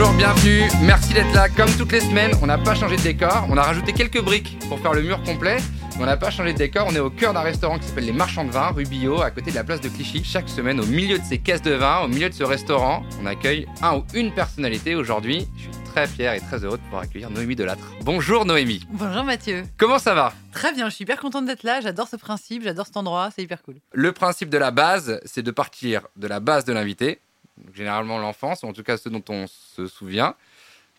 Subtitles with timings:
[0.00, 1.50] Bonjour, bienvenue, merci d'être là.
[1.50, 4.58] Comme toutes les semaines, on n'a pas changé de décor, on a rajouté quelques briques
[4.70, 5.58] pour faire le mur complet.
[5.98, 8.06] mais On n'a pas changé de décor, on est au cœur d'un restaurant qui s'appelle
[8.06, 10.24] Les Marchands de Vin, rue Billot, à côté de la place de Clichy.
[10.24, 13.26] Chaque semaine, au milieu de ces caisses de vin, au milieu de ce restaurant, on
[13.26, 14.94] accueille un ou une personnalité.
[14.94, 17.92] Aujourd'hui, je suis très fier et très heureux de pouvoir accueillir Noémie Delattre.
[18.02, 19.64] Bonjour Noémie, Bonjour Mathieu.
[19.76, 20.32] comment ça va?
[20.52, 21.82] Très bien, je suis hyper contente d'être là.
[21.82, 23.74] J'adore ce principe, j'adore cet endroit, c'est hyper cool.
[23.92, 27.20] Le principe de la base, c'est de partir de la base de l'invité,
[27.64, 30.34] donc généralement l'enfance, ou en tout cas ceux dont on se souvient.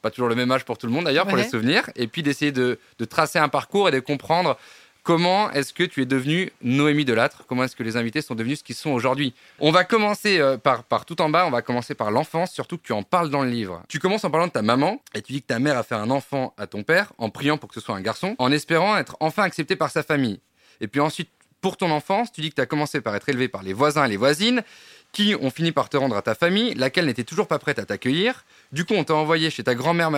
[0.01, 1.89] Pas toujours le même âge pour tout le monde d'ailleurs, pour les souvenirs.
[1.95, 4.57] Et puis d'essayer de, de tracer un parcours et de comprendre
[5.03, 8.59] comment est-ce que tu es devenu Noémie Delattre, comment est-ce que les invités sont devenus
[8.59, 9.33] ce qu'ils sont aujourd'hui.
[9.59, 12.77] On va commencer euh, par, par tout en bas, on va commencer par l'enfance, surtout
[12.77, 13.83] que tu en parles dans le livre.
[13.89, 15.95] Tu commences en parlant de ta maman, et tu dis que ta mère a fait
[15.95, 18.97] un enfant à ton père, en priant pour que ce soit un garçon, en espérant
[18.97, 20.39] être enfin accepté par sa famille.
[20.81, 21.29] Et puis ensuite,
[21.61, 24.05] pour ton enfance, tu dis que tu as commencé par être élevé par les voisins
[24.05, 24.63] et les voisines,
[25.11, 27.85] qui ont fini par te rendre à ta famille, laquelle n'était toujours pas prête à
[27.85, 28.45] t'accueillir.
[28.71, 30.09] Du coup, on t'a envoyé chez ta grand-mère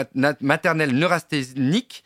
[0.41, 2.03] maternelle neurasthénique,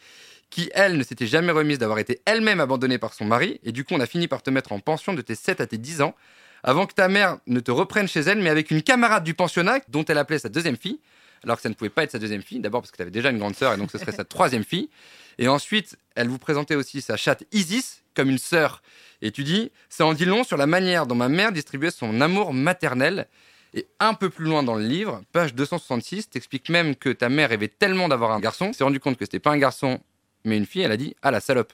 [0.50, 3.59] qui, elle, ne s'était jamais remise d'avoir été elle-même abandonnée par son mari.
[3.64, 5.67] Et du coup, on a fini par te mettre en pension de tes 7 à
[5.67, 6.16] tes 10 ans,
[6.64, 9.80] avant que ta mère ne te reprenne chez elle, mais avec une camarade du pensionnat,
[9.90, 11.00] dont elle appelait sa deuxième fille,
[11.44, 12.60] alors que ça ne pouvait pas être sa deuxième fille.
[12.60, 14.64] D'abord parce que tu avais déjà une grande sœur, et donc ce serait sa troisième
[14.64, 14.90] fille.
[15.38, 18.82] Et ensuite, elle vous présentait aussi sa chatte Isis, comme une sœur.
[19.22, 22.22] Et tu dis, ça en dit long sur la manière dont ma mère distribuait son
[22.22, 23.28] amour maternel.
[23.74, 27.50] Et un peu plus loin dans le livre, page 266, t'expliques même que ta mère
[27.50, 30.00] rêvait tellement d'avoir un garçon, s'est rendu compte que c'était pas un garçon,
[30.46, 30.82] mais une fille.
[30.82, 31.74] Elle a dit, ah la salope.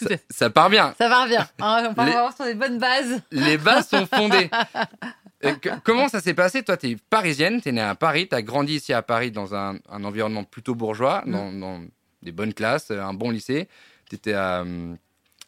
[0.00, 0.94] Ça, ça part bien.
[0.96, 1.46] Ça va bien.
[1.60, 3.20] Hein, on va Les- avoir sur des bonnes bases.
[3.32, 4.48] Les bases sont fondées.
[5.44, 6.62] Euh, comment ça s'est passé?
[6.62, 9.30] Toi, tu es parisienne, tu es née à Paris, tu as grandi ici à Paris
[9.30, 11.32] dans un, un environnement plutôt bourgeois, Mm.
[11.32, 11.80] dans, dans
[12.22, 13.66] des bonnes classes, euh, un bon lycée.
[14.08, 14.98] Tu étais à hum,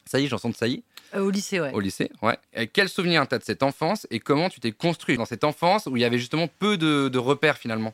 [0.07, 0.83] Sailly, chanson de Sailly,
[1.15, 1.73] Euh, au lycée, ouais.
[1.73, 2.11] au lycée.
[2.23, 2.39] Ouais.
[2.55, 5.45] Et quel souvenir tu as de cette enfance et comment tu t'es construit dans cette
[5.45, 7.93] enfance où il y avait justement peu de, de repères finalement?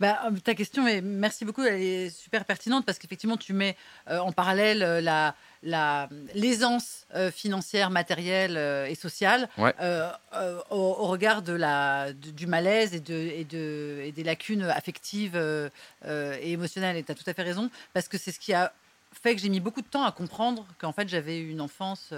[0.00, 3.76] Bah, euh, ta question, mais merci beaucoup, elle est super pertinente parce qu'effectivement, tu mets
[4.08, 9.74] euh, en parallèle euh, la la- l'aisance euh, financière, matérielle euh, et sociale Ouais.
[9.82, 10.10] euh,
[10.70, 14.62] au, au regard de la, de- du malaise et, de, et, de, et des lacunes
[14.64, 15.36] affectives
[16.06, 16.96] et émotionnelles.
[16.96, 18.72] Et tu as tout à fait raison, parce que c'est ce qui a
[19.12, 22.14] fait que j'ai mis beaucoup de temps à comprendre qu'en fait, j'avais une enfance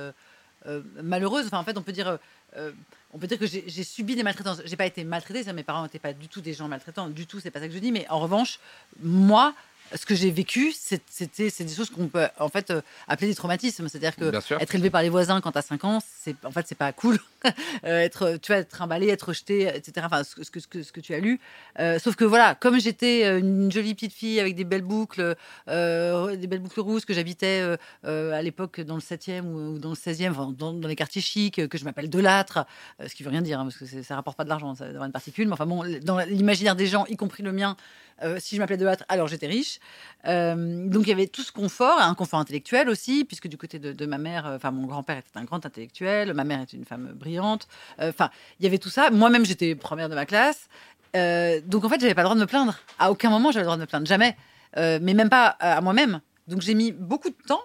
[1.03, 1.47] malheureuse.
[1.47, 2.19] Enfin, en fait, on peut dire...
[2.57, 2.73] euh,
[3.13, 4.63] on peut dire que j'ai subi des maltraitances.
[4.65, 7.41] J'ai pas été maltraitée, mes parents n'étaient pas du tout des gens maltraitants, du tout,
[7.41, 7.93] c'est pas ça que je dis.
[7.93, 8.59] Mais en revanche,
[9.03, 9.55] moi,
[9.95, 13.29] ce que j'ai vécu, c'est- c'était c'est des choses qu'on peut en fait euh, appeler
[13.29, 13.89] des traumatismes.
[13.89, 14.25] C'est-à-dire que
[14.61, 17.19] être élevé par les voisins quand t'as 5 ans, c'est en fait c'est pas cool.
[17.85, 20.07] Euh, être tu vois être trimballé, être rejeté, etc.
[20.07, 21.41] Enfin ce, que- ce que ce que ce que tu as lu.
[21.81, 25.35] Euh, sauf que voilà, comme j'étais une jolie petite fille avec des belles boucles,
[25.69, 27.65] euh, des belles boucles rousses, que j'habitais
[28.05, 30.95] euh, à l'époque dans le 7e ou, ou dans le 16e, enfin, dans, dans les
[30.95, 32.65] quartiers chics, que je m'appelle Delâtre,
[33.05, 35.05] ce qui veut rien dire hein, parce que ça rapporte pas de l'argent, ça d'avoir
[35.07, 35.47] une particule.
[35.49, 37.77] Mais enfin bon, dans l'imaginaire des gens, y compris le mien,
[38.23, 39.79] euh, si je m'appelais Delâtre, alors j'étais riche.
[40.27, 43.79] Euh, donc il y avait tout ce confort, un confort intellectuel aussi, puisque du côté
[43.79, 46.77] de, de ma mère, euh, enfin mon grand-père était un grand intellectuel, ma mère était
[46.77, 47.69] une femme brillante.
[47.99, 49.11] Enfin, il y avait tout ça.
[49.11, 50.69] Moi-même, j'étais première de ma classe.
[51.15, 52.79] Donc en fait, j'avais pas le droit de me plaindre.
[52.99, 54.37] À aucun moment, j'avais le droit de me plaindre, jamais.
[54.77, 56.21] Mais même pas à moi-même.
[56.49, 57.63] Donc j'ai mis beaucoup de temps.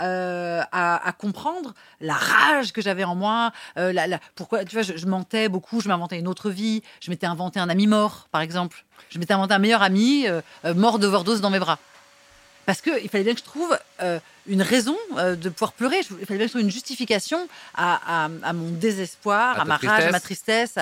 [0.00, 4.76] Euh, à, à comprendre la rage que j'avais en moi, euh, la, la- pourquoi tu
[4.76, 7.86] vois, je, je mentais beaucoup, je m'inventais une autre vie, je m'étais inventé un ami
[7.86, 11.58] mort, par exemple, je m'étais inventé un meilleur ami euh, euh, mort d'overdose dans mes
[11.58, 11.78] bras,
[12.66, 13.78] parce que il fallait bien que je trouve
[14.48, 18.30] une raison de pouvoir pleurer, il fallait bien que je trouve une justification à, à-
[18.42, 20.74] à mon désespoir, À ma rage, à ma tristesse.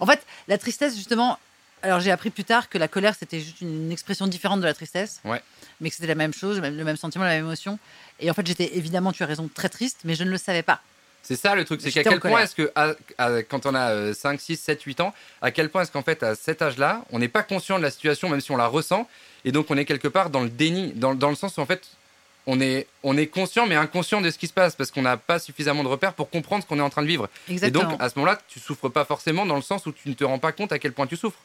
[0.00, 1.38] En fait, la tristesse justement.
[1.84, 4.72] Alors j'ai appris plus tard que la colère c'était juste une expression différente de la
[4.72, 5.42] tristesse, Ouais.
[5.82, 7.78] Mais que c'était la même chose, le même- sentiment, la même émotion.
[8.20, 10.62] Et en fait j'étais évidemment, tu as raison, très triste, mais je ne le savais
[10.62, 10.80] pas.
[11.24, 13.90] C'est ça le truc, c'est qu'à quel point est-ce que, à- à- quand on a
[13.90, 17.02] euh, 5, 6, 7, 8 ans, à quel point est-ce qu'en fait, à cet âge-là,
[17.12, 19.08] on n'est pas conscient de la situation, même si on la ressent,
[19.44, 21.66] et donc on est quelque part dans le déni, dans, dans le sens où en
[21.66, 21.82] fait,
[22.48, 25.16] on est, on est conscient, mais inconscient de ce qui se passe, parce qu'on n'a
[25.16, 27.28] pas suffisamment de repères pour comprendre ce qu'on est en train de vivre.
[27.48, 27.84] Exactement.
[27.84, 30.14] Et donc, à ce moment-là, tu souffres pas forcément dans le sens où tu ne
[30.14, 31.38] te rends pas compte à quel point tu souffres.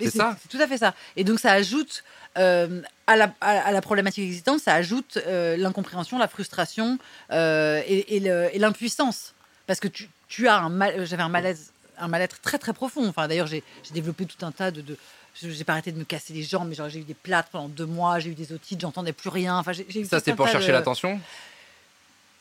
[0.00, 0.36] C'est ça.
[0.42, 0.94] C'est tout à fait ça.
[1.16, 2.04] Et donc ça ajoute
[2.36, 6.98] euh, à, la, à, à la problématique existante, ça ajoute euh, l'incompréhension, la frustration
[7.32, 8.20] euh, et,
[8.58, 9.34] l'impuissance.
[9.66, 13.06] Parce que tu, tu as un mal, j'avais un malaise, un mal-être très très profond.
[13.08, 13.62] Enfin d'ailleurs j'ai
[13.92, 14.96] développé tout un tas de, de
[15.40, 17.86] j'ai pas arrêté de me casser les jambes, mais j'ai eu des plates pendant deux
[17.86, 19.56] mois, j'ai eu des otites, j'entendais plus rien.
[19.58, 21.20] Enfin, j'ai, Ça, c'est pour chercher de- l'attention?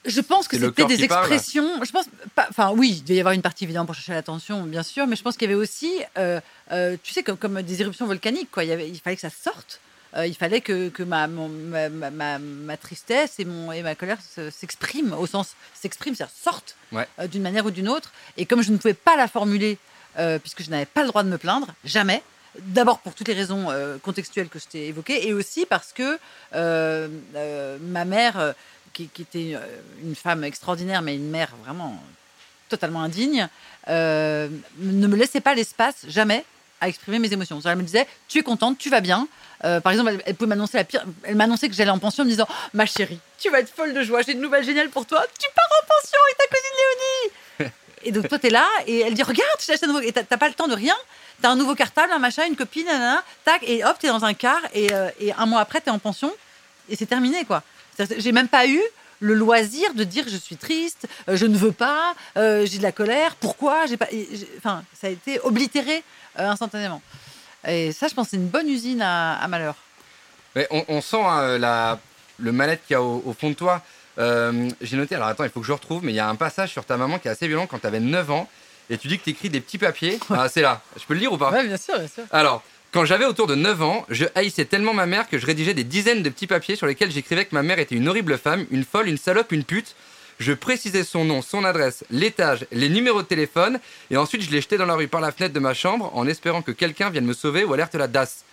[0.06, 1.26] Je pense que c'était des parle.
[1.32, 1.84] expressions.
[1.84, 2.06] Je pense,
[2.36, 5.06] pas- enfin oui, il devait y avoir une partie évidemment pour chercher l'attention, bien sûr,
[5.08, 6.40] mais je pense qu'il y avait aussi, euh,
[6.72, 8.64] euh, tu sais, comme, comme des éruptions volcaniques, quoi.
[8.64, 9.80] Il, y avait, il fallait que ça sorte.
[10.16, 13.82] Euh, il fallait que, que ma, mon- ma, ma, ma- ma tristesse et, mon, et
[13.84, 17.06] ma colère se- s'expriment, au sens s'expriment, c'est-à-dire sortent Ouais.
[17.28, 18.14] d'une manière ou d'une autre.
[18.38, 19.78] Et comme je ne pouvais pas la formuler,
[20.42, 22.24] puisque je n'avais pas le droit de me plaindre, jamais,
[22.60, 26.18] D'abord pour toutes les raisons euh, contextuelles que je t'ai évoquées, et aussi parce que
[26.56, 28.56] euh, euh, ma mère,
[28.98, 29.60] qui, qui était euh,
[30.04, 32.02] une femme extraordinaire, mais une mère vraiment
[32.68, 33.48] totalement indigne,
[33.90, 34.50] euh,
[34.80, 36.44] ne me laissait pas l'espace, jamais,
[36.82, 37.60] à exprimer mes émotions.
[37.64, 39.28] Elle me disait, tu es contente, tu vas bien.
[39.64, 41.04] Euh, par exemple, elle, elle pouvait m'annoncer la pire.
[41.24, 43.94] Elle m'annonçait que j'allais en pension en me disant, ma chérie, tu vas être folle
[43.94, 45.24] de joie, j'ai une nouvelle géniale pour toi.
[45.40, 46.76] Tu pars en pension et ta cousine
[47.60, 47.74] Léonie.
[48.04, 50.02] et donc toi, t'es là et elle dit, regarde, je un nouveau.
[50.02, 50.96] Et t'as t'as pas le temps de rien.
[51.42, 54.34] T'as un nouveau cartable, un machin, une copine, nanana, tac, et hop, t'es dans un
[54.34, 56.34] car et, euh, et un mois après, t'es en pension
[56.90, 57.64] et c'est terminé, quoi.
[58.18, 58.82] J'ai même pas eu
[59.20, 62.84] le loisir de dire je suis triste, euh, je ne veux pas, euh, j'ai de
[62.84, 64.08] la colère, pourquoi j'ai pas,
[64.58, 66.04] enfin, ça a été oblitéré
[66.40, 67.02] euh, instantanément.
[67.68, 69.76] Et ça, je pense, c'est une bonne usine à, à malheur.
[70.56, 72.00] Mais on, on sent hein, la,
[72.38, 73.82] le mal-être qu'il y a au, au fond de toi.
[74.20, 76.36] Euh, J'ai noté, alors attends, il faut que je retrouve, mais il y a un
[76.36, 78.48] passage sur ta maman qui est assez violent quand tu avais 9 ans.
[78.90, 80.18] Et tu dis que tu écris des petits papiers.
[80.30, 80.82] Ah, c'est là.
[80.98, 81.52] Je peux le lire ou pas?
[81.52, 82.24] Ouais, bien sûr, bien sûr.
[82.32, 82.64] Alors,
[82.98, 85.84] quand j'avais autour de 9 ans, je haïssais tellement ma mère que je rédigeais des
[85.84, 88.84] dizaines de petits papiers sur lesquels j'écrivais que ma mère était une horrible femme, une
[88.84, 89.94] folle, une salope, une pute.
[90.40, 93.80] Je précisais son nom, son adresse, l'étage, les numéros de téléphone,
[94.10, 96.26] et ensuite je les jetais dans la rue par la fenêtre de ma chambre en
[96.28, 98.44] espérant que quelqu'un vienne me sauver ou alerte la DAS.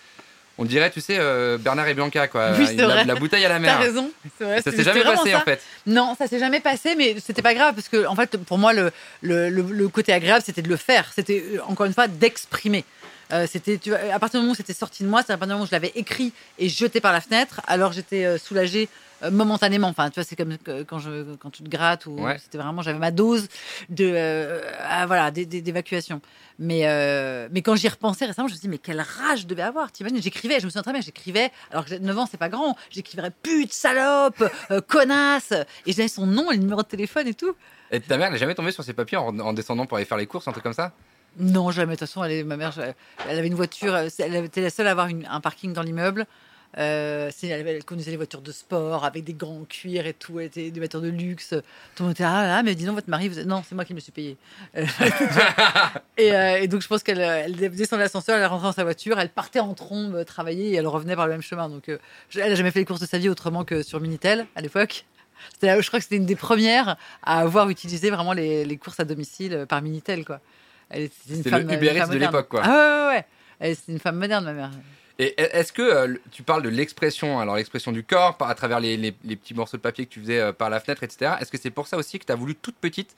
[0.59, 2.51] On dirait, tu sais, euh, Bernard et Bianca, quoi.
[2.55, 3.03] Oui, c'est vrai.
[3.03, 3.79] la bouteille à la T'as mer.
[3.79, 4.11] raison.
[4.37, 5.37] c'est vrai, Ça s'est jamais passé, ça.
[5.39, 5.59] en fait.
[5.87, 8.73] Non, ça s'est jamais passé, mais c'était pas grave parce que, en fait, pour moi,
[8.73, 8.91] le,
[9.23, 11.11] le, le- le côté agréable, c'était de le faire.
[11.15, 12.85] C'était euh, encore une fois d'exprimer.
[13.31, 15.37] Euh, c'était, tu vois, à partir du moment où c'était sorti de moi, c'est à
[15.37, 18.37] partir du moment où je l'avais écrit et jeté par la fenêtre, alors j'étais euh,
[18.37, 18.87] soulagée
[19.23, 19.87] euh, momentanément.
[19.87, 20.55] Enfin, tu vois, c'est comme
[20.87, 22.37] quand je quand tu te grattes ou Ouais.
[22.37, 23.47] c'était vraiment j'avais ma dose
[23.89, 26.21] de euh, ah, voilà d'é- d'é- d'évacuation.
[26.59, 29.47] Mais euh, mais quand j'y repensais récemment, je me suis dit mais quelle rage je
[29.47, 29.91] devais avoir.
[29.91, 31.51] T'imagines, j'écrivais, je me souviens très bien, j'écrivais.
[31.71, 32.77] Alors que j'ai 9 ans, c'est pas grand.
[32.91, 35.51] J'écrivais pute, salope, euh, connasse,
[35.85, 37.55] et j'avais son nom et le numéro de téléphone et tout.
[37.91, 40.17] Et ta mère n'est jamais tombée sur ses papiers en, en descendant pour aller faire
[40.17, 40.91] les courses, un truc comme ça?
[41.37, 41.95] Non, jamais.
[41.95, 42.73] De toute façon, ma mère,
[43.27, 43.93] elle avait une voiture.
[43.93, 46.25] euh, Elle était la seule à avoir un parking dans l'immeuble.
[46.77, 50.39] Euh, elle, elle conduisait les voitures de sport avec des grands cuirs et tout.
[50.39, 51.49] Elle était des voitures de luxe.
[51.95, 53.29] Tout le monde était ah, ah, mais dis votre mari.
[53.29, 53.41] Vous.
[53.43, 54.37] Non, c'est moi qui me suis payé.
[56.17, 59.29] Euh, et, donc je pense qu'elle elle descendait l'ascenseur, elle rentrait dans sa voiture, elle
[59.29, 61.67] partait en trombe travailler et elle revenait par le même chemin.
[61.67, 61.91] Donc
[62.33, 65.05] elle a jamais fait les courses de sa vie autrement que sur Minitel à l'époque.
[65.61, 68.99] Là je crois que c'était une des premières à avoir utilisé vraiment les, les courses
[69.01, 70.39] à domicile par Minitel quoi.
[70.89, 72.61] Femme, le une Uber Eats de l'époque, quoi.
[72.63, 73.25] Ah ouais ouais
[73.69, 73.75] ouais.
[73.75, 74.71] C'est une femme moderne ma mère.
[75.17, 78.79] Et est-ce que euh, tu parles de l'expression, alors l'expression du corps, par- à travers
[78.81, 81.35] les, les- les petits morceaux de papier que tu faisais euh, par la fenêtre, etc.
[81.39, 83.15] Est-ce que c'est pour ça aussi que tu as voulu toute petite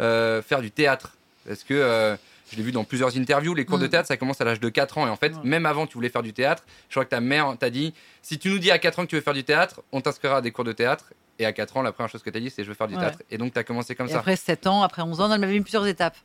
[0.00, 1.16] euh, faire du théâtre?
[1.48, 2.14] Est-ce que euh,
[2.52, 3.90] je l'ai vu dans plusieurs interviews, les cours de Mm.
[3.90, 5.06] théâtre, ça commence à l'âge de 4 ans.
[5.08, 6.62] Et en fait, même avant, tu voulais faire du théâtre.
[6.88, 9.08] Je crois que ta mère t'a dit si tu nous dis à 4 ans que
[9.10, 11.12] tu veux faire du théâtre, on t'inscrira à des cours de théâtre.
[11.40, 12.86] Et à 4 ans, la première chose que tu as dit, c'est je veux faire
[12.86, 13.00] du Ouais.
[13.00, 13.18] théâtre.
[13.30, 14.18] Et donc, tu as commencé comme Et ça.
[14.18, 16.16] après 7 ans, après 11 ans, elle m'avait mis plusieurs étapes.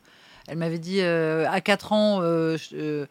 [0.48, 3.06] Elle m'avait dit euh, à 4 ans, euh, je- euh,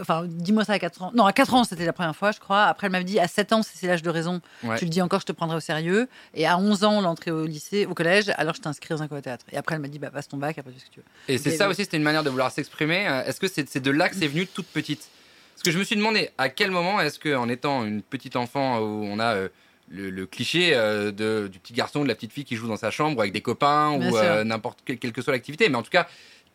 [0.00, 1.12] enfin dis-moi ça à 4 ans.
[1.14, 2.64] Non, à 4 ans c'était la première fois, je crois.
[2.64, 4.78] Après elle m'avait dit à 7 ans, si c'est l'âge de raison, Ouais.
[4.78, 6.08] tu le dis encore, je te prendrai au sérieux.
[6.34, 9.18] Et à 11 ans, l'entrée au lycée, au collège, alors je t'inscris dans un cours
[9.18, 9.44] de théâtre.
[9.52, 11.00] Et après elle m'a dit bah passe ton bac, après tu fais ce que tu
[11.00, 11.34] veux.
[11.34, 13.04] Et c'est ça aussi, c'était une manière de vouloir s'exprimer.
[13.26, 15.08] Est-ce que c'est de là que c'est venu toute petite?
[15.54, 18.78] Parce que je me suis demandé à quel moment est-ce qu'en étant une petite enfant
[18.78, 19.48] où on a euh,
[19.90, 22.76] le, le cliché euh, de, du petit garçon, de la petite fille qui joue dans
[22.76, 25.76] sa chambre avec des copains Bien ou euh, n'importe quelle, quelle que soit l'activité, mais
[25.76, 26.06] en tout cas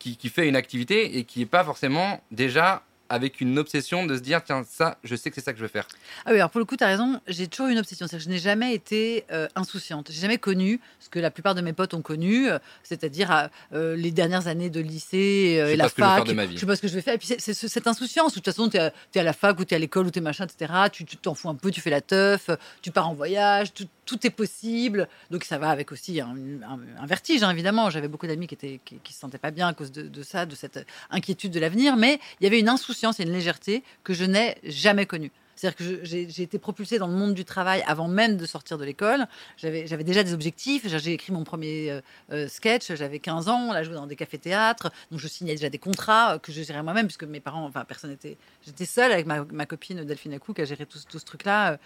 [0.04, 4.16] qui, qui fait une activité et qui n'est pas forcément déjà avec une obsession de
[4.16, 5.86] se dire tiens ça je sais que c'est ça que je veux faire.
[6.24, 8.06] Ah oui, alors pour le coup, tu as raison, j'ai toujours eu une obsession.
[8.06, 10.08] C'est-à-dire que je n'ai jamais été euh, insouciante.
[10.10, 13.94] J'ai jamais connu ce que la plupart de mes potes ont connu, euh, c'est-à-dire euh,
[13.94, 16.14] les dernières années de lycée euh, Je et la je fac.
[16.16, 16.54] faire de ma vie.
[16.54, 17.14] Je sais pas ce que je vais faire.
[17.14, 19.32] Et puis c'est c'est ce- cette insouciance où de toute façon, tu es, à la
[19.34, 20.72] fac ou tu es à l'école ou tu es machin, etc.
[20.90, 22.48] Tu tu t'en fous un peu, tu fais la teuf,
[22.80, 25.08] tu pars en voyage, tout, tout est possible.
[25.30, 26.36] Donc ça va avec aussi un,
[27.06, 27.90] vertige, hein, évidemment.
[27.90, 30.46] J'avais beaucoup d'amis qui, étaient, qui se sentaient pas bien à cause de, de ça,
[30.46, 31.96] de cette inquiétude de l'avenir.
[31.96, 35.30] Mais il y avait une insouciance et une légèreté que je n'ai jamais connue.
[35.56, 38.84] C'est-à-dire que j'ai été propulsée dans le monde du travail avant même de sortir de
[38.84, 39.26] l'école.
[39.58, 40.86] J'avais déjà des objectifs.
[40.86, 42.00] J'ai écrit mon premier euh,
[42.32, 42.94] euh, sketch.
[42.94, 43.72] J'avais 15 ans.
[43.72, 44.90] Là, je jouais dans des cafés-théâtres.
[45.10, 47.84] Donc, je signais déjà des contrats euh, que je gérais moi-même, puisque mes parents, enfin,
[47.84, 48.36] personne n'était.
[48.64, 51.78] J'étais seule avec ma, copine Delphine Acou qui a géré tout, ce- truc-là.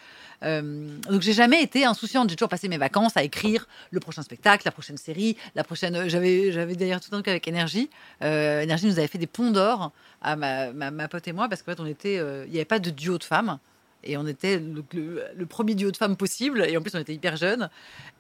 [0.43, 2.31] Euh, donc, j'ai jamais été insouciante.
[2.31, 6.09] J'ai toujours passé mes vacances à écrire le prochain spectacle, la prochaine série, la prochaine.
[6.09, 7.91] J'avais d'ailleurs tout un truc avec Énergie.
[8.21, 11.73] Énergie nous avait fait des ponts d'or à ma, ma, pote et moi, parce qu'en
[11.73, 12.17] fait, on était.
[12.47, 13.58] Il n'y avait pas de duo de femmes.
[14.09, 16.65] Et on était le, le- le premier duo de femmes possible.
[16.69, 17.69] Et en plus, on était hyper jeunes.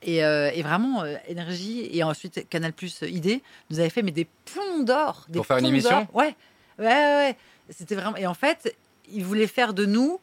[0.02, 3.40] Et, euh, et vraiment, euh, Énergie et ensuite Canal Plus ID
[3.70, 5.26] nous avait fait mais des plombs d'or.
[5.32, 6.06] Pour faire une émission?
[6.14, 6.34] Ouais,
[6.78, 7.14] ouais, ouais.
[7.16, 7.36] ouais.
[7.70, 8.16] C'était vraiment.
[8.16, 8.76] Et en fait,
[9.12, 10.20] ils voulaient faire de nous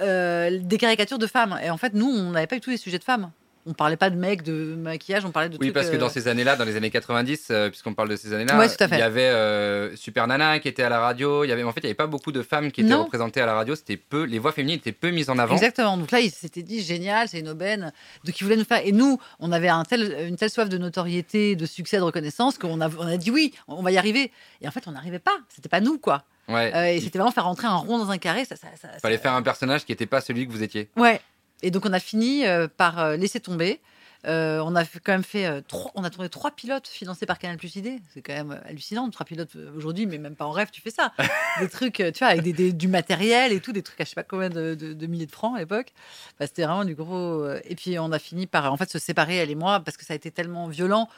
[0.00, 1.58] euh, des caricatures de femmes.
[1.62, 3.30] Et en fait, nous, on n'avait pas du tout les sujets de femmes.
[3.66, 5.98] On parlait pas de mecs, de maquillage, on parlait de Oui, trucs, parce que euh,
[5.98, 8.98] dans ces années-là, dans les années 90, euh, puisqu'on parle de ces années-là, Ouais, il
[8.98, 11.44] y avait euh, Super Nana qui était à la radio.
[11.44, 13.04] Il y avait, en fait, il n'y avait pas beaucoup de femmes qui étaient Non.
[13.04, 13.74] représentées à la radio.
[13.74, 15.54] C'était peu, les voix féminines étaient peu mises en avant.
[15.54, 15.96] Exactement.
[15.96, 17.90] Donc là, il s'était dit génial, c'est une aubaine.
[18.24, 18.82] Donc il voulait nous faire.
[18.84, 22.58] Et nous, on avait un tel, une telle soif de notoriété, de succès, de reconnaissance
[22.58, 24.30] qu'on a, on a dit oui, on va y arriver.
[24.60, 25.38] Et en fait, on n'arrivait pas.
[25.48, 26.24] C'était pas nous, quoi.
[26.48, 26.70] Ouais.
[26.74, 28.44] Euh, et c'était vraiment faire rentrer un rond dans un carré.
[28.44, 28.66] Ça, ça,
[29.00, 30.90] fallait ça- faire un personnage qui n'était pas celui que vous étiez.
[30.96, 31.20] Ouais.
[31.64, 33.80] Et donc on a fini euh, par euh, laisser tomber.
[34.26, 37.38] Euh, on a quand même fait euh, trois, on a tourné trois pilotes financés par
[37.38, 38.00] Canal Plus ID.
[38.12, 41.12] C'est quand même hallucinant, trois pilotes aujourd'hui, mais même pas en rêve, tu fais ça.
[41.60, 44.10] des trucs, tu vois, avec des, des- du matériel et tout, des trucs à je
[44.10, 45.92] sais pas combien de, de- de milliers de francs à l'époque.
[46.34, 47.46] Enfin, C'était vraiment du gros.
[47.64, 50.04] Et puis on a fini par en fait se séparer elle et moi parce que
[50.06, 51.08] ça a été tellement violent.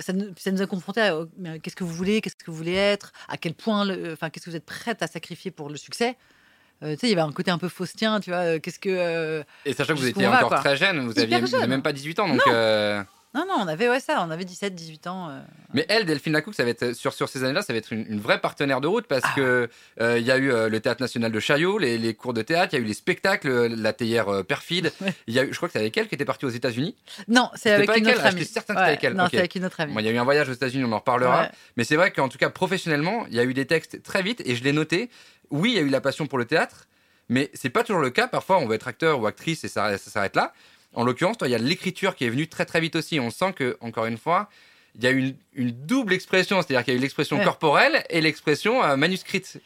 [0.00, 2.50] Ça nous, ça nous a confrontés à euh, mais qu'est-ce que vous voulez, qu'est-ce que
[2.50, 5.68] vous voulez être, à quel point, enfin qu'est-ce que vous êtes prête à sacrifier pour
[5.68, 6.16] le succès.
[6.82, 8.40] Euh, tu sais, il y avait un côté un peu faustien, tu vois.
[8.40, 10.58] euh, Qu'est-ce que euh, Et sachant que vous Jusqu'où étiez on va, encore quoi.
[10.58, 12.28] très jeune, vous Hyper aviez vous même pas 18 ans.
[12.28, 13.02] Donc, euh,
[13.34, 15.28] Non, non, on avait ouais, ça, on avait 17, 18 ans.
[15.30, 15.40] euh.
[15.74, 18.06] Mais elle, Delphine Lacouque, ça va être sur, sur ces années-là, ça va être une,
[18.08, 19.32] une vraie partenaire de route parce Ah.
[19.36, 19.68] que
[20.00, 22.40] euh, il y a eu euh, le théâtre national de Chaillot, les, les cours de
[22.40, 24.90] théâtre, il y a eu les spectacles, euh, la théière euh, perfide.
[25.02, 25.12] Ouais.
[25.26, 26.94] Il y a eu, je crois que c'est avec elle qui était partie aux États-unis.
[27.28, 28.40] Non, c'est C'était avec pas avec une elle autre Ah, amie.
[28.40, 29.12] j'étais certain que c'était avec elle.
[29.14, 29.30] Non, Ok.
[29.32, 29.92] c'est avec une autre amie.
[29.92, 31.42] Bon, il y a eu un voyage aux États-Unis, on en reparlera.
[31.42, 31.50] Ouais.
[31.76, 34.40] Mais c'est vrai qu'en tout cas, professionnellement, il y a eu des textes très vite
[34.46, 35.10] et je l'ai noté.
[35.50, 36.88] Oui, il y a eu la passion pour le théâtre,
[37.28, 38.28] mais c'est pas toujours le cas.
[38.28, 40.52] Parfois, on veut être acteur ou actrice et ça, ça s'arrête là.
[40.94, 43.20] En l'occurrence, il y a l'écriture qui est venue très très vite aussi.
[43.20, 44.48] On sent que, encore une fois,
[44.98, 47.44] il y a une, une double expression, c'est-à-dire qu'il y a eu l'expression Ouais.
[47.44, 49.58] corporelle et l'expression euh, manuscrite.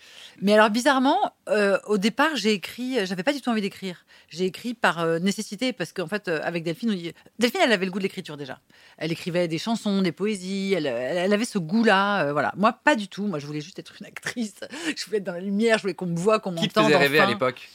[0.43, 1.19] Mais alors bizarrement,
[1.49, 4.05] euh, au départ, j'ai écrit, j'avais pas du tout envie d'écrire.
[4.29, 7.91] J'ai écrit par euh, nécessité parce qu'en fait, avec Delphine, on- Delphine, elle avait le
[7.93, 8.59] goût de l'écriture déjà.
[8.99, 10.73] Elle écrivait des chansons, des poésies.
[10.77, 12.33] Elle, elle- avait ce goût-là.
[12.33, 12.53] voilà.
[12.57, 13.27] Moi, pas du tout.
[13.27, 14.55] Moi, je voulais juste être une actrice.
[14.97, 15.79] Je voulais être dans la lumière.
[15.79, 16.87] Je voulais qu'on me voit, qu'on Qui te m'entende.
[16.93, 17.33] faisait rêver à enfin.
[17.33, 17.69] l'époque?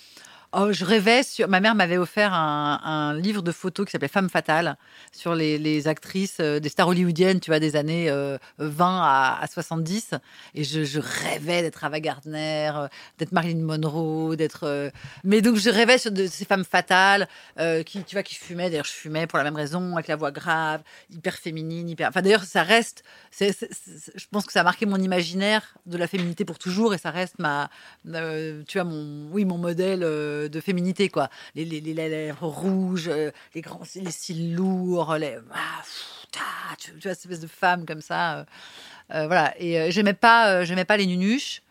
[0.58, 1.50] Oh, je rêvais sur.
[1.50, 4.78] Ma mère m'avait offert un, livre de photos qui s'appelait Femme fatale
[5.12, 9.48] sur les, actrices euh, des stars hollywoodiennes, tu vois, des années euh, 20 à, à
[9.48, 10.12] 70.
[10.54, 14.64] Et je, rêvais d'être Ava Gardner, euh, d'être Marilyn Monroe, d'être.
[14.64, 14.90] euh,
[15.26, 17.28] Mais donc je rêvais sur de ces femmes fatales
[17.60, 18.70] euh, qui, tu vois, qui fumaient.
[18.70, 22.08] D'ailleurs, je fumais pour la même raison, avec la voix grave, hyper féminine, hyper.
[22.08, 23.04] Enfin, d'ailleurs, ça reste.
[23.42, 27.12] je pense que ça a marqué mon imaginaire de la féminité pour toujours, et ça
[27.12, 27.70] reste ma,
[28.08, 30.06] euh, tu vois, mon, oui, mon modèle
[30.48, 31.30] de féminité, quoi.
[31.56, 36.06] Les, les, les lèvres rouges, euh, les grands, les cils lourds, les, ah, pff,
[36.80, 38.40] tu, tu vois, cette espèce de femme comme ça.
[38.40, 38.44] euh,
[39.14, 39.54] euh, voilà.
[39.60, 41.62] Et euh, j'aimais pas, euh, j'aimais pas les nunuches.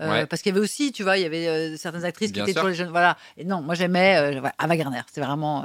[0.00, 0.26] euh, Ouais.
[0.26, 2.52] Parce qu'il y avait aussi, tu vois, il y avait certaines actrices qui Bien étaient
[2.52, 2.60] sûr.
[2.62, 2.90] toujours les jeunes.
[2.90, 3.16] Voilà.
[3.36, 5.00] Et non, moi j'aimais Ava Gardner.
[5.06, 5.64] C'était vraiment.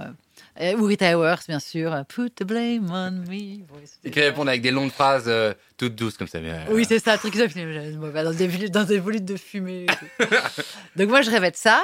[0.60, 2.04] Ou Rita Hayworth, bien sûr.
[2.10, 3.60] Put the blame on me.
[4.04, 5.32] Et qui répondent avec des longues phrases
[5.78, 6.40] toutes douces comme ça.
[6.72, 7.38] oui, c'est ça, truc.
[7.38, 9.86] Dans des, dans des volutes de fumée.
[10.96, 11.84] Donc moi, je rêvais de ça.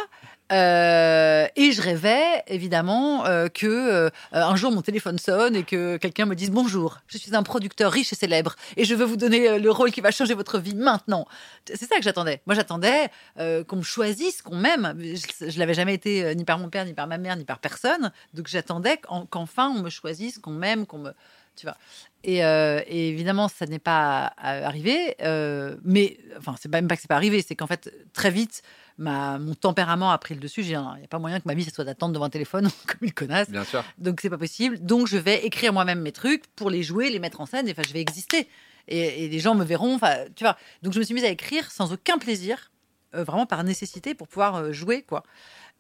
[0.53, 5.97] Euh, et je rêvais évidemment euh, que euh, un jour mon téléphone sonne et que
[5.97, 9.17] quelqu'un me dise bonjour, je suis un producteur riche et célèbre et je veux vous
[9.17, 11.25] donner euh, le rôle qui va changer votre vie maintenant.
[11.65, 12.41] C'est ça que j'attendais.
[12.45, 14.95] Moi j'attendais euh, qu'on me choisisse, qu'on m'aime.
[14.99, 17.45] Je, je l'avais jamais été euh, ni par mon père, ni par ma mère, ni
[17.45, 18.11] par personne.
[18.35, 21.13] Donc j'attendais qu'en- qu'enfin on me choisisse, qu'on m'aime, qu'on me,
[21.55, 21.77] tu vois.
[22.23, 25.15] Et, euh, évidemment, ça n'est pas euh, arrivé.
[25.23, 28.61] euh, mais enfin, c'est même pas que c'est pas arrivé, c'est qu'en fait, très vite,
[28.97, 30.61] ma, mon tempérament a pris le dessus.
[30.61, 32.99] Il n'y a pas moyen que ma vie, ça soit d'attendre devant un téléphone comme
[33.01, 33.49] une connasse.
[33.49, 33.83] Bien sûr.
[33.97, 34.79] Donc, c'est pas possible.
[34.79, 37.69] Donc, je vais écrire moi-même mes trucs pour les jouer, les mettre en scène.
[37.69, 38.47] Enfin, je vais exister.
[38.87, 39.95] Et, et les gens me verront.
[39.95, 40.57] Enfin, tu vois.
[40.81, 42.71] Donc, je me suis mise à écrire sans aucun plaisir,
[43.15, 45.23] euh, vraiment par nécessité pour pouvoir euh, jouer, quoi.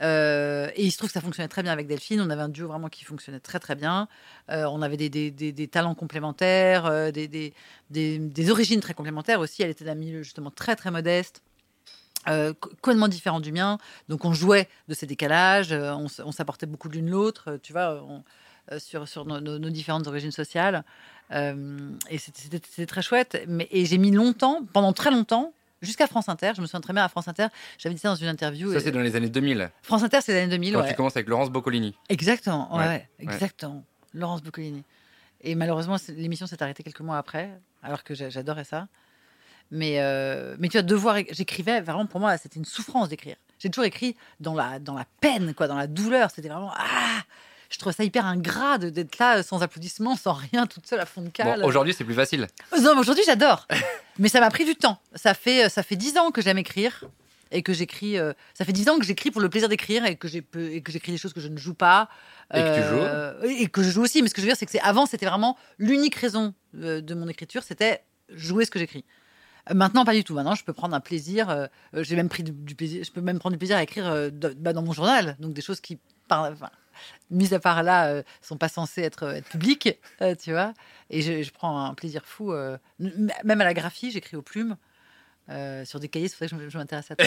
[0.01, 2.19] Euh, et il se trouve que ça fonctionnait très bien avec Delphine.
[2.19, 4.07] On avait un duo vraiment qui fonctionnait très très bien.
[4.49, 9.61] Euh, on avait des, des- des- des talents complémentaires, euh, des origines très complémentaires aussi.
[9.63, 11.41] Elle était d'un milieu justement très très modeste.
[12.27, 13.77] Euh, co- complètement différent du mien,
[14.09, 18.03] donc on jouait de ces décalages, euh, on, s'apportait beaucoup l'une l'autre, euh, tu vois,
[18.07, 18.23] on-
[18.79, 20.85] sur, sur nos, nos- nos différentes origines sociales,
[22.09, 23.43] et c'était- très chouette.
[23.47, 26.53] Mais et j'ai mis longtemps, pendant très longtemps, jusqu'à France Inter.
[26.55, 27.47] Je me souviens très bien à France Inter.
[27.77, 28.71] J'avais dit ça dans une interview.
[28.71, 30.73] Ça, c'est dans les années 2000, France Inter, c'est les années 2000.
[30.75, 30.89] quand ouais.
[30.89, 31.95] tu commences avec Laurence Boccolini.
[32.09, 33.83] Exactement, ouais, exactement.
[34.13, 34.83] Laurence Boccolini.
[35.41, 37.49] Et malheureusement, l'émission s'est arrêtée quelques mois après,
[37.81, 38.87] alors que j'a- j'adorais ça.
[39.71, 41.15] Mais, euh, mais tu vas devoir.
[41.17, 43.35] éc- J'écrivais vraiment, pour moi, c'était une souffrance d'écrire.
[43.59, 46.29] J'ai toujours écrit dans la, dans la peine, quoi, dans la douleur.
[46.31, 46.71] C'était vraiment.
[46.75, 47.21] Ah
[47.69, 51.05] Je trouvais ça hyper ingrat d'être là euh, sans applaudissements, sans rien, toute seule à
[51.05, 51.61] fond de cale.
[51.61, 52.47] Bon, aujourd'hui, c'est plus facile.
[52.73, 53.67] Euh, Non, mais aujourd'hui, j'adore.
[54.19, 54.99] mais ça m'a pris du temps.
[55.15, 57.05] Ça fait, ça fait dix ans que j'aime écrire.
[57.55, 58.17] Et que j'écris.
[58.17, 61.17] euh, ça fait dix ans que j'écris pour le plaisir d'écrire et que j'écris des
[61.19, 62.09] choses que je ne joue pas.
[62.53, 64.21] Et que tu joues Et que je joue aussi.
[64.23, 67.27] Mais ce que je veux dire, c'est que avant, c'était vraiment l'unique raison de mon
[67.27, 69.05] écriture, c'était jouer ce que j'écris.
[69.71, 70.33] Maintenant, pas du tout.
[70.33, 71.49] Maintenant, je peux prendre un plaisir.
[71.49, 73.03] euh, euh, j'ai même pris du, plaisir.
[73.03, 75.37] Je peux même prendre du plaisir à écrire euh, bah, dans mon journal.
[75.39, 76.53] Donc des choses qui parlent.
[76.53, 76.69] enfin,
[77.29, 79.23] mis à part là, euh, sont pas censés être,
[80.21, 80.73] euh, tu vois.
[81.09, 82.53] Et je, prends un plaisir fou,
[82.99, 84.77] même à la graphie, j'écris aux plumes.
[85.49, 87.25] Euh, sur des cahiers, c'est ça que je, je m'intéresse à, ton,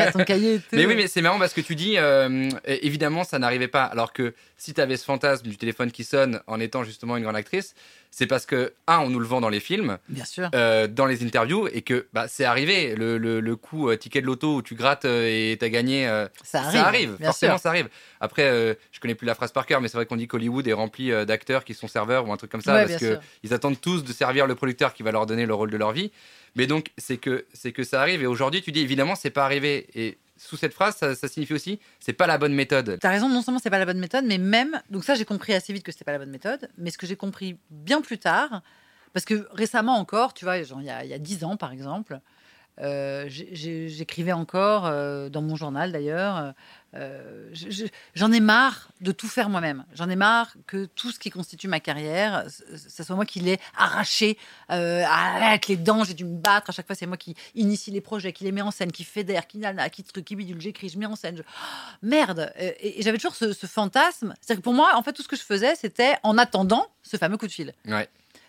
[0.00, 0.60] à ton cahier.
[0.72, 3.84] Mais oui, mais c'est marrant parce que tu dis, euh, évidemment, ça n'arrivait pas.
[3.84, 7.22] Alors que si tu avais ce fantasme du téléphone qui sonne en étant justement une
[7.22, 7.74] grande actrice,
[8.10, 10.50] c'est parce que, un, on nous le vend dans les films, Bien sûr.
[10.54, 12.94] euh, dans les interviews, et que bah, c'est arrivé.
[12.94, 16.04] Le, le, le coup ticket de loto où tu grattes et t'as gagné,
[16.42, 16.72] Ça arrive.
[16.80, 17.16] ça arrive.
[17.22, 17.60] Forcément, sûr.
[17.62, 17.88] ça arrive.
[18.20, 20.72] Après, je connais plus la phrase par cœur, mais c'est vrai qu'on dit qu'Hollywood est
[20.72, 23.22] rempli d'acteurs qui sont serveurs ou un truc comme ça, Ouais, parce bien que sûr.
[23.44, 25.92] ils attendent tous de servir le producteur qui va leur donner le rôle de leur
[25.92, 26.10] vie.
[26.54, 28.22] Mais donc, c'est que, c'est que ça arrive.
[28.22, 29.88] Et aujourd'hui, tu dis, évidemment, c'est pas arrivé.
[29.94, 32.98] Et sous cette phrase, ça, signifie aussi, c'est pas la bonne méthode.
[33.00, 34.80] T'as raison, non seulement c'est pas la bonne méthode, mais même.
[34.90, 36.68] Donc, ça, j'ai compris assez vite que c'était pas la bonne méthode.
[36.78, 38.62] Mais ce que j'ai compris bien plus tard,
[39.12, 41.56] parce que récemment encore, tu vois, genre, il y a, il y a 10 ans
[41.56, 42.20] par exemple,
[42.80, 46.52] euh, j'écrivais encore euh, dans mon journal d'ailleurs.
[46.94, 49.84] euh, je- je- J'en ai marre de tout faire moi-même.
[49.94, 53.58] J'en ai marre que tout ce qui constitue ma carrière, ce soit moi qui l'ai
[53.76, 54.36] arraché
[54.68, 56.04] avec les dents.
[56.04, 56.70] J'ai dû me battre.
[56.70, 59.04] À chaque fois, c'est moi qui initie les projets, qui les met en scène, qui
[59.04, 60.60] fédère, qui nana, qui truc, qui bidule.
[60.60, 61.36] J'écris, je mets en scène.
[61.38, 61.42] je-
[62.06, 62.52] merde.
[62.58, 64.34] Et, j'avais toujours ce, fantasme.
[64.40, 67.16] C'est-à-dire que pour moi, en fait, tout ce que je faisais, c'était en attendant ce
[67.16, 67.72] fameux coup de fil.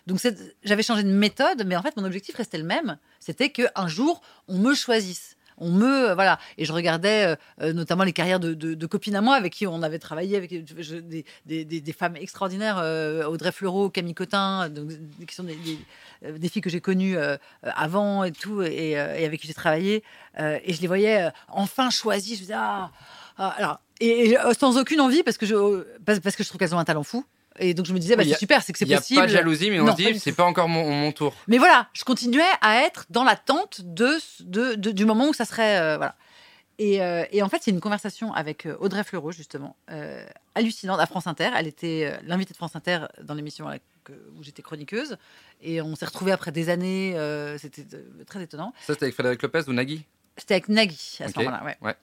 [0.06, 0.20] Donc
[0.64, 2.98] j'avais changé de méthode, mais en fait, mon objectif restait le même.
[3.20, 5.36] C'était qu'un jour, on me choisisse.
[5.56, 8.86] On me euh, voilà et je regardais euh, euh, notamment les carrières de, de- de
[8.86, 12.78] copines à moi avec qui on avait travaillé avec je- des, des- des- femmes extraordinaires
[12.78, 14.90] euh, Audrey Fleurot Camille Cotin donc,
[15.28, 15.56] qui sont des,
[16.24, 19.54] euh, des filles que j'ai connues euh, avant et tout et, et avec qui j'ai
[19.54, 20.02] travaillé
[20.40, 22.90] et je les voyais enfin choisies je me disais ah,
[23.38, 26.74] ah, alors et, et, sans aucune envie parce que je parce que je trouve qu'elles
[26.74, 27.24] ont un talent fou
[27.58, 29.20] et donc je me disais bah, c'est super c'est que c'est Il n'y a possible
[29.20, 31.34] pas de jalousie, mais on Non, se dit, c'est pas encore mon, mon tour.
[31.46, 35.44] mais voilà, je continuais à être dans l'attente de, de, de- du moment où ça
[35.44, 35.78] serait.
[35.80, 36.16] euh, voilà.
[36.80, 40.98] Et, euh, et en fait, c'est une conversation avec euh, Audrey Fleurot, justement, euh, hallucinante
[40.98, 41.50] à France Inter.
[41.56, 43.68] Elle était euh, l'invitée de France Inter dans l'émission
[44.36, 45.16] où j'étais chroniqueuse.
[45.62, 47.16] Et on s'est retrouvés après des années.
[47.16, 47.84] euh, C'était
[48.26, 48.72] très étonnant.
[48.88, 50.02] Ça, c'était avec Frédéric Lopez ou Nagui?
[50.36, 51.62] C'était avec Nagui à ce moment-là.
[51.64, 51.76] Ouais.
[51.80, 51.94] ouais.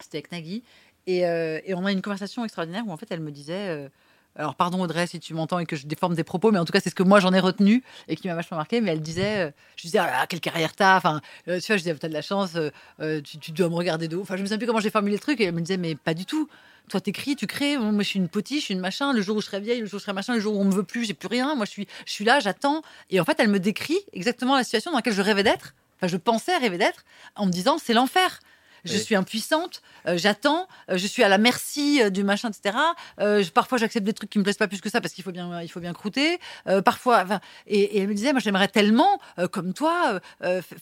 [0.00, 0.62] C'était avec Nagui.
[1.08, 3.90] Et, et on a une conversation extraordinaire où en fait elle me disait.
[4.34, 6.72] Alors pardon Audrey si tu m'entends et que je déforme tes propos, mais en tout
[6.72, 8.80] cas c'est ce que moi j'en ai retenu et qui m'a vachement marqué.
[8.80, 11.82] Mais elle disait, euh, je disais ah quelle carrière t'as, enfin euh, tu vois je
[11.82, 14.22] disais t'as de la chance, euh, tu, tu dois me regarder de haut.
[14.22, 15.94] Enfin je me souviens plus comment j'ai formulé le truc et elle me disait mais
[15.94, 16.48] pas du tout.
[16.88, 17.76] Toi t'écris, tu crées.
[17.76, 19.12] Moi je suis une potiche, je suis une machin.
[19.12, 20.60] Le jour où je serai vieille, le jour où je serai machin, le jour où
[20.60, 21.54] on me veut plus, j'ai plus rien.
[21.54, 22.82] Moi je suis, je suis là, j'attends.
[23.10, 25.74] Et en fait elle me décrit exactement la situation dans laquelle je rêvais d'être.
[25.98, 27.04] Enfin je pensais rêver d'être
[27.36, 28.40] en me disant c'est l'enfer.
[28.84, 28.98] Je Oui.
[29.00, 32.76] suis impuissante, euh, j'attends, euh, je suis à la merci euh, du machin, etc.
[33.18, 35.30] Je- parfois, j'accepte des trucs qui me plaisent pas plus que ça parce qu'il faut
[35.32, 36.40] bien, il faut bien croûter.
[36.84, 37.24] Parfois,
[37.66, 39.20] et, et elle me disait, moi, j'aimerais tellement,
[39.52, 40.20] comme toi,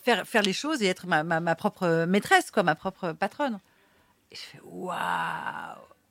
[0.04, 3.58] faire, faire les choses et être ma, ma- ma propre maîtresse, quoi, ma propre patronne.
[4.32, 4.94] Et je fais, waouh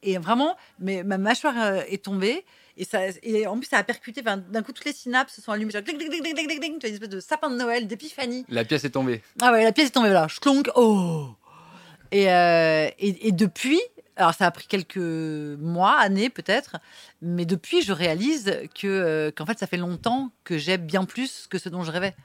[0.03, 1.55] Et vraiment, mais ma mâchoire
[1.87, 2.45] est tombée.
[2.77, 4.21] Et, ça, et en plus, ça a percuté.
[4.21, 5.71] enfin, D'un coup, toutes les synapses se sont allumées.
[5.71, 6.73] Genre, ding, ding, ding, ding, ding.
[6.73, 8.45] Tu vois, une espèce de sapin de Noël, d'épiphanie.
[8.47, 9.21] La pièce est tombée.
[9.41, 10.27] Ah ouais, la pièce est tombée là.
[10.29, 10.69] Schlonk.
[10.75, 11.29] Oh.
[12.11, 13.79] Et, euh, et, et depuis,
[14.15, 16.77] alors ça a pris quelques mois, années peut-être,
[17.21, 21.47] mais depuis, je réalise que euh, qu'en fait, ça fait longtemps que j'ai bien plus
[21.49, 22.15] que ce dont je rêvais.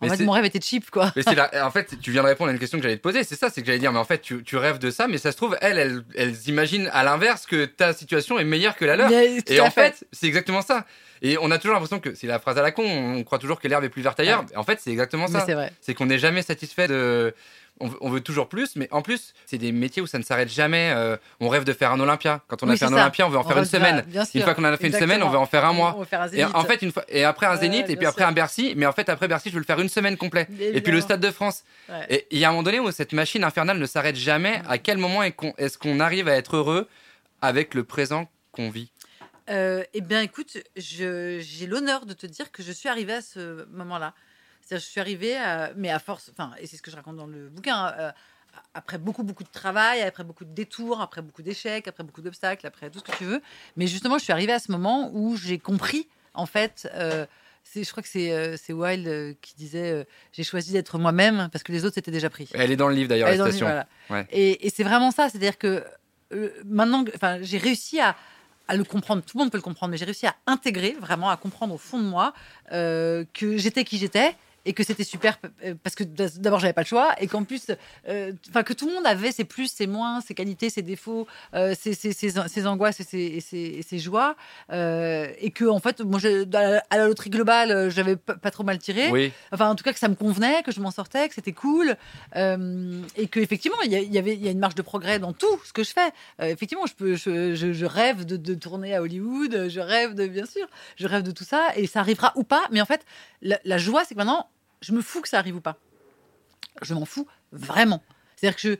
[0.00, 1.12] En Mais fait, mon rêve était cheap, quoi.
[1.16, 3.02] Mais c'est la- en fait, tu viens de répondre à une question que j'allais te
[3.02, 3.22] poser.
[3.24, 5.18] C'est ça, c'est que j'allais dire, mais en fait, tu, tu rêves de ça, mais
[5.18, 8.84] ça se trouve, elles, elles, elles imaginent à l'inverse que ta situation est meilleure que
[8.84, 9.08] la leur.
[9.08, 10.84] Mais Et en fait, c'est exactement ça.
[11.22, 13.60] Et on a toujours l'impression que c'est la phrase à la con, on croit toujours
[13.60, 14.44] que l'herbe est plus verte ailleurs.
[14.56, 15.44] En fait, c'est exactement ça.
[15.46, 15.72] c'est vrai.
[15.80, 17.32] C'est qu'on n'est jamais satisfait de.
[17.80, 20.22] On veut, on veut toujours plus, mais en plus, c'est des métiers où ça ne
[20.22, 20.92] s'arrête jamais.
[20.94, 22.40] Euh, on rêve de faire un Olympia.
[22.46, 22.94] Quand on a Oui, fait un ça.
[22.94, 24.04] Olympia, on veut en faire une semaine.
[24.34, 25.94] Une fois qu'on en a fait une semaine, on veut en faire un mois.
[25.96, 27.96] On va faire un Et en fait, une fois, et après un Ouais, zénith, et
[27.96, 28.28] puis après sûr.
[28.28, 30.48] un Bercy, mais en fait, après Bercy, je veux le faire une semaine complète.
[30.60, 31.00] Et puis le.
[31.00, 31.64] Stade de France.
[31.88, 32.06] Ouais.
[32.08, 34.62] Et il y a un moment donné où cette machine infernale ne s'arrête jamais.
[34.68, 36.88] À quel moment est-ce qu'on arrive à être heureux
[37.42, 38.90] avec le présent qu'on vit?
[39.50, 43.66] Euh, eh bien, écoute, j'ai l'honneur de te dire que je suis arrivée à ce
[43.72, 44.14] moment-là.
[44.64, 47.16] C'est-à-dire, je suis arrivée, à- mais à force, enfin, et c'est ce que je raconte
[47.16, 48.10] dans le bouquin, euh,
[48.72, 52.66] après beaucoup, beaucoup de travail, après beaucoup de détours, après beaucoup d'échecs, après beaucoup d'obstacles,
[52.66, 53.42] après tout ce que tu veux.
[53.76, 57.26] Mais justement, je suis arrivée à ce moment où j'ai compris, en fait, euh,
[57.64, 61.48] c'est- je crois que c'est euh, Wilde euh, qui disait euh, J'ai choisi d'être moi-même
[61.52, 62.48] parce que les autres étaient déjà pris.
[62.54, 63.86] Elle est dans le livre d'ailleurs, la voilà.
[64.10, 64.26] Ouais.
[64.30, 65.84] Et, et c'est vraiment ça, c'est-à-dire que
[66.32, 67.04] euh, maintenant,
[67.42, 68.16] j'ai réussi à,
[68.68, 69.22] à le comprendre.
[69.22, 71.78] Tout le monde peut le comprendre, mais j'ai réussi à intégrer, vraiment, à comprendre au
[71.78, 72.32] fond de moi
[72.72, 74.34] euh, que j'étais qui j'étais
[74.66, 77.66] et que c'était super euh, parce que d'abord j'avais pas le choix et qu'en plus,
[78.08, 81.26] euh, enfin que tout le monde avait ses plus, ses moins, ses qualités, ses défauts,
[81.54, 84.36] euh, ses, ses- ses- ses angoisses et ses, et ses- et ses joies,
[84.72, 89.10] euh, et que en fait, moi, à la- loterie globale, j'avais pas, trop mal tiré.
[89.10, 89.32] Oui.
[89.52, 91.96] Enfin, en tout cas, que ça me convenait, que je m'en sortais, que c'était cool,
[93.16, 95.60] et que effectivement, il y, avait, il y a une marge de progrès dans tout
[95.64, 96.10] ce que je fais.
[96.50, 100.26] Effectivement, je peux, je, je- je rêve de, de tourner à Hollywood, je rêve de,
[100.26, 102.64] bien sûr, je rêve de tout ça, et ça arrivera ou pas.
[102.70, 103.04] Mais en fait,
[103.42, 104.48] la, la joie, c'est que maintenant,
[104.84, 105.76] je me fous que ça arrive ou pas.
[106.82, 108.02] Je m'en fous vraiment.
[108.36, 108.74] C'est-à-dire que je,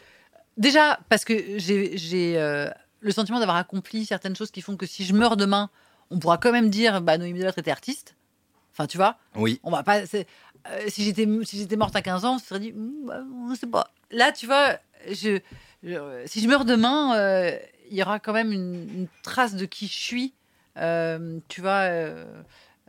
[0.56, 2.68] déjà parce que j'ai, euh,
[3.00, 5.70] le sentiment d'avoir accompli certaines choses qui font que si je meurs demain,
[6.10, 8.16] on pourra quand même dire, bah, Noémie Delattre était artiste.
[8.72, 9.16] Enfin, tu vois.
[9.36, 9.60] Oui.
[9.62, 10.00] On va pas.
[10.00, 10.04] euh,
[10.88, 13.54] si j'étais si j'étais morte à 15 ans, on se serait dit, Hmm, bah, on
[13.54, 13.90] sait pas.
[14.10, 14.76] Là, tu vois,
[15.08, 15.38] je,
[15.84, 17.56] je- si je meurs demain, euh,
[17.90, 20.34] il y aura quand même une, une trace de qui je suis.
[21.48, 21.88] tu vois.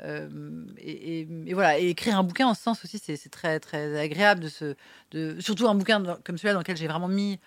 [0.04, 0.30] Euh,
[0.78, 1.80] et, et- et voilà.
[1.80, 4.76] Et écrire un bouquin en ce sens aussi, c'est très très agréable de se,
[5.12, 7.40] de surtout un bouquin dans- comme celui-là dans lequel j'ai vraiment mis.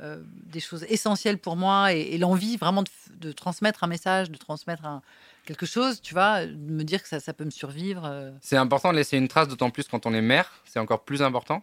[0.00, 2.82] euh, des choses essentielles pour moi et, et l'envie vraiment
[3.20, 5.02] de, transmettre un message, de transmettre un,
[5.46, 8.04] quelque chose, tu vois, de me dire que ça, ça peut me survivre.
[8.04, 10.50] euh, C'est important de laisser une trace, d'autant plus quand on est mère.
[10.64, 11.62] C'est encore plus important.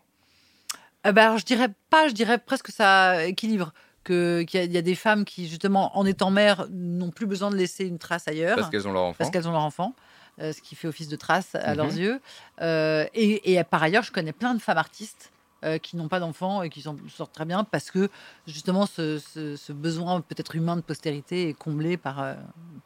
[1.03, 3.73] Bah, alors, je dirais pas, je dirais presque que ça équilibre.
[4.05, 7.55] Qu'il y, y a des femmes qui, justement, en étant mères, n'ont plus besoin de
[7.57, 9.17] laisser une trace ailleurs Parce qu'elles ont leur enfant.
[9.19, 9.93] parce qu'elles ont leur enfant,
[10.41, 11.77] euh, ce qui fait office de trace à Mhm.
[11.77, 12.21] leurs yeux.
[12.61, 15.31] Euh, et, et par ailleurs, je connais plein de femmes artistes
[15.63, 18.09] euh, qui n'ont pas d'enfants et qui s'en sortent très bien parce que,
[18.47, 22.35] justement, ce, ce- ce besoin peut-être humain de postérité est comblé par,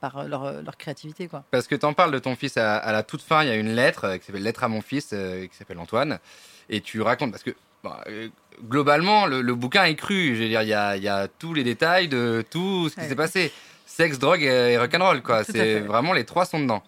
[0.01, 1.27] par leur, leur créativité.
[1.29, 1.45] Quoi.
[1.51, 3.51] Parce que tu en parles de ton fils à, à la toute fin, il y
[3.51, 5.07] a une lettre qui s'appelle Lettre à mon fils,
[5.49, 6.19] qui s'appelle Antoine.
[6.69, 8.03] Et tu racontes, parce que bah,
[8.67, 10.35] globalement, le, le bouquin est cru.
[10.35, 12.95] Je veux dire, il y a, il y a tous les détails de tout ce
[12.95, 13.07] qui Ouais.
[13.07, 13.51] s'est passé.
[13.85, 15.43] Sexe, drogue et, rock'n'roll, quoi.
[15.43, 16.83] C'est vraiment les trois sont dedans.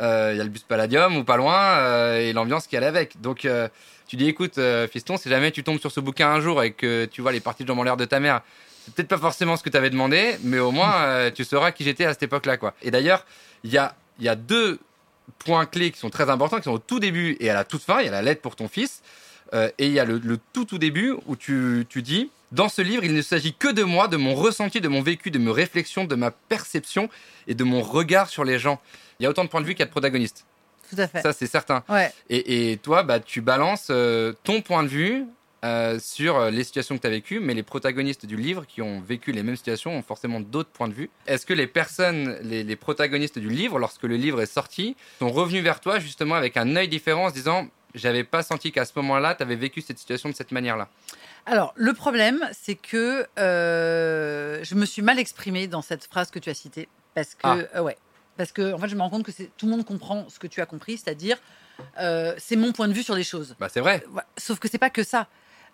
[0.00, 2.86] Euh, Il y a le bus Palladium ou pas loin euh, et l'ambiance qui allait
[2.86, 3.20] avec.
[3.20, 3.68] Donc, euh,
[4.06, 6.72] tu dis, écoute, euh, fiston, si jamais tu tombes sur ce bouquin un jour et
[6.72, 8.42] que tu vois les parties de jambes en l'air de ta mère,
[8.84, 11.72] c'est peut-être pas forcément ce que tu avais demandé, mais au moins, euh, tu sauras
[11.72, 12.74] qui j'étais à cette époque-là, quoi.
[12.82, 13.24] Et d'ailleurs,
[13.64, 14.78] il y a, y a deux
[15.38, 17.82] points clés qui sont très importants, qui sont au tout début et à la toute
[17.82, 18.00] fin.
[18.00, 19.02] Il y a la lettre pour ton fils.
[19.52, 22.68] Euh, et il y a le, le tout tout début où tu, tu dis Dans
[22.68, 25.38] ce livre, il ne s'agit que de moi, de mon ressenti, de mon vécu, de
[25.38, 27.08] mes réflexions, de ma perception
[27.46, 28.80] et de mon regard sur les gens.
[29.18, 30.46] Il y a autant de points de vue qu'il y a de protagonistes.
[30.90, 31.22] Tout à fait.
[31.22, 31.82] Ça, c'est certain.
[31.88, 32.12] Ouais.
[32.28, 35.24] Et, et toi, bah, tu balances euh, ton point de vue
[35.64, 38.82] euh, sur euh, les situations que tu as vécues, mais les protagonistes du livre qui
[38.82, 41.10] ont vécu les mêmes situations ont forcément d'autres points de vue.
[41.26, 45.30] Est-ce que les personnes, les, les protagonistes du livre, lorsque le livre est sorti, sont
[45.30, 48.84] revenus vers toi justement avec un œil différent en se disant j'avais pas senti qu'à
[48.84, 50.88] ce moment-là, tu avais vécu cette situation de cette manière-là?
[51.46, 56.38] Alors, le problème, c'est que euh, je me suis mal exprimée dans cette phrase que
[56.38, 56.88] tu as citée.
[57.14, 57.56] Parce que, Ah.
[57.76, 57.96] euh, ouais.
[58.36, 60.46] Parce que, en fait, je me rends compte que tout le monde comprend ce que
[60.46, 61.36] tu as compris, c'est-à-dire,
[62.00, 63.54] euh, c'est mon point de vue sur les choses.
[63.60, 64.04] Bah, c'est vrai.
[64.38, 65.28] Sauf que c'est pas que ça.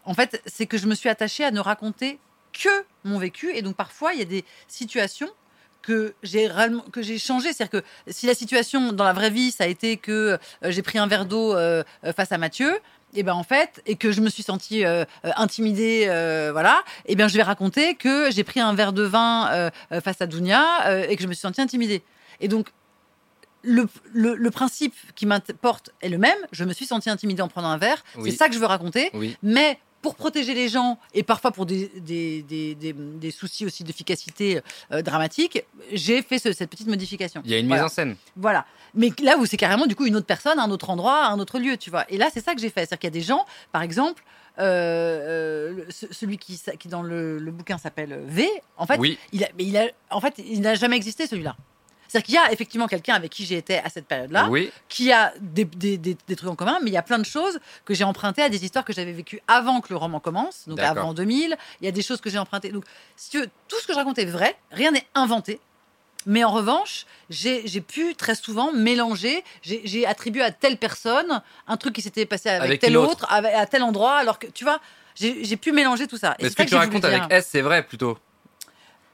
[0.05, 2.19] En fait, c'est que je me suis attachée à ne raconter
[2.53, 2.69] que
[3.05, 3.55] mon vécu.
[3.55, 5.31] Et donc, parfois, il y a des situations
[5.83, 6.51] que j'ai
[6.93, 7.53] que j'ai changé.
[7.55, 10.99] C'est-à-dire que si la situation dans la vraie vie, ça a été que j'ai pris
[10.99, 11.55] un verre d'eau
[12.17, 12.79] face à Mathieu,
[13.15, 16.83] et ben en fait, et que je me suis sentie euh, euh, intimidée, euh, voilà,
[17.07, 19.71] et bien je vais raconter que j'ai pris un verre de vin euh,
[20.03, 20.63] face à Dounia
[21.09, 22.03] et que je me suis sentie intimidée.
[22.41, 22.69] Et donc
[23.63, 26.39] le, le, le principe qui m'importe est le même.
[26.53, 28.03] Je me suis sentie intimidée en prenant un verre.
[28.17, 28.31] Oui.
[28.31, 29.11] C'est ça que je veux raconter.
[29.13, 29.37] Oui.
[29.43, 33.85] Mais pour protéger les gens et parfois pour des, des, des, des, des soucis aussi
[33.85, 34.61] d'efficacité
[34.93, 37.43] euh, dramatique, j'ai fait ce- cette petite modification.
[37.45, 37.83] Il y a une Voilà.
[37.83, 38.17] mise en scène.
[38.37, 38.65] Voilà.
[38.95, 41.59] Mais là où c'est carrément du coup une autre personne, un autre endroit, un autre
[41.59, 42.05] lieu, tu vois.
[42.11, 42.81] Et là, c'est ça que j'ai fait.
[42.81, 44.23] C'est-à-dire qu'il y a des gens, par exemple,
[44.59, 49.19] euh, euh, celui qui, qui dans le, le bouquin s'appelle V, en fait, oui.
[49.33, 51.57] il a, mais il a, en fait, il n'a jamais existé celui-là.
[52.11, 54.73] C'est-à-dire qu'il y a effectivement quelqu'un avec qui j'ai été à cette période-là, Oui.
[54.89, 57.25] qui a des, des, des, des trucs en commun, mais il y a plein de
[57.25, 60.67] choses que j'ai empruntées à des histoires que j'avais vécues avant que le roman commence,
[60.67, 61.57] donc avant 2000.
[61.81, 62.71] Il y a des choses que j'ai empruntées.
[62.71, 65.61] Donc, si tu veux, tout ce que je raconte est vrai, rien n'est inventé.
[66.27, 71.95] Mais en revanche, j'ai pu très souvent mélanger, j'ai attribué à telle personne un truc
[71.95, 73.25] qui s'était passé avec, Avec tel autre.
[73.31, 74.81] à tel endroit, alors que, tu vois,
[75.15, 76.35] j'ai pu mélanger tout ça.
[76.39, 77.23] Et Mais ce que ça tu racontes avec.
[77.31, 78.19] S, c'est vrai plutôt.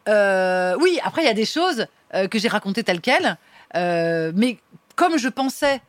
[0.08, 3.36] Euh, oui, après, il y a des choses euh, que j'ai racontées telles quelles,
[3.74, 4.58] euh, mais
[4.94, 5.80] comme je pensais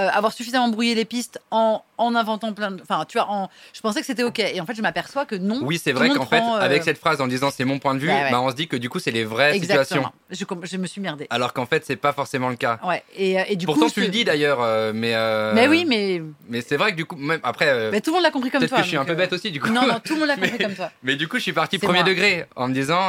[0.00, 2.80] euh, avoir suffisamment brouillé les pistes en, en inventant plein de.
[2.82, 4.38] Enfin, tu vois, en, je pensais que c'était OK.
[4.38, 5.58] Et en fait, je m'aperçois que non.
[5.62, 7.94] Oui, c'est vrai qu'en fait, prend, euh, avec cette phrase en disant c'est mon point
[7.94, 8.30] de vue, Bah ouais.
[8.30, 10.12] bah, on se dit que du coup, c'est les vraies Exactement.
[10.30, 10.60] situations.
[10.62, 11.26] Je, je me suis merdée.
[11.30, 12.78] Alors qu'en fait, c'est pas forcément le cas.
[12.84, 13.02] Ouais.
[13.16, 13.92] Et, euh, et du Pourtant, coup.
[13.92, 15.14] tu le dis d'ailleurs, euh, mais.
[15.54, 17.90] Mais oui, mais, Mais c'est vrai que du coup, même après.
[17.90, 18.78] mais tout le monde l'a compris comme Peut-être toi.
[18.78, 19.68] que je suis un peu bête aussi, du coup.
[19.70, 20.90] Non, non, tout le monde l'a compris Mais- comme toi.
[21.02, 22.08] Mais du coup, je suis parti premier moi.
[22.08, 23.00] degré en me disant.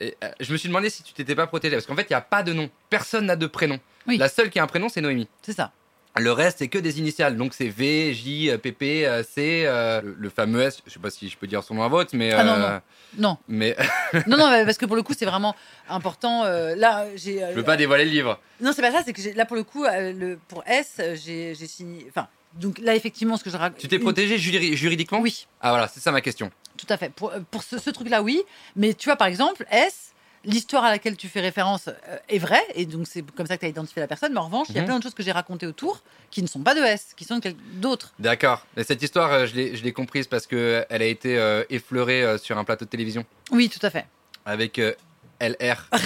[0.00, 1.74] et, euh, je me suis demandé si tu t'étais pas protégé.
[1.74, 2.70] Parce qu'en fait, il n'y a pas de nom.
[2.88, 3.80] Personne n'a de prénom.
[4.06, 4.16] Oui.
[4.16, 5.26] La seule qui a un prénom, c'est Noémie.
[5.42, 5.72] C'est ça.
[6.18, 7.36] Le reste, c'est que des initiales.
[7.36, 10.82] Donc, c'est V, J, euh, PP, euh, C, euh, le, le fameux S.
[10.86, 12.32] Je sais pas si je peux dire son nom à vote, mais.
[12.32, 12.78] Ah non, euh,
[13.16, 13.28] non.
[13.30, 13.76] Non, Mais
[14.26, 15.54] non, non, parce que pour le coup, c'est vraiment
[15.88, 16.44] important.
[16.44, 17.40] euh, là, j'ai.
[17.40, 18.38] je veux pas dévoiler le livre.
[18.60, 19.02] Non, c'est pas ça.
[19.04, 22.06] C'est que là, pour le coup, euh, le, pour S, euh, j'ai signé.
[22.08, 23.78] Enfin, donc là, effectivement, ce que je raconte.
[23.78, 25.20] Tu t'es protégé juri- juridiquement?
[25.20, 26.50] Oui, Ah, voilà, c'est ça ma question.
[26.76, 27.10] tout à fait.
[27.12, 28.42] Pour, euh, pour ce, ce truc-là, oui.
[28.76, 30.12] Mais tu vois, par exemple, S.
[30.44, 33.60] L'histoire à laquelle tu fais référence euh, est vraie, et donc c'est comme ça que
[33.60, 34.32] tu as identifié la personne.
[34.32, 34.86] Mais en revanche, il y a Mhm.
[34.86, 37.40] plein de choses que j'ai racontées autour qui ne sont pas de S, qui sont
[37.74, 38.12] d'autres.
[38.18, 38.64] D'accord.
[38.76, 42.38] Mais cette histoire, euh, je l'ai comprise parce que elle a été euh, effleurée euh,
[42.38, 44.06] sur un plateau de télévision Oui, tout à fait.
[44.46, 44.92] avec euh,
[45.40, 45.88] LR.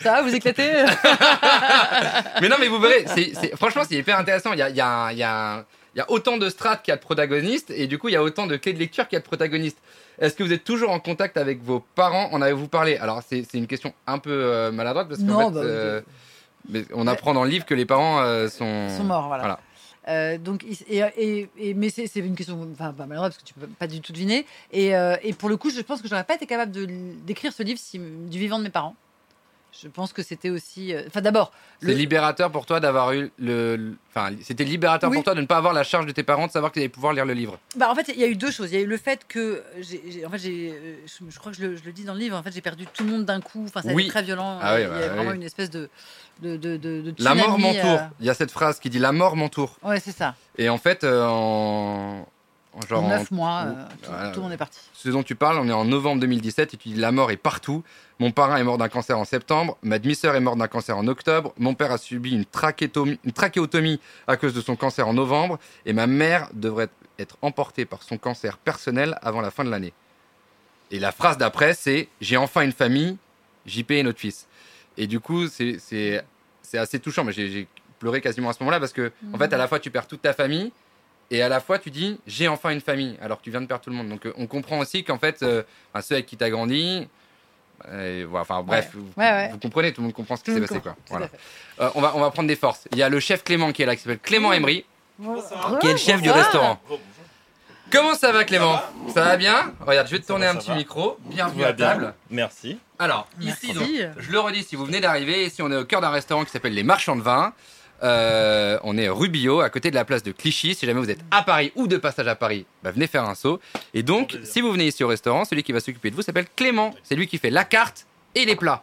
[0.00, 0.84] Ça va, vous éclatez?
[2.40, 3.04] Mais non, mais vous verrez,
[3.56, 4.52] franchement, c'est hyper intéressant.
[4.52, 5.64] Il y a, y, a, un- y, a un-
[5.96, 8.12] il y a autant de strates qu'il y a de protagonistes, et du coup, il
[8.12, 9.78] y a autant de clés de lecture qu'il y a de protagonistes.
[10.18, 12.28] Est-ce que vous êtes toujours en contact avec vos parents?
[12.32, 12.98] En avez-vous parlé?
[12.98, 16.02] Alors, c'est c'est une question un peu euh, maladroite parce qu'en fait, bah, euh,
[16.68, 18.88] mais on apprend dans le livre que les parents euh, sont...
[19.04, 19.42] Morts, voilà.
[19.42, 19.60] Voilà.
[20.08, 23.54] Euh, donc, et, et- et- mais c'est une question, enfin, pas malheureuse parce que tu
[23.54, 24.46] peux pas du tout deviner.
[24.72, 26.86] Et, euh, et pour le coup, je pense que j'aurais pas été capable de
[27.26, 28.94] d'écrire ce livre si, du vivant de mes parents.
[29.82, 30.94] Je pense que c'était aussi.
[30.94, 33.94] euh, Enfin, d'abord, C'est le- libérateur pour toi d'avoir eu le...
[34.14, 35.16] Enfin, c'était libérateur Oui.
[35.18, 36.88] pour toi de ne pas avoir la charge de tes parents, de savoir qu'ils allaient
[36.88, 37.58] pouvoir lire le livre.
[37.76, 38.70] Bah, en fait, il y a eu deux choses.
[38.72, 39.62] Il y a eu le fait que,
[40.26, 40.96] en fait, j'ai, euh,
[41.28, 42.36] je, crois que je le, je le dis dans le livre.
[42.36, 43.64] En fait, j'ai perdu tout le monde d'un coup.
[43.66, 44.04] Enfin, ça a Oui.
[44.04, 44.58] été très violent.
[44.62, 45.36] Ah oui, il y bah a vraiment oui.
[45.36, 45.90] une espèce de,
[46.40, 48.00] de, de, de, de La mort tsunami, m'entoure.
[48.00, 49.76] euh, Il y a cette phrase qui dit la mort m'entoure.
[49.82, 50.34] Ouais, c'est ça.
[50.58, 52.15] Et en fait, euh, en...
[52.86, 54.30] en genre en en- neuf mois, ou- euh, tout, voilà.
[54.30, 54.78] tout le monde est parti.
[54.92, 57.36] ce dont tu parles, on est en novembre 2017 et tu dis la mort est
[57.36, 57.82] partout.
[58.18, 61.06] Mon parrain est mort d'un cancer en septembre, ma demi-sœur est morte d'un cancer en
[61.06, 62.44] octobre, mon père a subi une,
[63.24, 67.84] une trachéotomie à cause de son cancer en novembre et ma mère devrait être emportée
[67.84, 69.92] par son cancer personnel avant la fin de l'année.
[70.90, 73.16] Et la phrase d'après, c'est J'ai enfin une famille,
[73.66, 74.46] JP est notre fils.
[74.96, 76.22] Et du coup, c'est-
[76.74, 77.24] assez touchant.
[77.24, 77.66] Mais j'ai
[77.98, 80.22] pleuré quasiment à ce moment-là parce que, en fait, à la fois, tu perds toute
[80.22, 80.72] ta famille
[81.30, 83.66] et à la fois, tu dis J'ai enfin une famille, alors que tu viens de
[83.66, 84.08] perdre tout le monde.
[84.08, 85.62] Donc, euh, on comprend aussi qu'en fait, euh,
[85.92, 87.08] enfin, ceux avec qui tu as grandi,
[87.88, 89.48] euh, voilà, enfin, bref, vous, Ouais, ouais.
[89.50, 90.80] vous comprenez, tout le monde comprend ce qui s'est passé.
[90.80, 90.96] Quoi.
[91.10, 91.28] Voilà.
[91.80, 92.88] Euh, on, va, on va prendre des forces.
[92.92, 94.84] Il y a le chef Clément qui est là, qui s'appelle Clément Emery,
[95.18, 95.78] Bonsoir.
[95.80, 96.80] qui est le chef du restaurant.
[97.90, 98.80] Comment ça va, Clément
[99.14, 100.74] ça va, bien Regarde, je vais te tourner va, un petit va.
[100.76, 101.18] micro.
[101.26, 101.86] Bienvenue à bien.
[101.86, 102.14] table.
[102.30, 102.78] Merci.
[102.98, 103.66] Alors, Merci.
[103.66, 103.86] ici, donc,
[104.18, 106.50] je le redis, si vous venez d'arriver, ici on est au cœur d'un restaurant qui
[106.50, 107.52] s'appelle Les Marchands de Vin.
[108.02, 110.74] Euh, on est rue Billot, à côté de la place de Clichy.
[110.74, 113.34] Si jamais vous êtes à Paris ou de passage à Paris, bah, venez faire un
[113.34, 113.60] saut.
[113.94, 116.46] Et donc, si vous venez ici au restaurant, celui qui va s'occuper de vous s'appelle
[116.56, 116.94] Clément.
[117.02, 118.82] C'est lui qui fait la carte et les plats.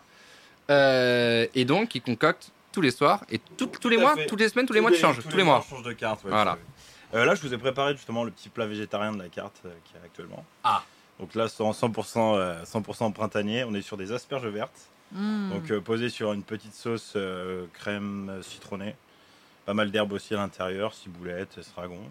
[0.71, 4.25] Euh, et donc, il concocte tous les soirs et tout- tous les mois, fait.
[4.25, 5.19] toutes les semaines, tous les mois, tu changes.
[5.29, 5.63] Tous les mois.
[5.69, 6.23] Change de carte.
[6.23, 6.57] ouais, Voilà.
[7.13, 9.93] Euh, là, je vous ai préparé justement le petit plat végétarien de la carte qui
[9.95, 10.43] est actuellement.
[10.63, 10.83] Ah.
[11.19, 13.63] Donc là, c'est en 100%, euh, 100% printanier.
[13.65, 14.89] On est sur des asperges vertes.
[15.13, 15.49] Mmh.
[15.51, 18.95] Donc euh, posé sur une petite sauce euh, crème citronnée.
[19.65, 22.01] Pas mal d'herbes aussi à l'intérieur, ciboulette, estragon.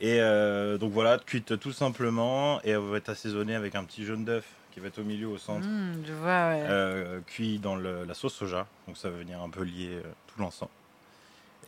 [0.00, 2.60] Et euh, donc voilà, cuite tout simplement.
[2.64, 5.28] Et elle va être assaisonnée avec un petit jaune d'œuf qui va être au milieu,
[5.28, 5.66] au centre.
[5.66, 6.64] Mmh, je vois, ouais.
[6.68, 8.66] euh, cuit dans le- la sauce soja.
[8.88, 10.72] Donc ça va venir un peu lier euh, tout l'ensemble.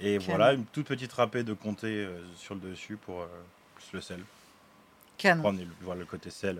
[0.00, 3.26] Et voilà, une toute petite râpée de comté euh, sur le dessus pour
[3.76, 4.20] plus le sel.
[5.18, 5.40] Canon.
[5.42, 6.58] Prendre le, voir le côté sel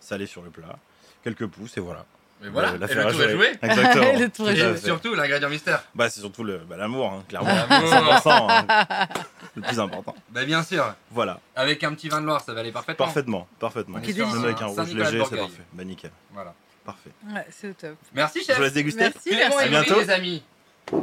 [0.00, 0.78] salé sur le plat.
[1.22, 2.04] Quelques pouces et voilà.
[2.44, 3.52] Et voilà, Euh, et le tour est joué.
[3.62, 4.18] Exactement.
[4.18, 4.76] Le tour est joué.
[4.78, 5.82] Surtout, l'ingrédient mystère.
[5.94, 7.48] Bah, c'est surtout bah, l'amour, hein, clairement.
[7.54, 7.92] L'amour.
[7.92, 9.08] 100%, hein.
[9.54, 10.14] le plus important.
[10.30, 10.94] Bah, bien sûr.
[11.10, 13.04] Voilà, Avec un petit vin de Loire, ça va aller parfaitement.
[13.06, 13.98] parfaitement, parfaitement.
[13.98, 14.38] Même délicieux.
[14.44, 15.62] avec un rouge léger, c'est parfait.
[15.72, 16.54] Bah nickel, Voilà.
[16.84, 17.10] parfait.
[17.32, 17.96] Ouais, c'est au top.
[18.14, 18.56] Merci, Je chef.
[18.56, 19.00] vous laisse déguster.
[19.00, 19.58] Merci, merci.
[19.58, 20.00] À bientôt.
[20.00, 20.42] les amis.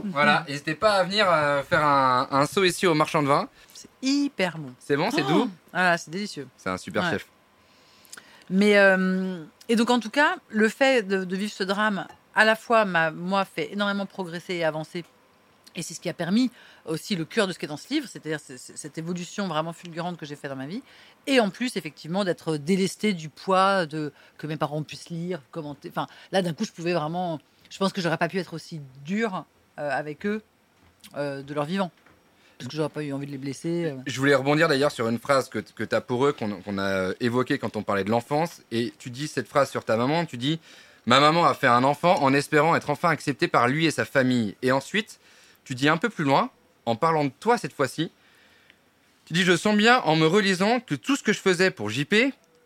[0.06, 3.48] Voilà, n'hésitez pas à venir euh, faire un, un saut ici au marchand de vin.
[3.74, 4.74] C'est hyper bon.
[4.78, 5.52] C'est bon, c'est Oh doux.
[5.72, 6.48] Voilà, c'est délicieux.
[6.58, 7.12] C'est un super Ouais.
[7.12, 7.26] chef.
[8.50, 12.56] Mais euh, et donc en tout cas, le fait de, vivre ce drame, à la
[12.56, 15.06] fois m'a moi fait énormément progresser et avancer,
[15.76, 16.52] et c'est ce qui a permis
[16.86, 20.18] aussi le cœur de ce qui est dans ce livre, c'est-à-dire cette évolution vraiment fulgurante
[20.18, 20.82] que j'ai fait dans ma vie,
[21.28, 25.90] et en plus effectivement d'être délesté du poids de que mes parents puissent lire, commenter.
[25.90, 28.82] Enfin là d'un coup, je pouvais vraiment, je pense que j'aurais pas pu être aussi
[29.06, 29.46] dur
[29.78, 30.42] euh, avec eux
[31.16, 31.92] euh, de leur vivant,
[32.60, 33.86] parce que j'aurais pas eu envie de les blesser.
[33.86, 33.96] euh.
[34.06, 37.12] Je voulais rebondir d'ailleurs sur une phrase que, que tu as pour eux, qu'on a
[37.22, 38.62] évoquée quand on parlait de l'enfance.
[38.74, 40.60] Et tu dis cette phrase sur ta maman, tu dis
[41.06, 44.04] Ma maman a fait un enfant en espérant être enfin acceptée par lui et sa
[44.04, 44.56] famille.
[44.62, 45.22] Et ensuite,
[45.64, 46.50] tu dis un peu plus loin,
[46.86, 48.12] en parlant de toi cette fois-ci,
[49.24, 51.90] tu dis Je sens bien en me relisant que tout ce que je faisais pour
[51.90, 52.14] JP,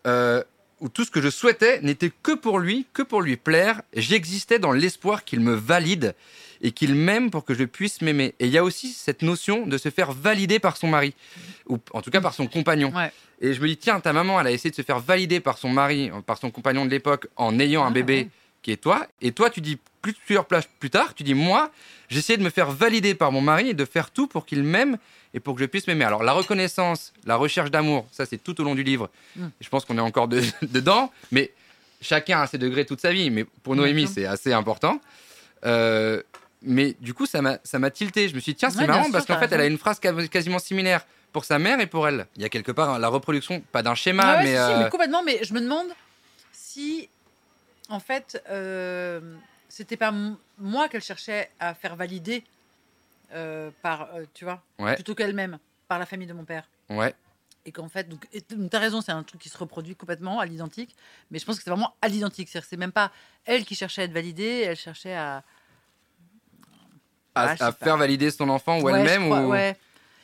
[0.07, 0.43] euh,
[0.79, 3.83] ou tout ce que je souhaitais, n'était que pour lui, que pour lui plaire.
[3.93, 6.15] J'existais dans l'espoir qu'il me valide
[6.63, 8.33] et qu'il m'aime pour que je puisse m'aimer.
[8.39, 11.13] Et il y a aussi cette notion de se faire valider par son mari,
[11.67, 12.91] ou en tout cas par son compagnon.
[12.95, 13.11] Ouais.
[13.41, 15.57] Et je me dis, tiens, ta maman, elle a essayé de se faire valider par
[15.57, 18.29] son mari, par son compagnon de l'époque, en ayant un Ah, bébé ouais.
[18.61, 19.05] qui est toi.
[19.21, 21.69] Et toi, tu dis plusieurs plages plus tard, tu dis moi,
[22.09, 24.97] j'essaie de me faire valider par mon mari et de faire tout pour qu'il m'aime
[25.33, 26.05] et pour que je puisse m'aimer.
[26.05, 29.09] Alors la reconnaissance, la recherche d'amour, ça c'est tout au long du livre.
[29.37, 29.47] Mm.
[29.61, 31.51] Je pense qu'on est encore de- dedans, mais
[32.01, 33.29] chacun a ses degrés toute sa vie.
[33.29, 34.99] Mais pour Noémie, c'est assez important.
[35.65, 36.21] Euh,
[36.63, 37.57] mais du coup, ça m'a
[37.91, 38.29] tilté.
[38.29, 39.99] Je me suis dit, tiens, c'est Ouais, marrant parce qu'en fait, elle a une phrase
[39.99, 42.27] quasi- quasiment similaire pour sa mère et pour elle.
[42.35, 44.57] Il y a quelque part hein, la reproduction, pas d'un schéma, Ah ouais, mais, si,
[44.57, 45.23] euh, mais complètement.
[45.23, 45.87] Mais je me demande
[46.51, 47.09] si,
[47.89, 49.35] en fait, euh,
[49.69, 50.13] c'était pas
[50.57, 52.43] moi qu'elle cherchait à faire valider
[53.33, 56.67] euh, par, euh, tu vois, ouais, plutôt qu'elle-même, par la famille de mon père.
[56.89, 57.13] ouais.
[57.65, 58.27] Et qu'en fait, donc,
[58.69, 60.93] t'as raison, c'est un truc qui se reproduit complètement à l'identique.
[61.31, 62.49] Mais je pense que c'est vraiment à l'identique.
[62.49, 63.09] C'est-à-dire que c'est même pas
[63.45, 65.43] elle qui cherchait à être validée, elle cherchait à.
[67.35, 69.49] À, Ah, je à faire valider son enfant ou Ouais, je elle-même crois, ou...
[69.49, 69.75] ouais.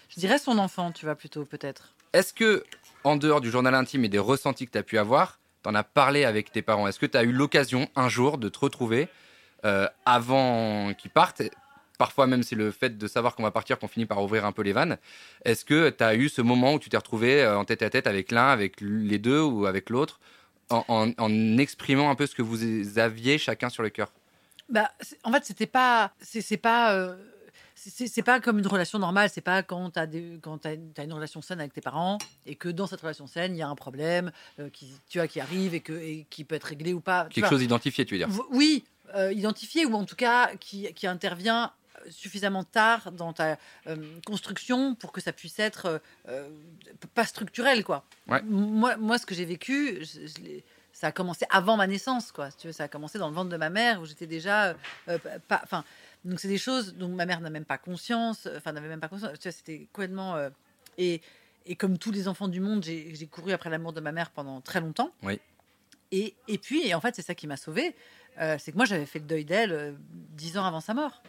[0.09, 1.93] Je dirais son enfant, tu vois, plutôt, peut-être.
[2.13, 2.63] Est-ce que,
[3.03, 5.75] en dehors du journal intime et des ressentis que tu as pu avoir, tu en
[5.75, 6.87] as parlé avec tes parents?
[6.87, 9.07] Est-ce que tu as eu l'occasion un jour de te retrouver
[9.65, 11.41] euh, avant qu'ils partent?
[11.99, 14.51] Parfois même c'est le fait de savoir qu'on va partir qu'on finit par ouvrir un
[14.53, 14.97] peu les vannes.
[15.45, 17.89] Est-ce que tu as eu ce moment où tu t'es retrouvé euh, en tête à
[17.89, 20.19] tête avec l'un, avec les deux ou avec l'autre,
[20.69, 24.11] en, en- en exprimant un peu ce que vous aviez chacun sur le cœur?
[24.69, 24.91] Bah,
[25.23, 27.15] en fait, c'était pas, c'est pas, euh,
[27.75, 29.29] c'est- pas comme une relation normale.
[29.33, 32.55] C'est pas quand t'as des, quand t'as t'as une relation saine avec tes parents et
[32.55, 35.39] que dans cette relation saine, il y a un problème euh, qui, tu vois, qui
[35.39, 37.23] arrive et que et qui peut être réglé ou pas.
[37.25, 37.49] tu Quelque vois.
[37.49, 38.83] chose d'identifié, tu veux dire Oui,
[39.15, 41.71] euh, identifié ou en tout cas qui, qui intervient
[42.09, 46.47] suffisamment tard dans ta euh, construction pour que ça puisse être euh,
[47.13, 48.05] pas structurel quoi.
[48.27, 48.41] Ouais.
[48.43, 50.61] Moi, moi, ce que j'ai vécu, je- je
[50.99, 52.51] ça a commencé avant ma naissance quoi.
[52.51, 54.75] Si tu veux, ça a commencé dans le ventre de ma mère où j'étais déjà
[55.07, 55.85] euh, pas, enfin.
[56.25, 59.07] Donc c'est des choses dont ma mère n'a même pas conscience, enfin n'avait même pas
[59.07, 59.31] conscience.
[59.39, 60.49] Tu vois, c'était complètement euh,
[60.97, 61.21] et
[61.65, 64.59] et comme tous les enfants du monde, j'ai couru après l'amour de ma mère pendant
[64.59, 65.13] très longtemps.
[65.23, 65.39] Oui.
[66.11, 67.95] Et, et puis, et en fait, c'est ça qui m'a sauvée.
[68.41, 71.21] Euh, c'est que moi, j'avais fait le deuil d'elle euh, dix ans avant sa mort.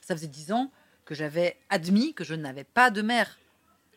[0.00, 0.70] Ça faisait dix ans
[1.04, 3.38] que j'avais admis que je n'avais pas de mère.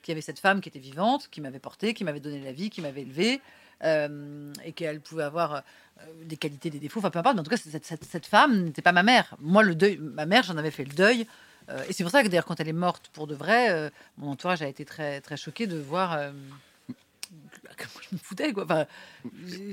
[0.02, 2.52] Qu'il y avait cette femme qui était vivante, qui m'avait portée, qui m'avait donné la
[2.52, 3.41] vie, qui m'avait élevée,
[3.84, 5.60] euh, et qu'elle pouvait avoir euh,
[6.24, 7.36] des qualités, des défauts, enfin peu importe.
[7.36, 9.36] Mais en tout cas, cette, femme n'était pas ma mère.
[9.39, 11.26] Moi, le deuil, ma mère, j'en avais fait le deuil.
[11.70, 14.32] Euh, et c'est pour ça que d'ailleurs, quand elle est morte pour de vrai, mon
[14.32, 16.20] entourage a été très, très choqué de voir.
[18.10, 18.63] je me foutais, quoi.
[18.63, 18.86] Enfin,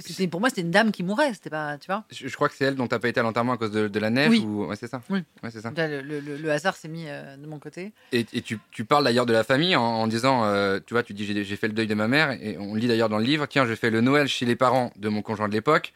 [0.01, 2.05] c'était, pour moi, c'était une dame qui mourait, c'était pas, tu vois.
[2.11, 3.88] je, je crois que c'est elle dont t'as pas été à l'enterrement à cause de,
[3.88, 4.40] de la neige Oui.
[4.40, 4.66] ou...
[4.66, 5.01] Ouais, c'est ça.
[5.11, 5.23] Oui.
[5.42, 5.73] Ouais, c'est ça.
[5.77, 7.92] Là, Le, le- le- le hasard s'est mis euh, de mon côté.
[8.12, 11.03] Et, et tu, tu parles d'ailleurs de la famille en, en disant, euh, tu vois,
[11.03, 13.25] tu dis j'ai fait le deuil de ma mère, et on lit d'ailleurs dans le
[13.25, 15.92] livre, tiens, je fais le Noël chez les parents de mon conjoint de l'époque,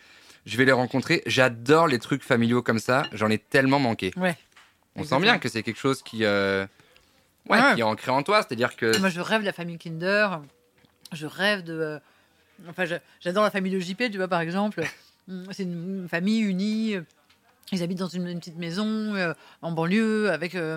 [0.46, 4.12] je vais les rencontrer, j'adore les trucs familiaux comme ça, j'en ai tellement manqué.
[4.16, 4.36] Ouais.
[4.96, 6.66] On sent bien que c'est quelque chose qui, euh,
[7.48, 7.58] Ouais.
[7.74, 8.96] qui est ancré en toi, c'est-à-dire que...
[8.98, 10.40] Moi, je rêve de la famille Kinder.
[11.12, 11.72] Je rêve de.
[11.72, 11.98] euh,
[12.68, 12.84] Enfin,
[13.20, 14.82] j'adore la famille de JP, tu vois, par exemple.
[15.30, 16.96] Hum, C'est une, famille unie.
[17.72, 20.76] Ils habitent dans une, une petite maison euh, en banlieue avec euh,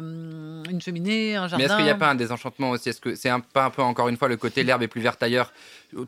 [0.69, 1.57] une cheminée, un jardin.
[1.57, 2.87] Mais est-ce qu'il n'y a pas un désenchantement aussi?
[2.89, 5.01] Est-ce que c'est un, pas un peu encore une fois le côté l'herbe est plus
[5.01, 5.51] verte ailleurs?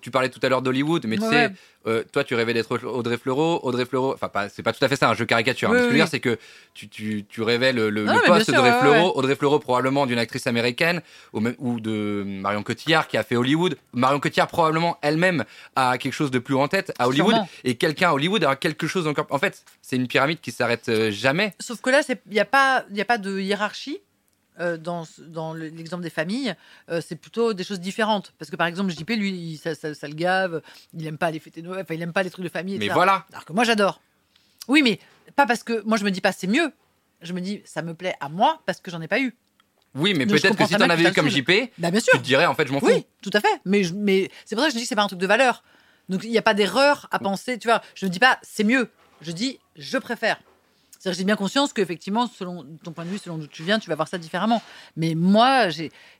[0.02, 1.54] Tu parlais tout à l'heure d'Hollywood, mais tu Ouais, sais, ouais.
[1.88, 4.88] Euh, toi tu rêvais d'être Audrey Fleurot, Audrey Fleurot, enfin pas, c'est pas tout à
[4.88, 5.70] fait ça, un jeu caricature.
[5.70, 6.38] hein, Oui, mais ce que je veux dire, c'est que
[6.74, 9.12] tu, tu, tu rêvais le, le, Ah, le poste d'Audrey ouais, Fleurot, ouais.
[9.16, 11.02] Audrey Fleurot probablement d'une actrice américaine
[11.34, 13.78] ou, même, ou de Marion Cotillard qui a fait Hollywood.
[13.94, 15.46] Marion Cotillard probablement elle-même
[15.76, 17.50] a quelque chose de plus en tête à Hollywood Sûrement.
[17.64, 19.28] et quelqu'un à Hollywood a quelque chose encore.
[19.30, 21.54] En fait, c'est une pyramide qui s'arrête euh, jamais.
[21.60, 24.00] Sauf que là, il n'y a, pas- y a pas de hiérarchie.
[24.60, 26.56] Euh, dans, dans le- l'exemple des familles,
[26.90, 28.34] euh, c'est plutôt des choses différentes.
[28.40, 30.62] Parce que par exemple, JP, lui, il- ça, ça- ça le gave,
[30.94, 32.78] il aime pas les fêtes de Noël, enfin, il aime pas les trucs de famille.
[32.78, 33.26] Mais voilà.
[33.32, 34.02] Alors que moi, j'adore.
[34.68, 35.00] Oui, mais
[35.36, 36.72] pas parce que moi, je me dis pas c'est mieux.
[37.22, 39.36] Je me dis ça me plaît à moi parce que j'en ai pas eu.
[39.96, 41.30] Oui, mais peut-être que si t'en avais eu comme.
[41.30, 42.14] JP, Bah, bien tu sûr.
[42.20, 42.88] te dirais en fait je m'en fous.
[42.88, 43.62] Oui, tout à fait.
[43.64, 45.28] Mais, je- mais c'est pour ça que je dis que c'est pas un truc de
[45.28, 45.64] valeur.
[46.10, 47.58] Donc il n'y a pas d'erreur à penser.
[47.58, 48.90] Tu vois, je ne dis pas c'est mieux.
[49.22, 50.38] Je dis je préfère.
[51.06, 53.90] C'est-à-dire j'ai bien conscience qu'effectivement, selon ton point de vue, selon d'où tu viens, tu
[53.90, 54.64] vas voir ça différemment.
[54.98, 55.68] Mais moi,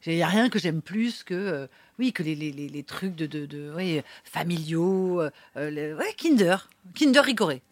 [0.06, 1.68] il n'y a rien que j'aime plus que, euh,
[1.98, 5.94] oui, que les, les, les, les trucs de, de, de oui, familiaux, euh, euh, les-
[5.96, 7.64] ouais, Kinder, Kinder Ricoré.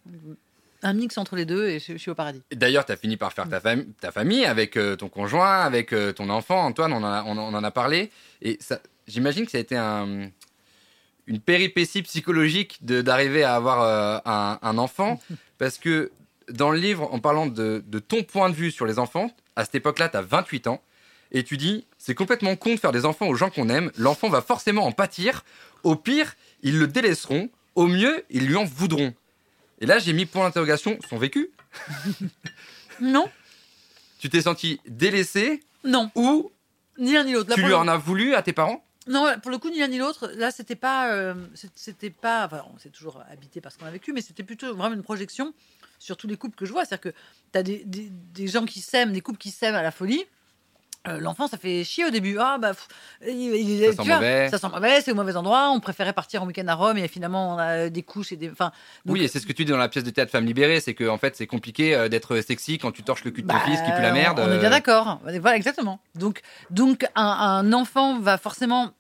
[0.82, 2.42] Un mix entre les deux et je, je suis au paradis.
[2.52, 5.94] D'ailleurs, tu as fini par faire ta, fam- ta famille avec euh, ton conjoint, avec
[5.94, 6.66] euh, ton enfant.
[6.66, 8.10] Antoine, on en a, on en on en a parlé.
[8.42, 8.58] Et
[9.06, 10.32] j'imagine que ça a été un-
[11.28, 15.20] une péripétie psychologique d'arriver à avoir euh, un, un enfant.
[15.60, 16.12] Parce que
[16.50, 19.66] dans le livre, en parlant de, de ton point de vue sur les enfants, à
[19.66, 20.82] cette époque-là, tu as 28 ans.
[21.32, 23.92] Et tu dis, c'est complètement con de faire des enfants aux gens qu'on aime.
[23.98, 25.44] L'enfant va forcément en pâtir.
[25.84, 27.50] Au pire, ils le délaisseront.
[27.76, 29.14] Au mieux, ils lui en voudront.
[29.82, 31.50] Et là, j'ai mis point d'interrogation son vécu.
[33.02, 33.28] Non,
[34.20, 36.52] Tu t'es senti délaissé non, ou
[37.00, 37.54] ni l'un ni l'autre.
[37.56, 38.86] Tu lui en as voulu à tes parents?
[39.08, 40.32] Non, pour le coup, ni l'un ni l'autre.
[40.36, 41.34] Là, c'était pas, euh,
[41.76, 42.46] c'était pas.
[42.46, 45.54] Enfin, on s'est toujours habité parce qu'on a vécu, mais c'était plutôt vraiment une projection
[46.04, 46.86] sur tous les couples que je vois.
[46.86, 47.18] C'est-à-dire que
[47.54, 50.24] tu as des, des- des gens qui s'aiment, des couples qui s'aiment à la folie.
[51.06, 52.38] Euh, L'enfant, ça fait chier au début.
[52.40, 52.88] Ah, bah, pff,
[53.28, 54.48] il- il- Ça sent vois, mauvais.
[54.50, 55.70] Ça sent mauvais, c'est au mauvais endroit.
[55.72, 58.50] On préférait partir en week-end à Rome et finalement, on a des couches et des.
[58.50, 58.72] Enfin,
[59.06, 60.80] donc- oui, et c'est ce que tu dis dans la pièce de théâtre Femme libérée,
[60.80, 63.48] c'est que en fait c'est compliqué euh, d'être sexy quand tu torches le cul de
[63.50, 64.40] ton Bah, fils qui pue la merde.
[64.40, 65.20] On, on est bien euh, d'accord.
[65.24, 66.00] Voilà, exactement.
[66.16, 66.40] Donc,
[66.70, 68.92] donc un, un enfant va forcément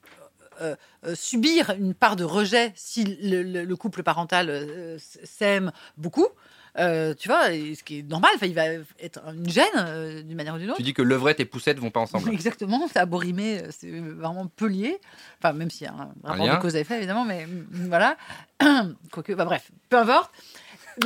[0.62, 0.76] euh,
[1.06, 6.28] euh, subir une part de rejet si le, le- le couple parental euh, s'aime beaucoup.
[6.80, 8.32] Euh, tu vois, ce qui est normal.
[8.41, 8.65] Il va
[8.99, 10.78] être une gêne euh, d'une manière ou d'une autre.
[10.78, 12.30] Tu dis que levrette et poussette vont pas ensemble.
[12.34, 14.99] Exactement, ça a beau rimer, euh, c'est vraiment peu lié.
[15.39, 18.17] Enfin, même s'il y a un rapport de cause à effet, évidemment, mais mm, voilà.
[19.11, 20.32] Quoique, bah, bref, peu importe.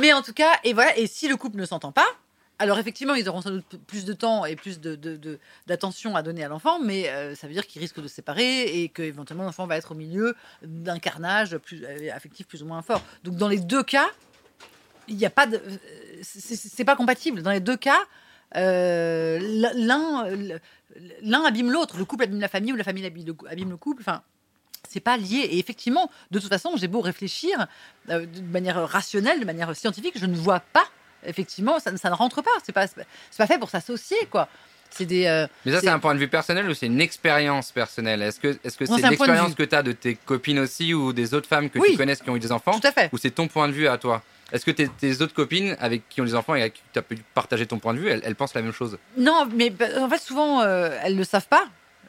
[0.00, 2.06] Mais en tout cas, et voilà, et si le couple ne s'entend pas,
[2.58, 6.16] alors effectivement, ils auront sans doute plus de temps et plus de, de- de- d'attention
[6.16, 8.88] à donner à l'enfant, mais euh, ça veut dire qu'ils risquent de se séparer et
[8.88, 13.00] qu'éventuellement l'enfant va être au milieu d'un carnage plus, affectif plus ou moins fort.
[13.22, 14.08] Donc dans les deux cas,
[15.08, 15.60] il n'y a pas de,
[16.22, 17.42] c'est, pas compatible.
[17.42, 17.98] Dans les deux cas,
[18.56, 19.38] euh,
[19.74, 21.96] l'un, abîme l'autre.
[21.98, 24.02] Le couple abîme la famille ou la famille abîme le, abîme le couple.
[24.02, 24.22] Enfin,
[24.88, 25.38] c'est pas lié.
[25.50, 27.66] Et effectivement, de toute façon, j'ai beau réfléchir
[28.10, 30.86] euh, de manière rationnelle, de manière scientifique, je ne vois pas.
[31.26, 32.50] Effectivement, ça, ne- ça ne rentre pas.
[32.64, 34.48] C'est pas, pas- fait pour s'associer, quoi.
[34.90, 35.26] C'est des.
[35.26, 38.22] euh, Mais ça, C'est- un point de vue personnel ou c'est une expérience personnelle?
[38.22, 41.12] Est-ce que que c'est point de l'expérience que tu as de tes copines aussi ou
[41.12, 41.88] des autres femmes que Oui.
[41.90, 43.10] tu connaisses qui ont eu des enfants tout à fait.
[43.12, 44.22] Ou c'est ton point de vue à toi?
[44.52, 46.98] Est-ce que tes, tes autres copines avec qui ont des enfants et avec qui tu
[46.98, 48.98] as pu partager ton point de vue, elles, elles pensent la même chose?
[49.16, 51.66] Non, mais bah, en fait, souvent, euh, elles ne le savent pas.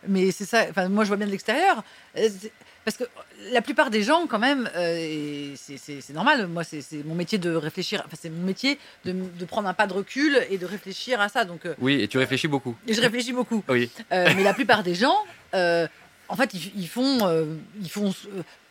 [0.08, 0.66] Mais c'est ça.
[0.70, 1.84] Enfin, moi, je vois bien de l'extérieur.
[2.18, 2.30] Euh,
[2.86, 3.04] Parce que
[3.52, 6.48] la plupart des gens, quand même, euh, c'est- normal.
[6.48, 8.02] Moi, c'est mon métier de réfléchir.
[8.06, 11.28] Enfin, c'est mon métier de, de prendre un pas de recul et de réfléchir à
[11.28, 11.44] ça.
[11.44, 12.76] Donc, Oui, et tu réfléchis beaucoup.
[12.88, 13.62] et je réfléchis beaucoup.
[13.68, 13.92] Oui.
[14.12, 15.18] Mais la plupart des gens,
[15.54, 18.14] en fait, ils, ils font, ils font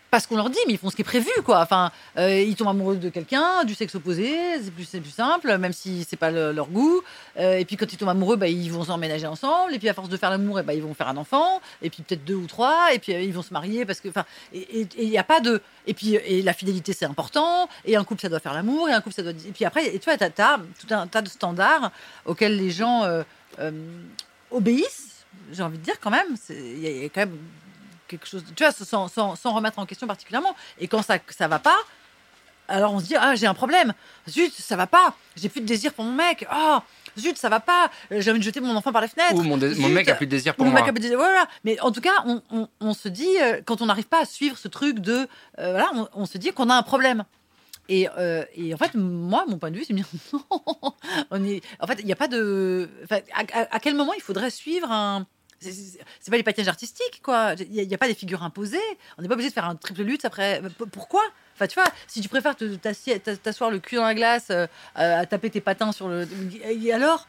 [0.09, 1.61] euh, pas ce qu'on leur dit, mais ils font ce qui est prévu, quoi.
[1.61, 5.73] Enfin, euh, ils tombent amoureux de quelqu'un, du sexe opposé, c'est plus, plus simple, même
[5.73, 7.03] si c'est pas le- leur goût.
[7.39, 9.75] Euh, et puis quand ils tombent amoureux, bah, ils vont s'emménager ensemble.
[9.75, 11.61] Et puis à force de faire l'amour, et bah, ils vont faire un enfant.
[11.83, 12.95] Et puis peut-être deux ou trois.
[12.95, 15.41] Et puis euh, ils vont se marier parce que, enfin, et il n'y a pas
[15.41, 15.61] de.
[15.87, 17.69] Et puis et la fidélité, c'est important.
[17.85, 18.89] Et un couple, ça doit faire l'amour.
[18.89, 19.33] Et un couple, ça doit.
[19.33, 21.91] Et puis après, et tu vois, t'as as tout un tas de standards
[22.27, 23.05] auxquels les gens
[24.51, 25.25] obéissent.
[25.53, 26.27] J'ai envie de dire quand même.
[26.51, 27.37] Il y a quand même
[28.09, 28.43] quelque chose.
[28.57, 30.55] tu vois, sans, sans, sans remettre en question particulièrement.
[30.81, 31.77] Et quand ça ça va pas.
[32.71, 33.95] Alors on se dit ah j'ai un problème
[34.29, 36.83] zut ça va pas j'ai plus de désir pour mon mec ah
[37.19, 39.43] zut ça va pas Euh, j'ai envie de jeter mon enfant par la fenêtre Ou
[39.43, 40.81] mon, mon mec a plus de désir pour mon moi.
[40.83, 41.17] mec a plus de désir.
[41.19, 41.49] Voilà.
[41.65, 44.25] Mais en tout cas, on, on- on se dit, euh, quand on n'arrive pas à
[44.27, 45.27] suivre ce truc de.
[45.59, 47.25] euh, voilà, on, on se dit qu'on a un problème.
[47.89, 50.05] Et, euh, et en fait, moi, mon point de vue, c'est dire
[50.35, 50.43] non.
[51.31, 52.91] On est, en fait, il n'y a pas de.
[53.05, 55.27] enfin, à- à quel moment il faudrait suivre un.
[55.61, 57.55] C'est- pas les patinages artistiques, quoi.
[57.59, 58.79] Il n'y a, pas des figures imposées.
[59.17, 60.63] On n'est pas obligé de faire un triple lutte après.
[60.93, 61.23] Pourquoi?
[61.55, 62.55] Enfin, tu vois, si tu préfères
[63.43, 66.29] t'asseoir le cul dans la glace, euh, à taper tes patins sur le.
[66.65, 67.27] Et alors?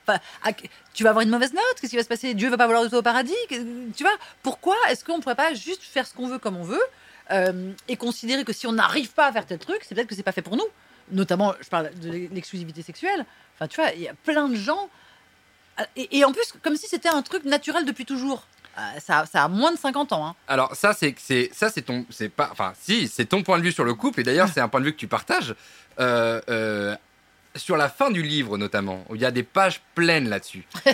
[0.93, 1.63] Tu vas avoir une mauvaise note?
[1.81, 2.33] Qu'est-ce qui va se passer?
[2.35, 3.33] Dieu va pas vouloir de toi au paradis?
[3.49, 4.15] Tu vois?
[4.43, 6.83] Pourquoi est-ce qu'on ne pourrait pas juste faire ce qu'on veut comme on veut
[7.31, 10.15] euh, et considérer que si on n'arrive pas à faire tel truc, c'est peut-être que
[10.15, 10.67] c'est pas fait pour nous?
[11.11, 13.25] Notamment, je parle de l'exclusivité sexuelle.
[13.55, 14.89] Enfin, tu vois, il y a plein de gens.
[15.95, 18.43] Et, et en plus, comme si c'était un truc naturel depuis toujours.
[18.77, 20.25] Euh, Ça, ça a moins de 50 ans.
[20.27, 20.35] hein.
[20.47, 23.63] Alors ça c'est c'est ça c'est ton c'est pas enfin si c'est ton point de
[23.63, 25.53] vue sur le couple et d'ailleurs c'est un point de vue que tu partages
[25.99, 26.95] Euh, euh,
[27.55, 29.03] sur la fin du livre notamment.
[29.09, 30.65] Où il y a des pages pleines là-dessus.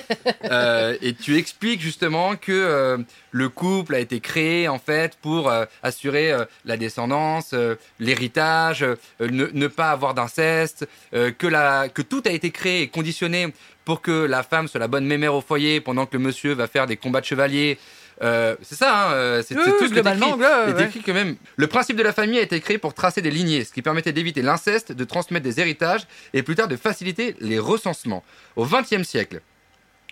[0.52, 2.98] Euh, et tu expliques justement que euh,
[3.32, 6.34] le couple a été créé en fait pour euh, assurer
[6.66, 7.56] la descendance
[8.00, 8.86] l'héritage
[9.20, 13.54] ne, ne pas avoir d'inceste que la que tout a été créé et conditionné
[13.86, 16.68] pour que la femme soit la bonne mémère au foyer pendant que le monsieur va
[16.68, 17.80] faire des combats de chevaliers
[18.22, 22.04] euh, c'est ça, hein, euh, c'est Oui, tout ce que ouais, même le principe de
[22.04, 25.04] la famille a été créé pour tracer des lignées, ce qui permettait d'éviter l'inceste, de
[25.04, 28.24] transmettre des héritages et plus tard de faciliter les recensements.
[28.56, 29.42] Au XXe siècle,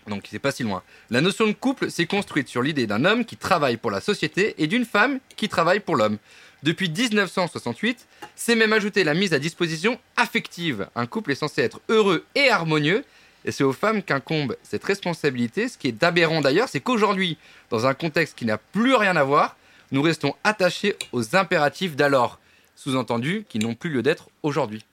[0.07, 3.23] donc c'est pas si loin, la notion de couple s'est construite sur l'idée d'un homme
[3.23, 6.17] qui travaille pour la société et d'une femme qui travaille pour l'homme.
[6.63, 10.87] Depuis 1968, c'est même ajouté la mise à disposition affective.
[10.95, 13.03] Un couple est censé être heureux et harmonieux,
[13.45, 15.67] et c'est aux femmes qu'incombe cette responsabilité.
[15.67, 17.37] Ce qui est aberrant d'ailleurs, c'est qu'aujourd'hui,
[17.69, 19.55] dans un contexte qui n'a plus rien à voir,
[19.91, 22.39] nous restons attachés aux impératifs d'alors,
[22.75, 24.83] sous-entendu qui n'ont plus lieu d'être aujourd'hui.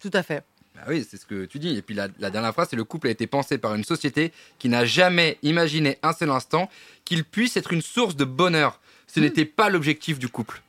[0.00, 0.44] Tout à fait.
[0.74, 1.76] Bah oui, c'est ce que tu dis.
[1.76, 4.32] Et puis la, la dernière phrase, c'est le couple a été pensé par une société
[4.58, 6.68] qui n'a jamais imaginé un seul instant
[7.04, 8.80] qu'il puisse être une source de bonheur.
[9.06, 9.22] Ce Mm.
[9.22, 10.62] n'était pas l'objectif du couple.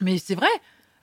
[0.00, 0.48] Mais c'est vrai.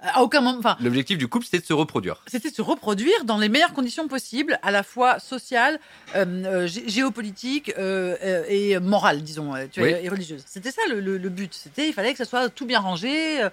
[0.01, 0.59] À aucun moment.
[0.59, 2.23] Enfin, L'objectif du couple, c'était de se reproduire.
[2.27, 5.77] c'était de se reproduire dans les meilleures conditions possibles, à la fois sociales,
[6.15, 9.95] euh, euh, gé- géopolitiques euh, euh, et morales, disons, euh, tu vois, Oui.
[10.01, 10.43] et religieuses.
[10.45, 11.53] C'était ça le, le- le but.
[11.53, 13.43] C'était, il fallait que ça soit tout bien rangé.
[13.43, 13.49] euh,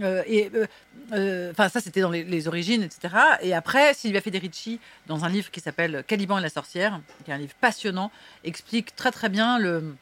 [0.00, 0.66] euh, et euh,
[1.12, 3.14] euh, enfin, ça, c'était dans les, les origines, etc.
[3.42, 7.34] Et après, Sylvia Federici, dans un livre qui s'appelle Caliban et la sorcière, qui est
[7.34, 8.10] un livre passionnant,
[8.42, 9.94] explique très très bien le,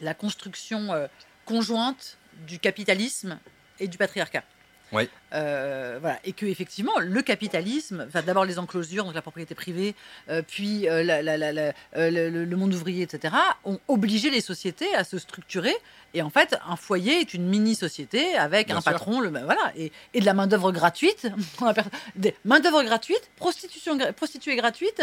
[0.00, 1.08] la construction euh,
[1.44, 2.16] conjointe
[2.46, 3.38] du capitalisme
[3.80, 4.44] et du patriarcat.
[4.92, 5.08] Oui.
[5.34, 6.18] Euh, voilà.
[6.24, 9.94] Et que effectivement, le capitalisme, enfin d'abord les enclosures, donc la propriété privée,
[10.30, 13.34] euh, puis euh, la- la- la- la- le, monde ouvrier, etc.,
[13.64, 15.74] ont obligé les sociétés à se structurer.
[16.14, 18.92] Et en fait, un foyer est une mini-société avec Bien un sûr.
[18.92, 21.28] patron, le, voilà, et, et de la main-d'œuvre gratuite,
[22.16, 25.02] des main-d'œuvre gratuite, prostitution, prostituée gratuite,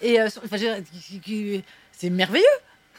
[0.00, 0.56] et enfin,
[1.92, 2.44] c'est merveilleux.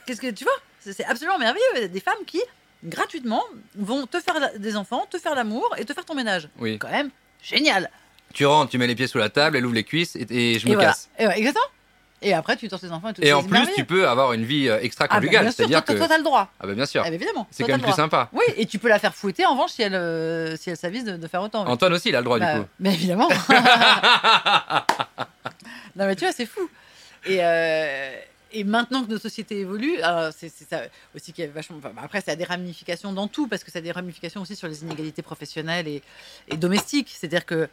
[0.05, 1.87] Qu'est-ce que tu vois C'est c'est absolument merveilleux.
[1.89, 2.41] Des femmes qui
[2.83, 3.43] gratuitement
[3.75, 6.49] vont te faire la- des enfants, te faire l'amour et te faire ton ménage.
[6.59, 6.77] Oui.
[6.79, 7.09] Quand même
[7.41, 7.89] génial.
[8.33, 10.59] Tu rentres, tu mets les pieds sous la table, elle ouvre les cuisses et, et
[10.59, 10.89] je et me voilà.
[10.89, 11.09] casse.
[11.17, 11.65] Et ouais, exactement.
[12.23, 13.21] Et après, tu tords tes enfants et tout.
[13.21, 15.43] Et en plus, tu peux avoir une vie euh, Ah bah, extra-conjugale.
[15.43, 15.93] bien sûr, C'est-à-dire que.
[15.93, 16.49] toi, t'as le droit.
[16.59, 17.03] Ah, bah bien sûr.
[17.05, 17.47] Eh, évidemment.
[17.51, 18.27] C'est quand même plus sympa.
[18.33, 21.03] Oui, et tu peux la faire fouetter en revanche si elle, euh, si elle s'avise
[21.03, 21.63] de, de faire autant.
[21.65, 21.71] oui.
[21.71, 22.67] Antoine aussi, il a le droit Bah, du coup.
[22.79, 23.29] Mais évidemment.
[25.95, 26.67] non, mais tu vois, c'est fou.
[27.25, 28.11] Et, euh,
[28.51, 30.81] et maintenant que nos sociétés évoluent, alors c'est ça
[31.15, 31.77] aussi qui est vachement.
[31.77, 34.55] enfin, après, ça a des ramifications dans tout, parce que ça a des ramifications aussi
[34.55, 36.01] sur les inégalités professionnelles et,
[36.57, 37.09] domestiques.
[37.09, 37.67] C'est-à-dire que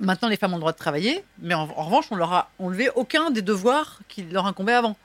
[0.00, 2.50] maintenant, les femmes ont le droit de travailler, mais en, en revanche, on leur a
[2.58, 4.96] enlevé aucun des devoirs qui leur incombaient avant.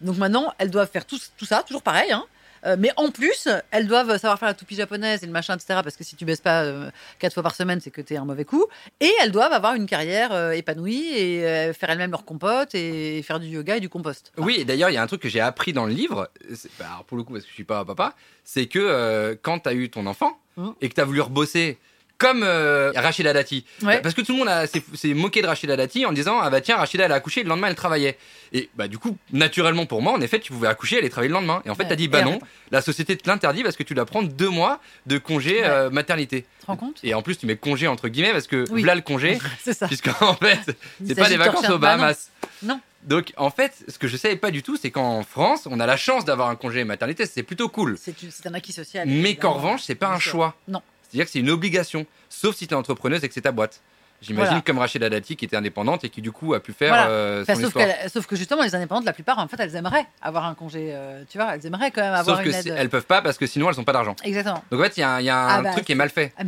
[0.00, 2.24] Donc maintenant, elles doivent faire tout, tout ça, toujours pareil, hein.
[2.66, 5.80] Euh, mais en plus, elles doivent savoir faire la toupie japonaise et le machin, etc.
[5.82, 8.16] Parce que si tu baisses pas euh, quatre fois par semaine, c'est que tu es
[8.16, 8.66] un mauvais coup.
[9.00, 13.38] Et elles doivent avoir une carrière euh, épanouie et faire elles-mêmes leur compote et faire
[13.40, 14.32] du yoga et du compost.
[14.36, 16.28] Enfin, Oui, et d'ailleurs, il y a un truc que j'ai appris dans le livre,
[16.54, 18.14] c'est- bah, alors pour le coup, parce que je suis pas papa,
[18.44, 20.74] c'est que quand tu as eu ton enfant Mhm.
[20.80, 21.78] et que tu as voulu rebosser
[22.18, 24.00] comme euh, Rachida Dati, Ouais.
[24.00, 24.48] parce que tout le monde
[24.94, 27.48] s'est moqué de Rachida Dati en disant Ah bah tiens, Rachida elle a accouché, le
[27.48, 28.16] lendemain elle travaillait.
[28.52, 31.28] Et bah du coup, naturellement pour moi, en effet, tu pouvais accoucher et aller travailler
[31.28, 31.62] le lendemain.
[31.66, 31.88] Et en fait, Ouais.
[31.88, 32.38] tu as dit Bah non,
[32.70, 35.64] la société te l'interdit parce que tu dois prendre deux mois de congé Ouais.
[35.68, 36.42] euh, maternité.
[36.58, 36.98] Tu te rends compte?
[37.02, 38.80] Et en plus, tu mets congé entre guillemets parce que Oui.
[38.82, 39.86] voilà le congé, C'est ça.
[39.86, 42.02] puisqu'en fait, c'est pas des de vacances aux Bah non.
[42.02, 42.30] Bahamas.
[42.62, 42.80] Non.
[43.02, 45.86] Donc en fait, ce que je savais pas du tout, c'est qu'en France, on a
[45.86, 47.96] la chance d'avoir un congé maternité, c'est plutôt cool.
[48.00, 49.06] C'est un acquis social.
[49.06, 50.56] Mais qu'en revanche, c'est pas un choix.
[50.66, 50.82] Non.
[51.08, 53.80] C'est-à-dire que c'est une obligation, sauf si tu es entrepreneuse et que c'est ta boîte.
[54.22, 54.62] J'imagine Voilà.
[54.62, 57.08] comme Rachida Dati qui était indépendante et qui du coup a pu faire Voilà.
[57.10, 57.86] euh, Enfin, sauf, histoire.
[57.86, 60.88] qu'elle- sauf que justement, les indépendantes, la plupart, en fait, elles aimeraient avoir un congé.
[60.94, 62.74] euh, tu vois, elles aimeraient quand même avoir Sauf une aide.
[62.78, 64.16] elles peuvent pas parce que sinon elles ont pas d'argent.
[64.24, 64.64] Exactement.
[64.70, 65.92] Donc en fait, il y a un, il y a un Ah bah, truc qui
[65.92, 66.32] est mal fait.
[66.38, 66.44] Ah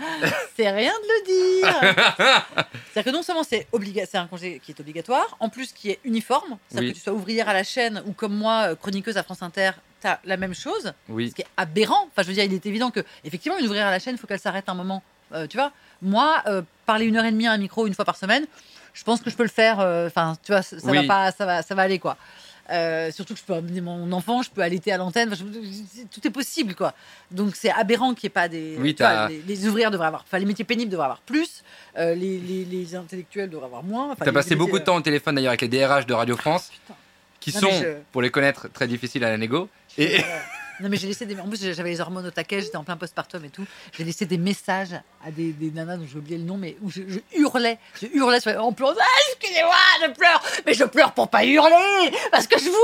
[0.56, 1.80] c'est rien de le dire.
[2.92, 3.66] C'est-à-dire que non seulement c'est
[4.14, 6.56] un congé qui est obligatoire, en plus qui est uniforme.
[6.68, 6.92] C'est-à-dire Oui.
[6.94, 9.70] que tu sois ouvrière à la chaîne ou comme moi, euh, chroniqueuse à France Inter,
[10.00, 10.92] tu as la même chose.
[11.08, 11.30] Oui.
[11.30, 12.06] Ce qui est aberrant.
[12.06, 14.18] Enfin, je veux dire, il est évident que, effectivement, une ouvrière à la chaîne, il
[14.18, 15.02] faut qu'elle s'arrête un moment.
[15.32, 15.72] Euh, tu vois,
[16.02, 18.46] moi, euh, parler une heure et demie à un micro une fois par semaine,
[18.94, 19.80] je pense que je peux le faire.
[19.80, 20.98] euh, Enfin, tu vois, ça, ça Oui.
[20.98, 22.16] va pas, ça va, ça va aller quoi.
[23.12, 25.34] Surtout que je peux amener mon enfant, je peux allaiter à l'antenne,
[26.10, 26.92] tout est possible quoi.
[27.30, 28.76] Donc c'est aberrant qu'il n'y ait pas des.
[28.78, 31.62] Oui, vois, t'as- les, les ouvrières devraient avoir, enfin les métiers pénibles devraient avoir plus,
[31.96, 34.06] les, les, les intellectuels devraient avoir moins.
[34.12, 36.12] Enfin, Tu as les- passé beaucoup de temps au téléphone d'ailleurs avec les DRH de
[36.12, 36.94] Radio France, Putain.
[37.40, 39.68] qui Non, sont, je- pour les connaître, très difficiles à la négo.
[39.96, 40.18] Et
[40.80, 41.38] Non mais j'ai laissé des.
[41.40, 43.66] En plus j'avais les hormones au taquet, j'étais en plein postpartum et tout.
[43.96, 46.90] J'ai laissé des messages à des, des nanas dont j'ai oublié le nom, mais où
[46.90, 48.94] je, je hurlais, je hurlais sur, en pleurant.
[49.00, 52.76] Ah, excusez-moi, je pleure, mais je pleure pour pas hurler parce que je vous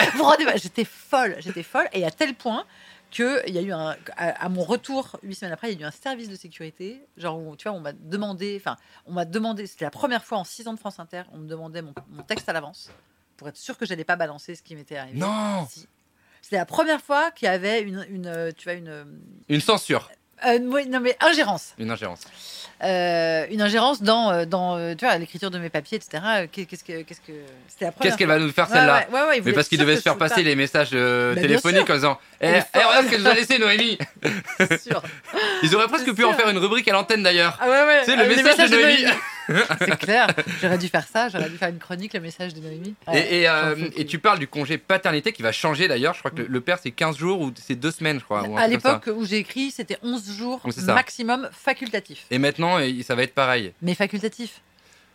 [0.00, 0.10] hais.
[0.12, 2.64] Vous vous rendez J'étais folle, j'étais folle et à tel point
[3.12, 5.82] que il y a eu un à, à mon retour huit semaines après, il y
[5.82, 8.76] a eu un service de sécurité, genre où, tu vois, on m'a demandé, enfin,
[9.06, 11.46] on m'a demandé, c'était la première fois en six ans de France Inter, on me
[11.48, 12.90] demandait mon, mon texte à l'avance
[13.36, 15.18] pour être sûr que j'allais pas balancer ce qui m'était arrivé.
[15.18, 15.86] non, Si.
[16.42, 19.04] C'était la première fois qu'il y avait une, une, euh, tu vois, une, euh,
[19.48, 20.10] une censure,
[20.46, 22.20] euh, oui, non mais ingérence, une ingérence.
[22.84, 26.46] Euh, une ingérence dans, dans, tu vois, l'écriture de mes papiers, etc.
[26.52, 27.32] Qu'est- Qu'est-ce que, qu'est-ce que,
[27.66, 28.12] c'était la première.
[28.12, 29.98] Qu'est-ce qu'elle va nous faire celle-là ouais, ouais, ouais, il Mais parce qu'il devait que
[29.98, 33.06] se faire passer les messages euh, Bah, téléphoniques en disant Eh, Elle est eh, regarde
[33.06, 33.98] ce qu'elle nous a laissé, Noémie
[34.80, 35.02] sûr.
[35.64, 37.58] Ils auraient presque pu en faire une rubrique à l'antenne d'ailleurs.
[37.60, 38.02] Ah ouais, ouais.
[38.04, 39.12] C'est le euh, les message de messages Noémie.
[39.78, 40.28] C'est clair.
[40.60, 41.28] J'aurais dû faire ça.
[41.28, 42.94] J'aurais dû faire une chronique, le message de Noémie.
[43.06, 46.14] Ouais, Et, et, euh, et tu parles du congé paternité qui va changer d'ailleurs.
[46.14, 48.44] Je crois que le, le père c'est 15 jours ou c'est 2 semaines, je crois.
[48.58, 52.24] À l'époque où j'ai écrit, c'était 11 jours maximum facultatif.
[52.30, 53.72] Et maintenant, ça va être pareil.
[53.82, 54.60] Mais facultatif.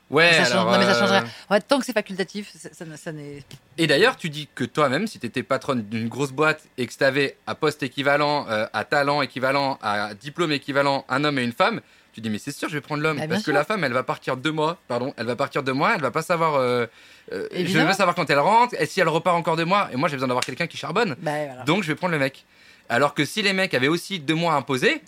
[0.09, 1.23] Ouais, ça change- non, mais ça euh, changerait.
[1.49, 3.41] Ouais, tant que c'est facultatif, ça, ça, ça n'est.
[3.77, 6.93] Et d'ailleurs, tu dis que toi-même, si tu étais patronne d'une grosse boîte et que
[6.93, 11.43] tu avais à poste équivalent, euh, à talent équivalent, à diplôme équivalent, un homme et
[11.43, 11.81] une femme,
[12.13, 13.93] tu dis mais c'est sûr, je vais prendre l'homme Bah, parce que la femme, elle
[13.93, 16.55] va partir deux mois, pardon, elle va partir deux mois, elle va pas savoir.
[16.55, 16.85] euh,
[17.31, 19.89] euh, je veux savoir quand elle rentre et si elle repart encore deux mois.
[19.91, 21.63] Et moi, j'ai besoin d'avoir quelqu'un qui charbonne, Bah, voilà.
[21.63, 22.45] donc je vais prendre le mec.
[22.89, 25.01] Alors que si les mecs avaient aussi deux mois imposés,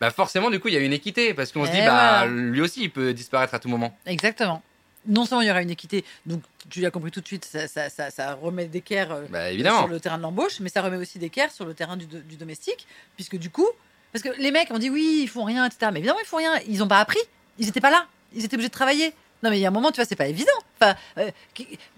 [0.00, 2.26] Bah forcément, du coup, il y a une équité parce qu'on se Eh dit, bah
[2.26, 2.26] voilà.
[2.26, 3.96] lui aussi, il peut disparaître à tout moment.
[4.06, 4.60] Exactement.
[5.06, 7.66] Non seulement il y aura une équité, donc tu l'as compris tout de suite, ça,
[7.66, 10.96] ça, ça, ça remet d'équerre euh, Bah sur le terrain de l'embauche, mais ça remet
[10.96, 12.86] aussi d'équerre sur le terrain du, do- du domestique,
[13.16, 13.66] puisque du coup,
[14.12, 15.90] parce que les mecs ont dit oui, ils font rien, etc.
[15.92, 16.58] Mais évidemment, ils font rien.
[16.68, 17.20] Ils n'ont pas appris.
[17.58, 18.06] Ils n'étaient pas là.
[18.34, 19.14] Ils étaient obligés de travailler.
[19.42, 20.52] Non, mais il y a un moment, tu vois, c'est pas évident.
[20.82, 21.30] Euh,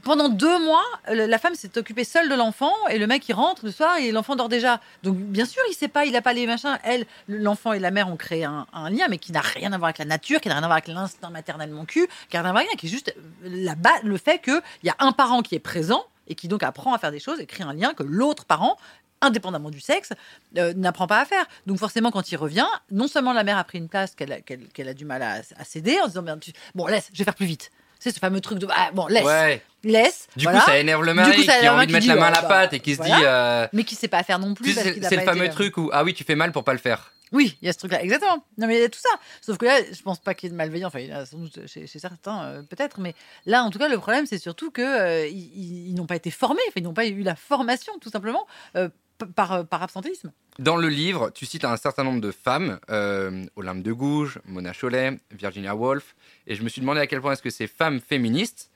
[0.02, 3.64] pendant deux mois, la femme s'est occupée seule de l'enfant et le mec il rentre
[3.66, 4.80] le soir et l'enfant dort déjà.
[5.02, 6.78] Donc bien sûr, il sait pas, il a pas les machins.
[6.84, 9.88] Elle, l'enfant et la mère ont créé un, lien, mais qui n'a rien à voir
[9.88, 12.42] avec la nature, qui n'a rien à voir avec l'instinct maternel mon cul, qui n'a
[12.42, 14.96] rien à voir avec rien, qui est juste euh, la le fait qu'il y a
[14.98, 17.64] un parent qui est présent et qui donc apprend à faire des choses et crée
[17.64, 18.78] un lien que l'autre parent
[19.20, 20.12] indépendamment du sexe,
[20.58, 21.44] euh, n'apprend pas à faire.
[21.66, 24.90] Donc forcément, quand il revient, non seulement la mère a pris une place qu'elle a,
[24.90, 27.46] a du mal à, à céder en disant, tu- bon, laisse, je vais faire plus
[27.46, 27.70] vite.
[27.98, 29.62] C'est ce fameux truc de, ah, bon, laisse, Ouais.
[29.82, 30.26] laisse.
[30.36, 30.60] Du voilà.
[30.60, 32.30] coup, ça énerve le mari coup, ça qui a envie de mettre la main à
[32.32, 33.10] la bah, pâte et qui se dit.
[33.10, 34.72] euh, Mais qui sait pas faire non plus.
[34.74, 36.78] C'est le fameux été, euh, truc où ah oui tu fais mal pour pas le
[36.78, 37.12] faire.
[37.32, 38.44] Oui, il y a ce truc-là, exactement.
[38.58, 39.08] Non, mais il y a tout ça.
[39.40, 40.88] Sauf que là, je pense pas qu'il y ait de malveillance.
[40.88, 43.00] Enfin, il y en a sans doute chez, chez certains, euh, peut-être.
[43.00, 43.14] Mais
[43.46, 46.60] là, en tout cas, le problème, c'est surtout que euh, ils, n'ont pas été formés.
[46.68, 48.46] Enfin, ils n'ont pas eu la formation, tout simplement,
[48.76, 48.88] euh,
[49.34, 50.32] par, par absentéisme.
[50.58, 54.72] Dans le livre, tu cites un certain nombre de femmes, euh, Olympe de Gouges, Mona
[54.72, 56.14] Chollet, Virginia Woolf,
[56.46, 58.70] et je me suis demandé à quel point est-ce que ces femmes féministes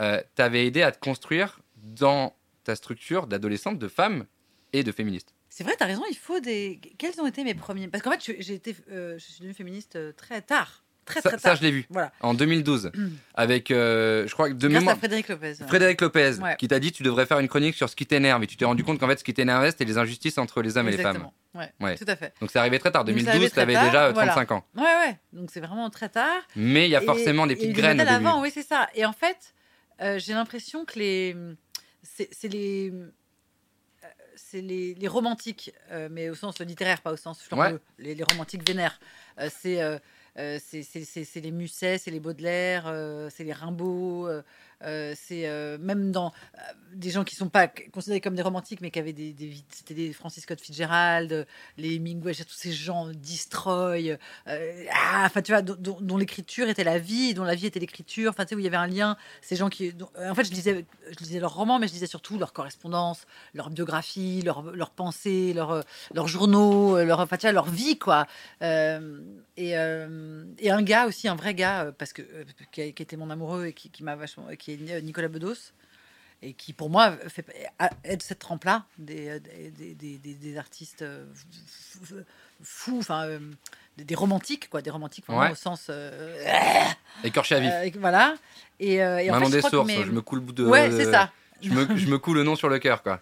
[0.00, 2.34] euh, t'avaient aidé à te construire dans
[2.64, 4.26] ta structure d'adolescente de femmes
[4.72, 5.34] et de féministes.
[5.48, 6.80] C'est vrai, tu as raison, il faut des.
[6.96, 9.52] Quels ont été mes premiers Parce qu'en fait, je- j'ai été, euh, je suis devenue
[9.54, 10.84] féministe euh, très tard.
[11.04, 11.56] Très, Ça, très ça, tard.
[11.56, 12.12] je l'ai vu Voilà.
[12.20, 12.92] en 2012
[13.34, 15.54] avec, euh, je crois que de Grâce mémoire, à Frédéric Lopez.
[15.66, 16.56] Frédéric Lopez Ouais.
[16.56, 18.64] qui t'a dit tu devrais faire une chronique sur ce qui t'énerve et tu t'es
[18.64, 20.98] rendu compte qu'en fait ce qui t'énervait c'était les injustices entre les hommes et les
[20.98, 21.16] femmes.
[21.16, 21.34] Exactement.
[21.54, 21.96] Ouais, Ouais.
[21.96, 22.32] tout à fait.
[22.40, 24.32] Donc c'est arrivé très tard, Donc, c'est 2012 arrivé très t'avais tard, déjà euh, voilà.
[24.32, 24.64] 35 ans.
[24.76, 25.18] Ouais, ouais.
[25.32, 26.40] Donc c'est vraiment très tard.
[26.56, 28.14] Mais il y a Et- forcément des et petites des graines au début.
[28.14, 28.88] avant, oui, c'est ça.
[28.94, 29.54] Et en fait,
[30.00, 31.36] euh, j'ai l'impression que les.
[32.02, 32.92] C'est les.
[34.34, 37.78] C'est les, les romantiques, euh, mais au sens littéraire, pas au sens flamboyant.
[37.98, 38.98] Les, les romantiques vénères.
[39.38, 39.98] Euh, c'est euh,
[40.36, 44.28] c'est- c'est les Musset, c'est les Baudelaire, euh, c'est les Rimbaud.
[44.84, 46.60] Euh, c'est euh, même dans euh,
[46.94, 49.94] des gens qui sont pas considérés comme des romantiques, mais qui avaient des, des c'était
[49.94, 51.46] des Francis Scott Fitzgerald,
[51.78, 57.34] les Hemingway, tous ces gens, Destroy, ah, enfin tu vois, dont, l'écriture était la vie,
[57.34, 59.16] dont la vie était l'écriture, enfin tu sais où il y avait un lien.
[59.40, 62.38] Ces gens qui, en fait, je lisais, je lisais leurs romans, mais je lisais surtout
[62.38, 67.70] leurs correspondances, leurs biographies, leurs, leurs pensées, leurs, leurs journaux, leur, enfin tu vois, leur
[67.70, 68.26] vie quoi.
[68.60, 72.22] Et, et un gars aussi, un vrai gars, parce que
[72.70, 75.72] qui, était mon amoureux et qui, qui m'a vachement, qui est Nicolas Bedos
[76.42, 77.46] et qui pour moi fait
[78.04, 81.24] aide cette trempe là des, des, des, des- artistes euh,
[82.62, 83.38] fous enfin euh,
[83.96, 85.52] des, romantiques quoi des romantiques vraiment Ouais.
[85.52, 86.42] au sens euh,
[87.24, 87.70] Écorché à vif.
[87.72, 88.34] euh, voilà
[88.80, 90.52] et, euh, et en fait, je des que sources, mes- je me coule le bout
[90.52, 90.64] de.
[90.64, 93.20] ouais c'est ça Je me, je me coule le nom sur le cœur, quoi.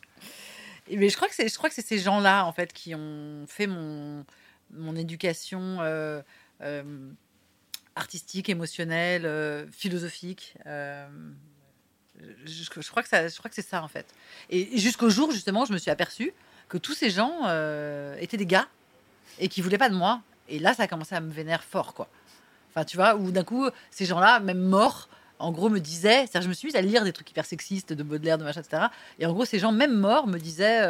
[0.90, 3.44] Mais je crois que c'est, je crois que c'est ces gens-là en fait qui ont
[3.46, 4.24] fait mon
[4.72, 6.22] mon éducation euh,
[6.62, 6.82] euh,
[8.00, 10.54] artistique, émotionnelle, euh, philosophique.
[10.66, 11.06] euh,
[12.44, 14.06] je, crois que ça, je crois que c'est ça en fait.
[14.50, 16.32] Et jusqu'au jour justement, je me suis aperçue
[16.68, 18.68] que tous ces gens euh, étaient des gars
[19.38, 20.22] et qui voulaient pas de moi.
[20.48, 22.08] Et là, ça a commencé à me vénérer fort, quoi.
[22.70, 26.42] Enfin, tu vois, où d'un coup, ces gens-là, même morts, en gros, me disaient, c'est-à-dire,
[26.42, 28.84] je me suis mise à lire des trucs hyper sexistes de Baudelaire, de machin, etc.
[29.18, 30.80] Et en gros, ces gens, même morts, me disaient,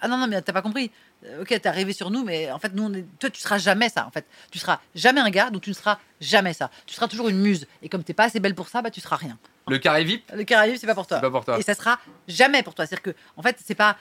[0.00, 0.90] ah non, non, mais t'as pas compris.
[1.26, 3.58] Euh, Ok, t'es arrivé sur nous, mais en fait, nous, on est- toi, tu seras
[3.58, 4.06] jamais ça.
[4.06, 6.70] En fait, tu seras jamais un gars, donc tu ne seras jamais ça.
[6.86, 7.66] Tu seras toujours une muse.
[7.82, 9.38] Et comme t'es pas assez belle pour ça, bah, tu seras rien.
[9.68, 11.16] Le carré VIP, Le Caraïbe, c'est pas pour toi.
[11.18, 11.58] c'est pas pour toi.
[11.58, 11.98] Et ça sera
[12.28, 12.84] jamais pour toi.
[12.86, 13.96] C'est-à-dire que, en fait, c'est pas,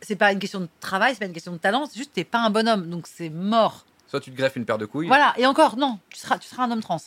[0.00, 2.14] c'est pas une question de travail, c'est pas une question de talent, c'est juste que
[2.16, 3.84] t'es pas un bonhomme, donc c'est mort.
[4.08, 5.06] Soit tu te greffes une paire de couilles.
[5.06, 5.34] Voilà.
[5.36, 7.00] Et encore, non, tu seras, tu seras un homme trans.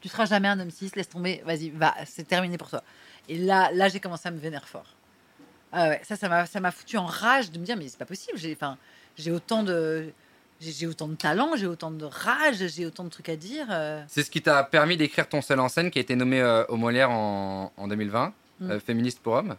[0.00, 0.90] Tu seras jamais un homme cis.
[0.96, 1.42] Laisse tomber.
[1.44, 1.94] Vas-y, va.
[2.06, 2.82] C'est terminé pour toi.
[3.28, 4.86] Et là, là, j'ai commencé à me vénérer fort.
[5.72, 7.98] Ah ouais, ça, ça m'a, ça m'a foutu en rage de me dire, mais c'est
[7.98, 8.36] pas possible.
[8.38, 8.76] J'ai, enfin,
[9.16, 10.10] j'ai autant de,
[10.60, 13.66] j'ai, j'ai autant de talent, j'ai autant de rage, j'ai autant de trucs à dire.
[13.70, 14.02] euh.
[14.08, 16.64] C'est ce qui t'a permis d'écrire ton seul en scène qui a été nommé euh,
[16.68, 18.70] au Molière en, en 2020, Mm.
[18.72, 19.56] euh, Féministe pour hommes.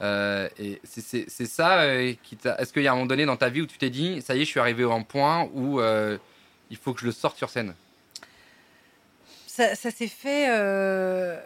[0.00, 2.56] Euh, et c'est- c'est c'est ça euh, qui t'a.
[2.60, 4.34] Est-ce qu'il y a un moment donné dans ta vie où tu t'es dit, ça
[4.36, 6.18] y est, je suis arrivé à un point où euh,
[6.70, 7.74] il faut que je le sorte sur scène?
[9.46, 10.46] Ça, ça s'est fait.
[10.50, 11.40] euh,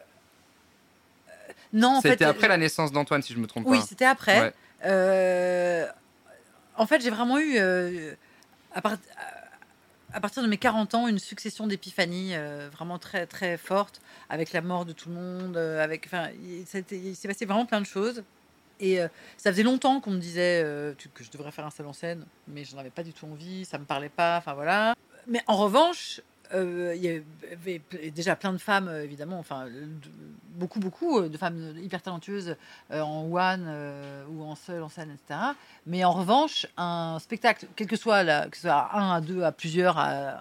[1.73, 2.11] Non, en fait.
[2.11, 3.85] C'était après la naissance d'Antoine, si je me trompe Oui, pas.
[3.85, 4.41] c'était après.
[4.41, 4.53] Ouais.
[4.85, 5.87] Euh,
[6.77, 8.15] en fait, j'ai vraiment eu, euh,
[8.75, 8.97] à, part-
[10.13, 14.01] à partir de mes 40 ans, une succession d'épiphanies euh, vraiment très, très fortes,
[14.31, 17.81] avec la mort de tout le monde, euh, avec, enfin, il, s'est passé vraiment plein
[17.81, 18.23] de choses.
[18.81, 21.87] Et euh, ça faisait longtemps qu'on me disait euh, que je devrais faire un seul
[21.87, 24.55] en scène, mais je n'en avais pas du tout envie, ça me parlait pas, enfin
[24.55, 24.95] voilà.
[25.27, 26.21] Mais en revanche,
[26.55, 27.09] euh, il y
[27.53, 30.11] avait déjà plein de femmes, euh, évidemment, enfin, de-
[30.51, 32.57] beaucoup, beaucoup euh, de femmes hyper talentueuses
[32.91, 35.41] euh, en one euh, ou en seul, en scène, etc.
[35.87, 39.43] Mais en revanche, un spectacle, quel que soit, la, que ce soit un, à deux,
[39.43, 39.97] à plusieurs,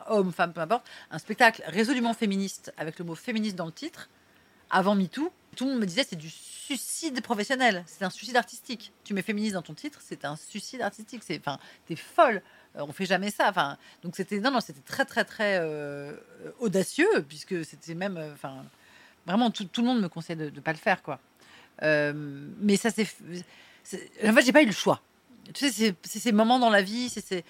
[0.07, 4.09] hommes, femmes, peu importe, un spectacle résolument féministe, avec le mot féministe dans le titre,
[4.69, 8.91] avant MeToo, tout le monde me disait c'est du suicide professionnel, c'est un suicide artistique.
[9.03, 11.23] Tu mets féministe dans ton titre, c'est un suicide artistique.
[11.25, 12.41] C'est, enfin, t'es folle.
[12.75, 13.49] Euh, on fait jamais ça.
[13.49, 16.13] Enfin, donc c'était non, c'était très, très, très euh,
[16.59, 18.55] audacieux puisque c'était même, euh, enfin,
[19.25, 21.19] vraiment tout, tout le monde me conseille de ne pas le faire, quoi.
[21.81, 23.07] Mais ça c'est,
[24.25, 25.01] en fait, j'ai pas eu le choix.
[25.53, 27.45] Tu sais, c'est- ces moments dans la vie, c'est ces-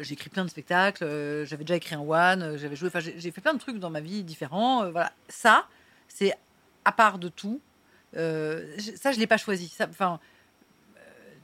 [0.00, 1.04] j'ai écrit plein de spectacles,
[1.44, 2.88] j'avais déjà écrit un one, j'avais joué,
[3.18, 4.90] j'ai fait plein de trucs dans ma vie différents.
[4.90, 5.68] voilà, ça,
[6.08, 6.34] c'est
[6.84, 7.60] à part de tout.
[8.14, 9.72] Ça, je l'ai pas choisi.
[9.80, 10.18] Enfin,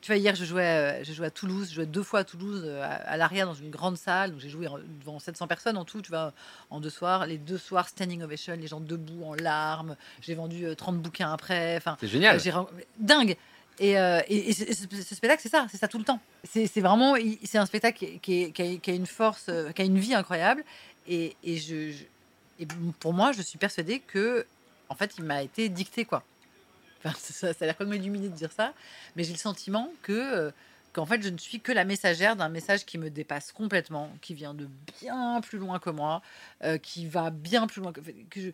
[0.03, 1.69] tu vois, hier, je jouais, euh, j'ai joué à Toulouse.
[1.71, 4.33] Je jouais deux fois à Toulouse, euh, à, à l'Aria, dans une grande salle.
[4.33, 6.33] Donc, j'ai joué en- devant 700 personnes en tout, tu vois,
[6.71, 7.25] en deux soirs.
[7.27, 9.97] Les deux soirs, standing ovation, les gens debout, en larmes.
[10.21, 11.77] J'ai vendu euh, 30 bouquins après.
[11.79, 12.37] Enfin, C'est génial.
[12.37, 12.63] euh,
[12.99, 13.37] dingue.
[13.79, 16.21] Et, euh, et- et ce, spectacle, c'est ça, c'est ça tout le temps.
[16.45, 19.71] C'est vraiment, c'est un spectacle qui, qui, est- qui a, qui a une force, euh,
[19.73, 20.63] qui a une vie incroyable.
[21.09, 22.05] Et, et je, je-
[22.61, 22.67] et
[23.01, 24.45] pour moi, je suis persuadée que,
[24.91, 26.23] en fait, il m'a été dicté quoi.
[27.05, 28.75] Enfin, ça, a l'air comme illuminé de dire ça,
[29.17, 30.51] mais j'ai le sentiment que euh,
[30.93, 34.35] qu'en fait, je ne suis que la messagère d'un message qui me dépasse complètement, qui
[34.35, 34.69] vient de
[35.01, 36.23] bien plus loin que moi,
[36.65, 38.01] euh, qui va bien plus loin que,
[38.31, 38.51] que, je-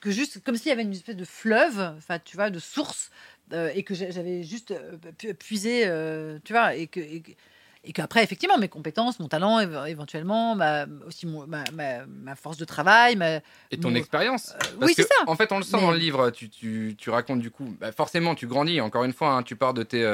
[0.00, 3.10] que juste comme s'il y avait une espèce de fleuve, enfin, tu vois, de source,
[3.52, 4.74] euh, et que j'a- j'avais juste
[5.18, 5.82] pu- puisé,
[6.44, 6.74] tu vois.
[6.74, 7.00] Et, que-
[7.86, 12.34] et qu'après, effectivement, mes compétences, mon talent, éve- éventuellement, ma, aussi mon- ma, ma, ma
[12.34, 13.36] force de travail, ma,
[13.70, 14.52] Et ton expérience.
[14.54, 15.14] euh, oui, c'est ça.
[15.26, 16.30] En fait, on le sent Mais- dans le livre.
[16.30, 17.74] Tu, tu, tu racontes du coup.
[17.80, 18.80] bah, forcément, tu grandis.
[18.80, 20.04] Encore une fois, hein, tu pars de tes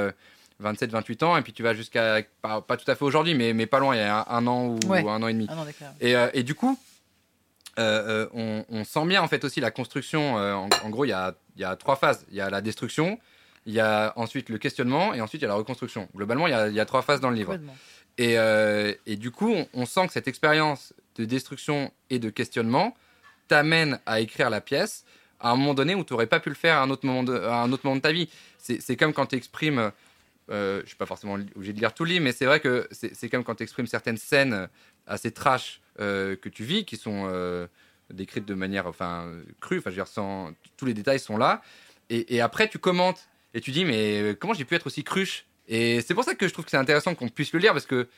[0.62, 2.22] 27-28 ans et puis tu vas jusqu'à.
[2.40, 3.94] Pas, pas tout à fait aujourd'hui, mais, mais pas loin.
[3.94, 5.00] Il y a un, un an ou Ouais.
[5.06, 5.46] un an et demi.
[5.46, 5.66] D'accord.
[6.00, 6.78] Et, euh, et du coup,
[7.78, 10.38] euh, euh, on, on sent bien en fait aussi la construction.
[10.38, 12.24] euh, en, en gros, il y a, il y a trois phases.
[12.30, 13.18] Il y a la destruction,
[13.66, 16.08] il y a ensuite le questionnement et ensuite il y a la reconstruction.
[16.16, 17.58] Globalement, il y a, il y a trois phases dans le livre.
[18.18, 22.30] Et, euh, et du coup, on, on sent que cette expérience de destruction et de
[22.30, 22.94] questionnement
[23.48, 25.04] t'amène à écrire la pièce
[25.40, 27.22] à un moment donné où tu n'aurais pas pu le faire à un autre moment
[27.22, 28.28] de, à un autre moment de ta vie.
[28.58, 29.90] C'est comme quand tu exprimes,
[30.50, 32.88] euh, je suis pas forcément obligé de lire tout le livre, mais c'est vrai que
[32.92, 34.68] c'est comme quand tu exprimes certaines scènes
[35.06, 37.28] assez trash euh, que tu vis, qui sont
[38.10, 41.62] décrites de manière enfin, crue, enfin, je veux dire, sans, tous les détails sont là.
[42.10, 45.04] Et, et après, tu commentes et tu dis, mais euh, comment j'ai pu être aussi
[45.04, 45.46] cruche?
[45.68, 47.86] Et c'est pour ça que je trouve que c'est intéressant qu'on puisse le lire, parce
[47.86, 48.08] que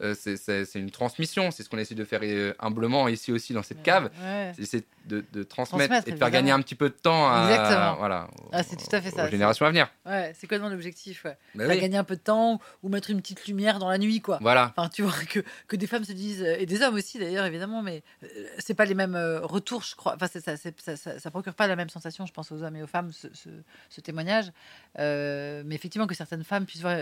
[0.00, 3.62] euh, c'est- une transmission, c'est ce qu'on essaie de faire euh, humblement ici aussi dans
[3.62, 4.10] cette cave.
[4.22, 4.52] Ouais.
[4.62, 6.30] C'est de, de transmettre, Transmettre, et de faire évidemment.
[6.30, 7.96] gagner un petit peu de temps à, Exactement.
[7.96, 9.88] voilà, Ah, c'est tout à fait ça, aux générations à venir.
[10.04, 11.24] Ouais, c'est complètement l'objectif.
[11.24, 11.36] Ouais?
[11.54, 11.80] Bah oui.
[11.80, 14.38] gagner un peu de temps ou mettre une petite lumière dans la nuit, quoi.
[14.42, 14.72] Voilà.
[14.76, 17.46] Enfin, tu vois, que, que des femmes se disent, euh, et des hommes aussi d'ailleurs,
[17.46, 18.02] évidemment, mais
[18.58, 20.14] c'est pas les mêmes retours, je crois.
[20.14, 22.82] Enfin, ça, ça, ça, ça procure pas la même sensation, je pense, aux hommes et
[22.82, 23.48] aux femmes, ce, ce-
[23.88, 24.52] ce témoignage.
[24.98, 26.96] Euh, mais effectivement, que certaines femmes puissent voir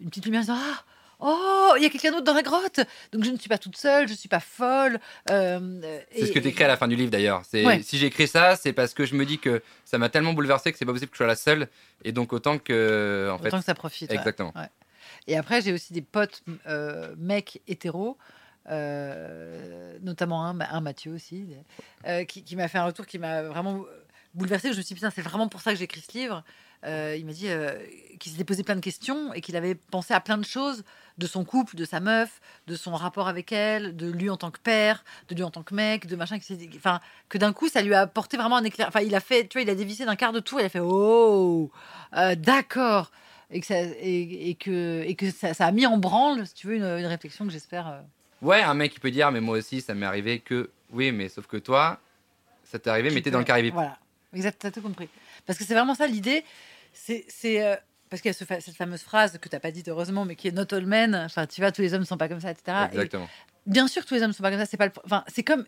[0.00, 0.84] une petite lumière en disant Ah
[1.18, 2.80] Oh, il y a quelqu'un d'autre dans la grotte
[3.12, 4.98] Donc je ne suis pas toute seule, je ne suis pas folle.
[5.30, 5.80] Euh,
[6.12, 7.42] C'est ce que tu écris à la fin du livre d'ailleurs.
[7.54, 7.80] Ouais.
[7.82, 10.78] Si j'écris ça, c'est parce que je me dis que ça m'a tellement bouleversé que
[10.78, 11.68] c'est pas possible que je sois la seule.
[12.04, 13.30] Et donc autant que.
[13.32, 14.10] En fait, Autant que ça profite.
[14.10, 14.16] ouais.
[14.16, 14.52] exactement.
[15.26, 18.18] Et après, j'ai aussi des potes euh, mecs hétéros,
[18.68, 21.46] euh, notamment un, un Mathieu aussi,
[22.28, 23.84] qui, qui m'a fait un retour qui m'a vraiment
[24.34, 24.72] bouleversé.
[24.72, 26.44] Je me suis dit, putain, c'est vraiment pour ça que j'écris ce livre.
[26.86, 27.74] Euh, il m'a dit euh,
[28.20, 30.84] qu'il s'était posé plein de questions et qu'il avait pensé à plein de choses
[31.18, 34.50] de son couple, de sa meuf, de son rapport avec elle, de lui en tant
[34.50, 36.38] que père, de lui en tant que mec, de machin.
[36.76, 38.86] Enfin, que d'un coup, ça lui a apporté vraiment un éclair.
[38.88, 40.60] Enfin, il a fait, tu vois, il a dévissé d'un quart de tour.
[40.60, 41.70] Il a fait, oh,
[42.16, 43.10] euh, d'accord
[43.50, 46.54] et que ça, et, et que, et que ça, ça a mis en branle, si
[46.54, 47.88] tu veux, une, une réflexion que j'espère.
[47.88, 48.00] euh,
[48.42, 50.70] Ouais, un mec qui peut dire, mais moi aussi, ça m'est arrivé que.
[50.92, 51.98] Oui, mais sauf que toi,
[52.64, 53.72] ça t'est arrivé, mais t'es dans le VIP.
[53.72, 53.96] Voilà,
[54.34, 55.08] exact, t'as tout compris.
[55.46, 56.44] Parce que c'est vraiment ça l'idée.
[56.98, 57.76] C'est, euh,
[58.10, 60.34] parce qu'il y a ce fa- cette fameuse phrase que t'as pas dite heureusement, mais
[60.36, 61.14] qui est not all men.
[61.14, 62.76] Enfin, tu vois, tous les hommes ne sont pas comme ça, etc.
[62.92, 63.28] Et Exactement.
[63.66, 64.66] bien sûr tous les hommes ne sont pas comme ça.
[64.66, 65.64] C'est pas, le- enfin, c'est comme.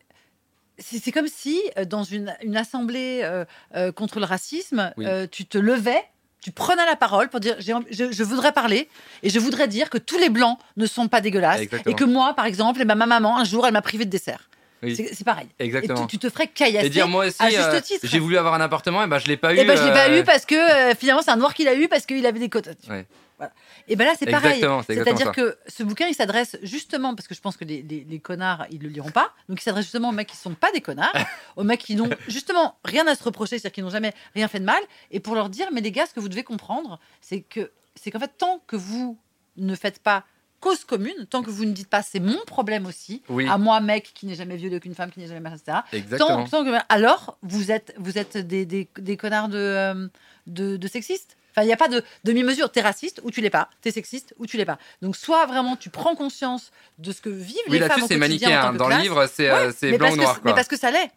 [0.80, 5.06] C'est comme si, euh, dans une, une assemblée euh, euh, contre le racisme, Oui.
[5.08, 6.04] euh, tu te levais,
[6.40, 7.72] tu prenais la parole pour dire je,
[8.12, 8.88] je voudrais parler
[9.24, 11.92] et je voudrais dire que tous les blancs ne sont pas dégueulasses Exactement.
[11.92, 14.48] et que moi, par exemple, et ma maman, un jour, elle m'a privé de dessert.
[14.82, 14.94] Oui.
[14.96, 15.48] C'est pareil.
[15.58, 16.06] Et Exactement.
[16.06, 16.86] tu, tu te ferais caillasser.
[16.86, 17.60] Et dire, moi aussi, à juste
[17.92, 19.58] euh, j'ai voulu avoir un appartement, et ben je l'ai pas eu.
[19.58, 20.54] Et ben je l'ai pas euh, eu parce que
[20.90, 22.68] euh, finalement c'est un noir qui l'a eu parce qu'il avait des côtes.
[22.88, 23.06] Ouais.
[23.38, 23.52] Voilà.
[23.86, 24.60] Et ben là c'est pareil.
[24.86, 28.18] C'est-à-dire que ce bouquin il s'adresse justement parce que je pense que les, les- les
[28.18, 29.32] connards ils le liront pas.
[29.48, 31.12] Donc il s'adresse justement aux mecs qui sont pas des connards,
[31.56, 34.58] aux mecs qui n'ont justement rien à se reprocher, c'est-à-dire qu'ils n'ont jamais rien fait
[34.60, 37.40] de mal, et pour leur dire mais les gars ce que vous devez comprendre c'est
[37.40, 37.70] que
[38.00, 39.18] c'est qu'en fait tant que vous
[39.56, 40.24] ne faites pas
[40.60, 43.48] cause commune, tant que vous ne dites pas c'est mon problème aussi, Oui.
[43.48, 45.78] à moi, mec, qui n'ai jamais violé aucune femme, qui n'ai jamais etc.
[45.92, 46.44] Exactement.
[46.44, 50.08] Tant, tant que, alors, vous êtes, vous êtes des, des, des connards de, euh,
[50.46, 51.36] de, de sexistes.
[51.52, 52.70] Enfin, il n'y a pas de demi-mesure.
[52.70, 53.68] T'es raciste ou tu l'es pas.
[53.80, 54.78] T'es sexiste ou tu l'es pas.
[55.02, 58.06] Donc, soit vraiment tu prends conscience de ce que vivent Oui, les femmes là-dessus, au
[58.08, 58.72] c'est quotidien manichéen.
[58.74, 60.40] Dans le livre, c'est Ouais, euh, blanc ou que- noir.
[60.44, 61.10] Mais parce que ça l'est.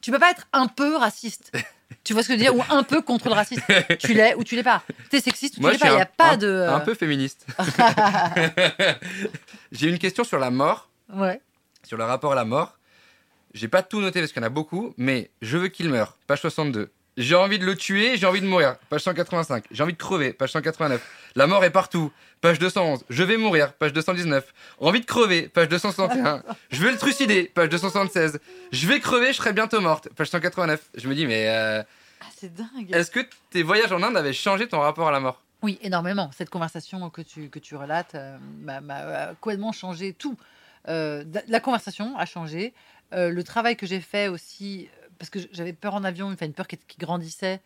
[0.00, 1.52] Tu peux pas être un peu raciste.
[2.08, 3.60] Tu vois ce que je veux dire Ou un peu contre le racisme.
[3.98, 4.82] tu l'es ou tu l'es pas.
[5.10, 5.88] T'es sexiste ou Moi, tu l'es pas.
[5.92, 6.46] Il n'y a pas un- de.
[6.46, 7.44] euh, un peu féministe.
[9.72, 11.38] J'ai une question sur la mort, Ouais.
[11.86, 12.78] sur le rapport à la mort.
[13.52, 16.16] J'ai pas tout noté parce qu'il y en a beaucoup, mais je veux qu'il meure,
[16.26, 16.90] page 62.
[17.18, 19.64] J'ai envie de le tuer, j'ai envie de mourir, page 185.
[19.70, 21.02] J'ai envie de crever, page 189.
[21.34, 23.04] La mort est partout, page 211.
[23.10, 24.54] Je vais mourir, page 219.
[24.78, 26.42] Envie de crever, page 261.
[26.70, 28.38] Je vais le trucider, page 276.
[28.72, 30.80] Je vais crever, je serai bientôt morte, page 189.
[30.96, 31.82] Je me dis, mais euh,
[32.38, 32.90] c'est dingue.
[32.94, 33.20] est-ce que
[33.50, 35.42] tes voyages en Inde avaient changé ton rapport à la mort?
[35.62, 36.30] Oui, énormément.
[36.36, 40.36] Cette conversation que tu, que tu relates euh, m'a euh, complètement changé tout.
[40.88, 42.72] Euh, la conversation a changé.
[43.12, 46.52] Euh, le travail que j'ai fait aussi, parce que j'avais peur en avion, enfin une
[46.54, 47.60] peur qui, qui grandissait.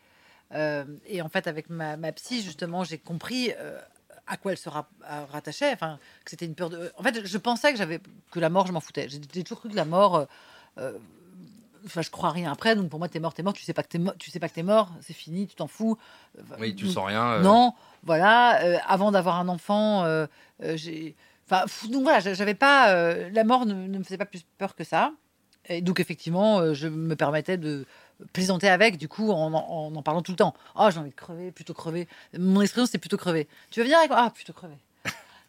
[1.07, 3.53] Et en fait, avec ma, ma psy, justement, j'ai compris
[4.27, 4.89] à quoi elle se ra-
[5.31, 5.73] rattachait.
[5.73, 6.93] Enfin, que c'était une peur de.
[6.99, 8.01] En fait, je pensais que j'avais
[8.31, 9.09] que la mort, je m'en foutais.
[9.09, 10.27] J'ai toujours cru que la mort.
[10.79, 10.93] euh,
[11.85, 12.75] Enfin, je crois rien après.
[12.77, 13.53] Donc pour moi, t'es mort, t'es mort.
[13.53, 14.15] Tu sais pas que t'es mort.
[14.19, 14.91] Tu sais pas que t'es mort.
[15.01, 15.47] C'est fini.
[15.47, 15.97] Tu t'en fous.
[16.59, 17.25] Oui, tu Donc, sens rien.
[17.33, 17.75] euh, non,
[18.05, 18.63] voilà.
[18.63, 20.27] euh, avant d'avoir un enfant, euh,
[20.63, 21.17] euh, j'ai.
[21.51, 22.91] Enfin, donc voilà, j'a- j'avais pas.
[22.93, 25.13] euh, la mort ne, ne me faisait pas plus peur que ça.
[25.69, 27.85] Et donc effectivement, euh, je me permettais de
[28.33, 30.55] plaisanter avec, du coup, en en, en parlant tout le temps.
[30.77, 32.09] Oh, j'ai envie de crever, plutôt crever.
[32.39, 33.49] Mon expression, c'est plutôt crever.
[33.71, 34.21] Tu veux venir avec moi?
[34.25, 34.77] Ah, plutôt crever.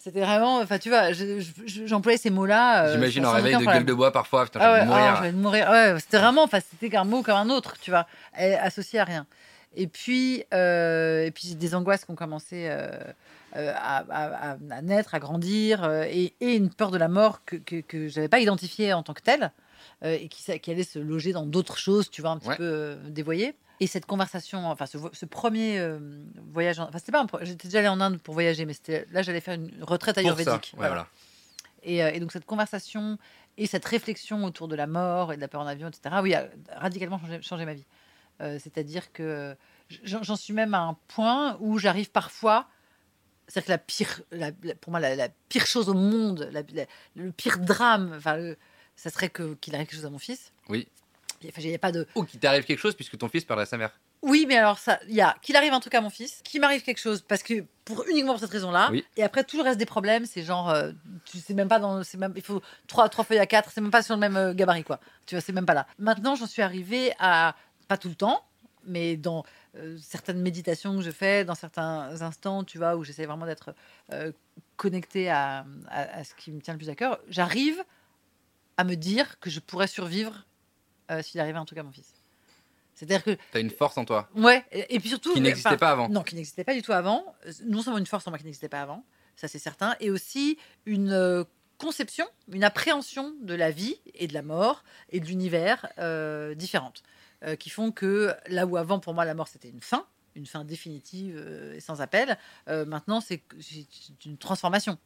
[0.04, 0.58] C'était vraiment.
[0.60, 2.88] Enfin, tu vois, je- je- j'employais ces mots-là.
[2.88, 3.78] euh, J'imagine en réveil de problème.
[3.80, 4.43] gueule de bois parfois.
[4.43, 5.22] Putain, Ah mourir.
[5.24, 5.70] ah, mourir.
[5.70, 9.26] Ouais, c'était vraiment, enfin, c'était un mot comme un autre, tu vois, associé à rien.
[9.76, 12.89] Et puis, euh, et puis des angoisses qui ont commencé euh,
[13.56, 17.39] euh, à, à- à- à naître, à grandir, et, et une peur de la mort
[17.45, 19.51] que, que, que je n'avais pas identifiée en tant que telle,
[20.06, 22.58] et qui, allait se loger dans d'autres choses, tu vois, un petit Ouais.
[22.58, 23.56] peu dévoyées.
[23.84, 25.99] Et cette conversation, enfin ce, premier euh,
[26.53, 29.05] voyage, en- enfin c'était pas, un j'étais déjà allée en Inde pour voyager, mais c'était
[29.11, 30.21] là j'allais faire une retraite ça.
[30.21, 30.71] ayurvédique.
[30.73, 30.93] Ouais, Voilà.
[30.93, 31.07] voilà.
[31.84, 33.17] Et, euh, et donc cette conversation
[33.57, 36.34] et cette réflexion autour de la mort et de la peur en avion, etc., oui,
[36.34, 37.86] a radicalement changé, changé ma vie.
[38.41, 39.55] Euh, C'est-à-dire que
[40.03, 42.67] j'en suis même à un point où j'arrive parfois,
[43.47, 46.63] c'est-à-dire que la pire, la- pour moi, la, la pire chose au monde, la-
[47.15, 48.57] le pire drame, enfin, le-
[48.95, 50.51] ça serait que- qu'il arrive quelque chose à mon fils.
[50.69, 50.88] Oui.
[51.44, 53.78] Il n'y a pas de Ou qu'il t'arrive quelque chose puisque ton fils perdrait sa
[53.78, 53.91] mère.
[54.22, 56.62] oui, mais alors ça, il y a qu'il arrive un truc à mon fils, qu'il
[56.62, 58.89] m'arrive quelque chose parce que pour uniquement pour cette raison-là.
[58.91, 59.06] Oui.
[59.18, 60.91] Et après tout le reste des problèmes, c'est genre euh,
[61.26, 63.82] tu sais même pas dans, c'est même il faut trois trois feuilles à quatre, c'est
[63.82, 65.00] même pas sur le même euh, gabarit quoi.
[65.26, 65.86] Tu vois, c'est même pas là.
[66.00, 67.56] Maintenant, j'en suis arrivée à
[67.88, 68.46] pas tout le temps,
[68.86, 69.44] mais dans
[69.76, 73.74] euh, certaines méditations que je fais, dans certains instants, tu vois, où j'essaie vraiment d'être
[74.14, 74.32] euh,
[74.78, 77.84] connectée à, à- à ce qui me tient le plus à cœur, j'arrive
[78.78, 80.46] à me dire que je pourrais survivre
[81.12, 82.14] euh, s'il arrivait un truc à mon fils.
[82.95, 85.34] C'est-à-dire que T'as une force en toi Ouais, et, et puis surtout.
[85.34, 86.10] qui n'existait enfin, pas avant.
[86.10, 87.36] Non, qui n'existait pas du tout avant.
[87.47, 89.04] Euh, Non seulement une force en moi qui n'existait pas avant,
[89.36, 91.43] ça c'est certain, et aussi une euh,
[91.80, 97.01] conception, une appréhension de la vie et de la mort et de l'univers euh, différentes,
[97.43, 100.45] euh, qui font que là où avant pour moi la mort c'était une fin, une
[100.45, 102.38] fin définitive euh, et sans appel,
[102.70, 103.41] euh, maintenant c'est
[104.26, 104.99] une transformation.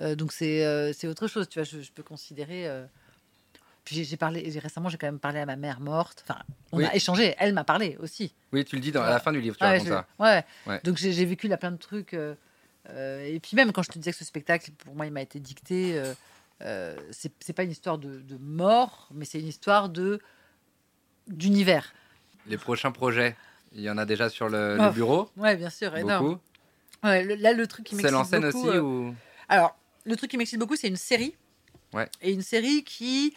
[0.00, 2.68] Euh, donc c'est euh, c'est autre chose, tu vois, je, je peux considérer.
[3.86, 6.22] Puis j'ai- parlé, récemment j'ai quand même parlé à ma mère morte.
[6.28, 6.40] Enfin,
[6.72, 6.84] on Oui.
[6.84, 7.34] a échangé.
[7.38, 8.34] Elle m'a parlé aussi.
[8.52, 10.06] Oui, tu le dis dans, à la fin du livre, tu Ouais, racontes ça.
[10.18, 10.44] ouais.
[10.66, 10.80] Ouais.
[10.84, 12.12] Donc j'ai vécu là plein de trucs.
[12.12, 12.34] euh,
[12.90, 15.22] euh, et puis même quand je te disais que ce spectacle, pour moi, il m'a
[15.22, 15.98] été dicté.
[15.98, 16.12] euh,
[16.62, 20.20] euh, c'est c'est pas une histoire de, de mort, mais c'est une histoire de
[21.28, 21.92] d'univers.
[22.46, 23.36] Les prochains projets,
[23.72, 25.30] il y en a déjà sur le, Oh, le bureau?
[25.36, 26.26] Ouais, bien sûr, énorme.
[26.26, 26.40] Beaucoup.
[27.02, 28.46] Ouais, le- là, le truc qui m'excite beaucoup.
[28.46, 29.14] aussi euh, ou...
[29.48, 31.34] Alors, le truc qui m'excite beaucoup, c'est une série.
[31.92, 32.08] Ouais.
[32.22, 33.34] Et une série qui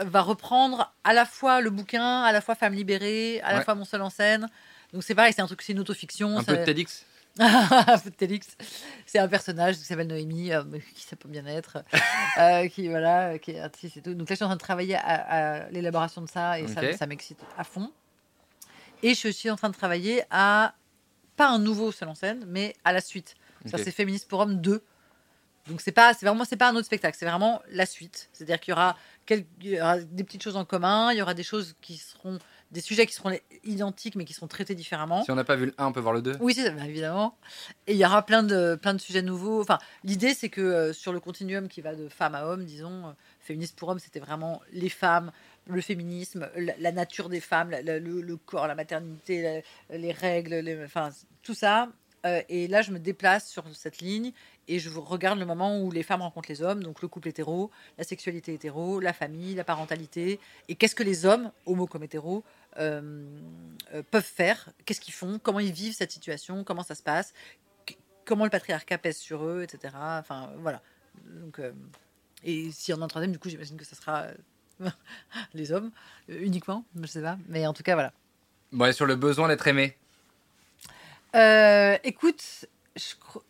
[0.00, 3.74] va reprendre à la fois le bouquin, à la fois Femme libérée, à la fois
[3.74, 4.48] Mon seul en scène.
[4.92, 6.38] Donc c'est pareil, c'est un truc, c'est une autofiction.
[6.38, 7.04] Un ça- peu de TEDx
[7.38, 8.56] un peu de Télix.
[9.06, 10.62] C'est un personnage qui s'appelle Noémie, euh,
[10.94, 11.78] qui ça peut bien être,
[12.38, 14.14] euh, qui voilà, qui est artiste et tout.
[14.14, 17.06] Donc là, je suis en train de travailler à, à l'élaboration de ça et ça,
[17.06, 17.90] m'excite à fond.
[19.02, 20.74] Et je suis en train de travailler à
[21.36, 23.34] pas un nouveau seul en scène, mais à la suite.
[23.66, 24.82] Ça, c'est Féministe pour hommes 2.
[25.68, 28.28] Donc c'est pas, c'est vraiment, c'est pas un autre spectacle, c'est vraiment la suite.
[28.32, 28.96] C'est-à-dire qu'il y aura,
[29.26, 31.96] quelques, il y aura des petites choses en commun, il y aura des choses qui
[31.96, 32.38] seront,
[32.70, 33.30] des sujets qui seront
[33.64, 35.22] identiques mais qui seront traités différemment.
[35.24, 36.36] Si on n'a pas vu le 1, on peut voir le 2.
[36.40, 37.36] Oui, c'est ça, bien évidemment.
[37.86, 39.60] Et il y aura plein de, plein de sujets nouveaux.
[39.60, 43.08] Enfin, l'idée, c'est que euh, sur le continuum qui va de femme à homme, disons,
[43.08, 45.32] euh, féministe pour homme, c'était vraiment les femmes,
[45.66, 50.12] le féminisme, la, la nature des femmes, la- la- le, le corps, la maternité, les
[50.12, 51.10] règles, les- enfin,
[51.42, 51.88] tout ça.
[52.24, 54.32] Euh, et là, je me déplace sur cette ligne
[54.68, 57.70] et je regarde le moment où les femmes rencontrent les hommes, donc le couple hétéro,
[57.98, 60.38] la sexualité hétéro, la famille, la parentalité,
[60.68, 62.44] et qu'est-ce que les hommes, homo comme hétéro,
[62.78, 63.24] euh,
[63.92, 67.34] euh, peuvent faire, qu'est-ce qu'ils font, comment ils vivent cette situation, comment ça se passe,
[67.86, 69.94] qu- comment le patriarcat pèse sur eux, etc.
[69.96, 70.80] Enfin, voilà.
[71.26, 71.72] Donc, euh,
[72.44, 74.26] et s'il y en a un troisième, du coup, j'imagine que ce sera
[75.54, 75.90] les hommes
[76.28, 77.36] uniquement, je sais pas.
[77.48, 78.12] Mais en tout cas, voilà.
[78.72, 79.96] Bon, et sur le besoin d'être aimé.
[82.04, 83.42] Écoute, je, cro-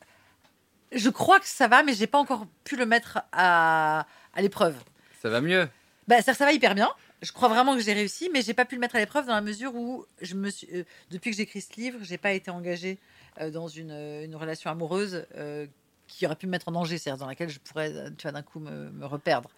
[0.95, 4.77] je crois que ça va, mais j'ai pas encore pu le mettre à, à l'épreuve.
[5.21, 5.69] Ça va mieux?
[6.09, 6.91] Bah, ça va hyper bien.
[7.23, 9.35] Je crois vraiment que j'ai réussi, mais j'ai pas pu le mettre à l'épreuve dans
[9.35, 12.51] la mesure où je me suis, euh, depuis que j'écris ce livre, j'ai pas été
[12.51, 12.99] engagée
[13.41, 15.67] euh, dans une, euh, une relation amoureuse euh,
[16.09, 18.43] qui aurait pu me mettre en danger, c'est-à-dire dans laquelle je pourrais, tu vois, d'un
[18.43, 19.51] coup me, me reperdre.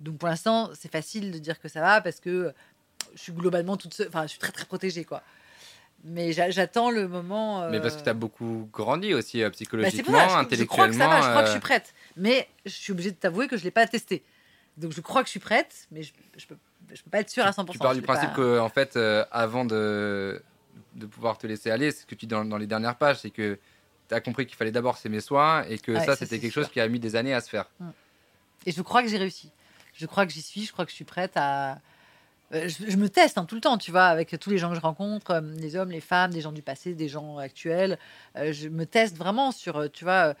[0.00, 2.52] Donc pour l'instant, c'est facile de dire que ça va parce que
[3.14, 5.22] je suis globalement toute seule, enfin, je suis très très protégée, quoi.
[6.04, 7.68] Mais j'a- j'attends le moment.
[7.70, 10.64] Mais parce que euh, tu as beaucoup grandi aussi euh, bah, psychologiquement, ça, je- je,
[10.64, 11.08] crois que ça intellectuellement.
[11.08, 11.94] va, je crois que je euh, suis prête.
[12.16, 14.22] Mais je suis obligée de t'avouer que je ne l'ai pas testé.
[14.76, 16.56] Donc je crois que je suis prête, mais je ne peux,
[16.94, 17.70] je peux pas être sûre à 100%.
[17.72, 20.42] Tu pars Je du principe pas- que, en fait, euh, avant de,
[20.94, 23.18] de pouvoir te laisser aller, c'est ce que tu dis dans, dans les dernières pages,
[23.20, 23.58] c'est que
[24.08, 26.62] tu as compris qu'il fallait d'abord s'aimer soi et que Ouais, ça, c'était quelque sûr.
[26.62, 27.66] chose qui a mis des années à se faire.
[28.66, 29.50] Et je crois que j'ai réussi.
[29.94, 31.78] Je crois que j'y suis, je crois que je suis prête à...
[32.52, 34.76] Euh, Je, me teste hein, tout le temps, tu vois, avec tous les gens que
[34.76, 37.98] je rencontre, euh, les hommes, les femmes, des gens du passé, des gens actuels.
[38.36, 40.34] Euh, je me teste vraiment sur, tu vois,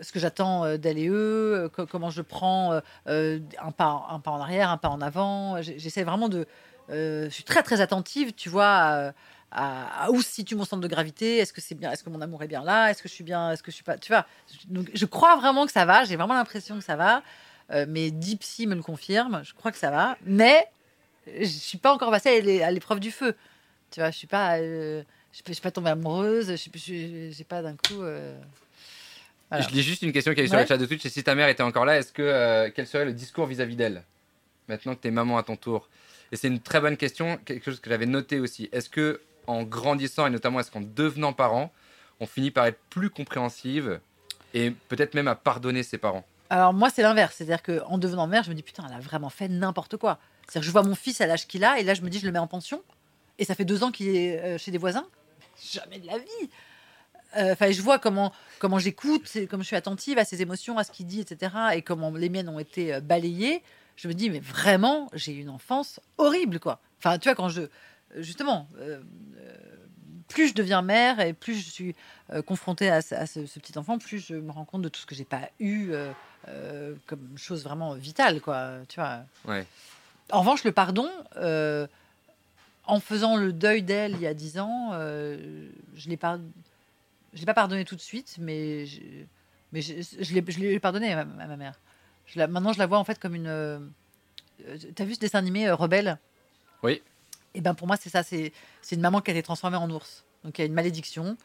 [0.00, 2.72] ce que j'attends et eux, co- comment je prends
[3.06, 5.60] un, pas, un pas en arrière, un pas en avant.
[5.62, 6.46] J'essaie vraiment de...
[6.88, 9.12] je suis très, très attentive, tu vois,
[9.50, 11.38] à, à- où situe mon centre de gravité.
[11.38, 12.90] Est-ce que c'est bien Est-ce que mon amour est bien là?
[12.90, 14.26] Est-ce que je suis bien Est-ce que je suis pas Tu vois?
[14.68, 16.04] Donc, je crois vraiment que ça va.
[16.04, 17.22] J'ai vraiment l'impression que ça va.
[17.70, 19.42] Euh, mes deep psy me le confirment.
[19.44, 20.16] Je crois que ça va.
[20.24, 20.66] Mais
[21.40, 23.34] je suis pas encore passée à l'é- à l'épreuve du feu.
[23.90, 25.02] Tu vois, je suis pas, euh,
[25.32, 26.54] je, suis pas tombée amoureuse.
[26.56, 28.02] Je j'ai pas d'un coup.
[28.02, 28.38] euh,
[29.50, 29.66] voilà.
[29.66, 30.62] Je lis juste une question qui est sur Ouais.
[30.62, 33.06] le chat de Twitch, si ta mère était encore là, est-ce que euh, quel serait
[33.06, 34.02] le discours vis-à-vis d'elle
[34.68, 35.88] Maintenant que t'es maman à ton tour?
[36.30, 38.68] Et c'est une très bonne question, quelque chose que j'avais noté aussi.
[38.72, 41.72] Est-ce que en grandissant et notamment est-ce qu'en devenant parent,
[42.20, 43.98] on finit par être plus compréhensive
[44.52, 46.26] et peut-être même à pardonner ses parents?
[46.50, 47.36] Alors moi, c'est l'inverse.
[47.36, 50.18] C'est-à-dire qu'en devenant mère, je me dis putain, elle a vraiment fait n'importe quoi.
[50.48, 52.26] C'est-à-dire je vois mon fils à l'âge qu'il a et là, je me dis, je
[52.26, 52.82] le mets en pension.
[53.38, 55.06] Et ça fait deux ans qu'il est euh, chez des voisins.
[55.72, 56.26] Jamais de la vie.
[57.36, 60.84] Euh, Enfin, je vois comment comment j'écoute, comme je suis attentive à ses émotions, à
[60.84, 61.52] ce qu'il dit, etc.
[61.74, 63.62] Et comment les miennes ont été euh, balayées.
[63.96, 66.80] Je me dis, mais vraiment, j'ai une enfance horrible, quoi.
[66.98, 67.62] Enfin, tu vois, quand je
[68.16, 68.68] justement,
[70.28, 71.96] plus je deviens mère et plus je suis
[72.32, 73.14] euh, confrontée à, ce-
[73.58, 75.92] petit enfant, plus je me rends compte de tout ce que j'ai pas eu
[77.06, 78.78] comme chose vraiment vitale, quoi.
[78.88, 79.20] Tu vois.
[79.46, 79.66] Ouais.
[80.30, 81.86] En revanche, le pardon, euh,
[82.86, 86.18] en faisant le deuil d'elle il y a dix ans, euh, je l'ai
[87.34, 89.00] je l'ai pas pardonné tout de suite, mais je,
[89.72, 91.78] mais je, je l'ai, pardonné à ma, à ma mère.
[92.26, 93.46] Je la, maintenant, je la vois en fait comme une.
[93.46, 93.78] euh,
[94.94, 96.18] T'as vu ce dessin animé euh, Rebelle?
[96.82, 97.02] Oui.
[97.54, 98.22] Et ben pour moi, c'est ça.
[98.22, 98.52] C'est,
[98.82, 100.24] c'est une maman qui a été transformée en ours.
[100.44, 101.36] Donc il y a une malédiction.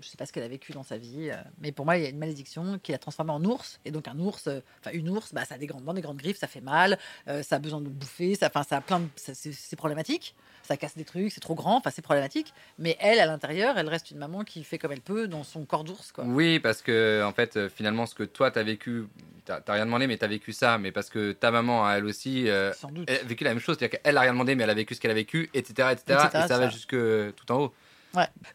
[0.00, 1.96] Je ne sais pas ce qu'elle a vécu dans sa vie, euh, mais pour moi,
[1.96, 3.80] il y a une malédiction qui l'a transformée en ours.
[3.84, 6.02] Et donc un ours, euh, enfin une ours, bah, ça a des grandes dents, des
[6.02, 9.08] grandes griffes, ça fait mal, euh, ça a besoin de bouffer, ça, a plein de,
[9.16, 10.34] c'est, problématique.
[10.62, 12.52] Ça casse des trucs, c'est trop grand, enfin c'est problématique.
[12.78, 15.64] Mais elle, à l'intérieur, elle reste une maman qui fait comme elle peut dans son
[15.64, 16.24] corps d'ours, quoi.
[16.24, 19.06] Oui, parce que en fait, finalement, ce que toi t'as vécu,
[19.44, 22.90] t'as rien demandé, mais t'as vécu ça, mais parce que ta maman, elle aussi, Sans
[22.90, 23.08] doute.
[23.08, 24.94] elle a vécu la même chose, c'est-à-dire qu'elle a rien demandé, mais elle a vécu
[24.94, 26.68] ce qu'elle a vécu, etc., etc., Etc., et ça va ça.
[26.70, 26.96] jusque
[27.36, 27.74] tout en haut.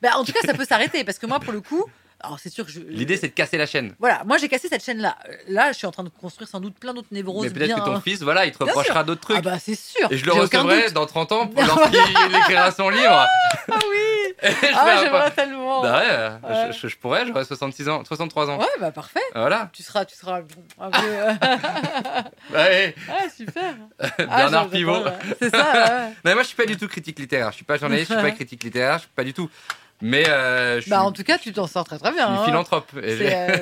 [0.02, 1.86] Bah, en tout cas, ça peut s'arrêter parce que moi, pour le coup,
[2.24, 2.80] alors c'est sûr que je.
[2.82, 3.94] L'idée, c'est de casser la chaîne.
[4.00, 5.16] Voilà, moi j'ai cassé cette chaîne-là.
[5.28, 7.44] Euh, Là, je suis en train de construire sans doute plein d'autres névroses.
[7.46, 7.80] Mais peut-être bien...
[7.80, 9.38] que ton fils, voilà, il te reprochera d'autres trucs.
[9.38, 10.08] Ah bah c'est sûr.
[10.12, 12.00] Et je le recevrai dans 30 ans pour lorsqu'il
[12.38, 13.26] écrira son livre.
[13.72, 14.08] Ah oui.
[14.74, 15.82] Ah j'aimerais pas- tellement.
[15.84, 16.72] Bah ouais, Ouais.
[16.74, 18.58] Je, je- pourrais, j'aurais 66 ans, 63 ans.
[18.60, 19.20] Ouais, bah parfait.
[19.36, 19.70] Voilà.
[19.72, 20.40] Tu seras, tu seras
[20.80, 20.98] un peu.
[21.00, 21.34] euh,
[22.54, 22.96] Ouais.
[23.10, 23.76] ah super.
[24.18, 24.94] Bernard Ah, Pivot.
[24.96, 25.36] j'adore, ouais.
[25.40, 25.74] C'est ça.
[25.74, 26.14] ouais.
[26.26, 27.52] Non, moi, je suis pas du tout critique littéraire.
[27.52, 29.50] Je suis pas journaliste, je suis pas critique littéraire, je suis pas du tout.
[30.02, 32.28] Mais euh, je suis, Bah en tout cas, tu t'en sors très très je bien.
[32.28, 32.46] suis hein.
[32.46, 32.90] philanthrope.
[33.04, 33.58] Et euh,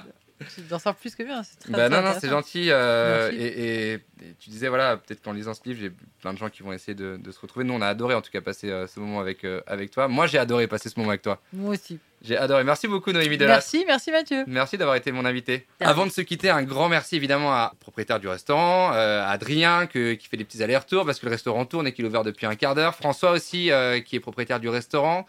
[0.54, 1.42] Tu t'en sors plus que bien.
[1.42, 2.66] C'est très, Bah très non, non, c'est gentil.
[2.70, 3.44] euh, Merci.
[3.44, 6.48] et, et- et tu disais, voilà, peut-être qu'en lisant ce livre, j'ai plein de gens
[6.48, 7.64] qui vont essayer de, de se retrouver.
[7.64, 10.06] Nous, on a adoré en tout cas passer euh, ce moment avec, euh, avec toi.
[10.08, 11.40] Moi, j'ai adoré passer ce moment avec toi.
[11.52, 11.98] Moi aussi.
[12.22, 12.62] J'ai adoré.
[12.64, 13.54] Merci beaucoup, Noémie Delas.
[13.54, 14.44] Merci, merci Mathieu.
[14.48, 15.66] Merci d'avoir été mon invité.
[15.80, 15.90] Merci.
[15.92, 20.14] Avant de se quitter, un grand merci évidemment à propriétaire du restaurant, euh, Adrien que-
[20.14, 22.46] qui fait des petits allers-retours parce que le restaurant tourne et qu'il est ouvert depuis
[22.46, 22.94] un quart d'heure.
[22.96, 25.26] François aussi euh, qui est propriétaire du restaurant.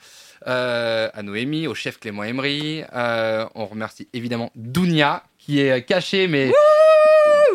[0.48, 2.84] Euh, à Noémie, au chef Clément Emery.
[2.94, 6.52] Euh, on remercie évidemment Dounia qui est caché mais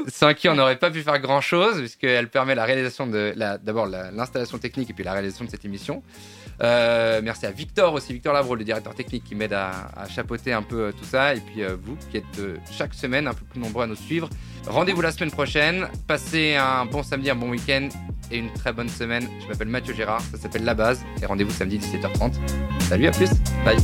[0.08, 3.32] sans qui on n'aurait pas pu faire grand chose, puisqu'elle permet la réalisation de
[3.62, 6.02] d'abord la- l'installation technique et puis la réalisation de cette émission.
[6.62, 10.52] Euh, merci à Victor aussi, Victor Lavro, le directeur technique, qui m'aide à, à chapeauter
[10.52, 11.34] un peu euh, tout ça.
[11.34, 13.96] Et puis euh, vous, qui êtes euh, chaque semaine un peu plus nombreux à nous
[13.96, 14.28] suivre.
[14.66, 15.88] Rendez-vous la semaine prochaine.
[16.06, 17.88] Passez un bon samedi, un bon week-end
[18.30, 19.28] et une très bonne semaine.
[19.42, 21.04] Je m'appelle Mathieu Gérard, ça s'appelle La Base.
[21.22, 22.34] Et rendez-vous samedi 17h30.
[22.80, 23.30] Salut, à plus.
[23.64, 23.78] Bye.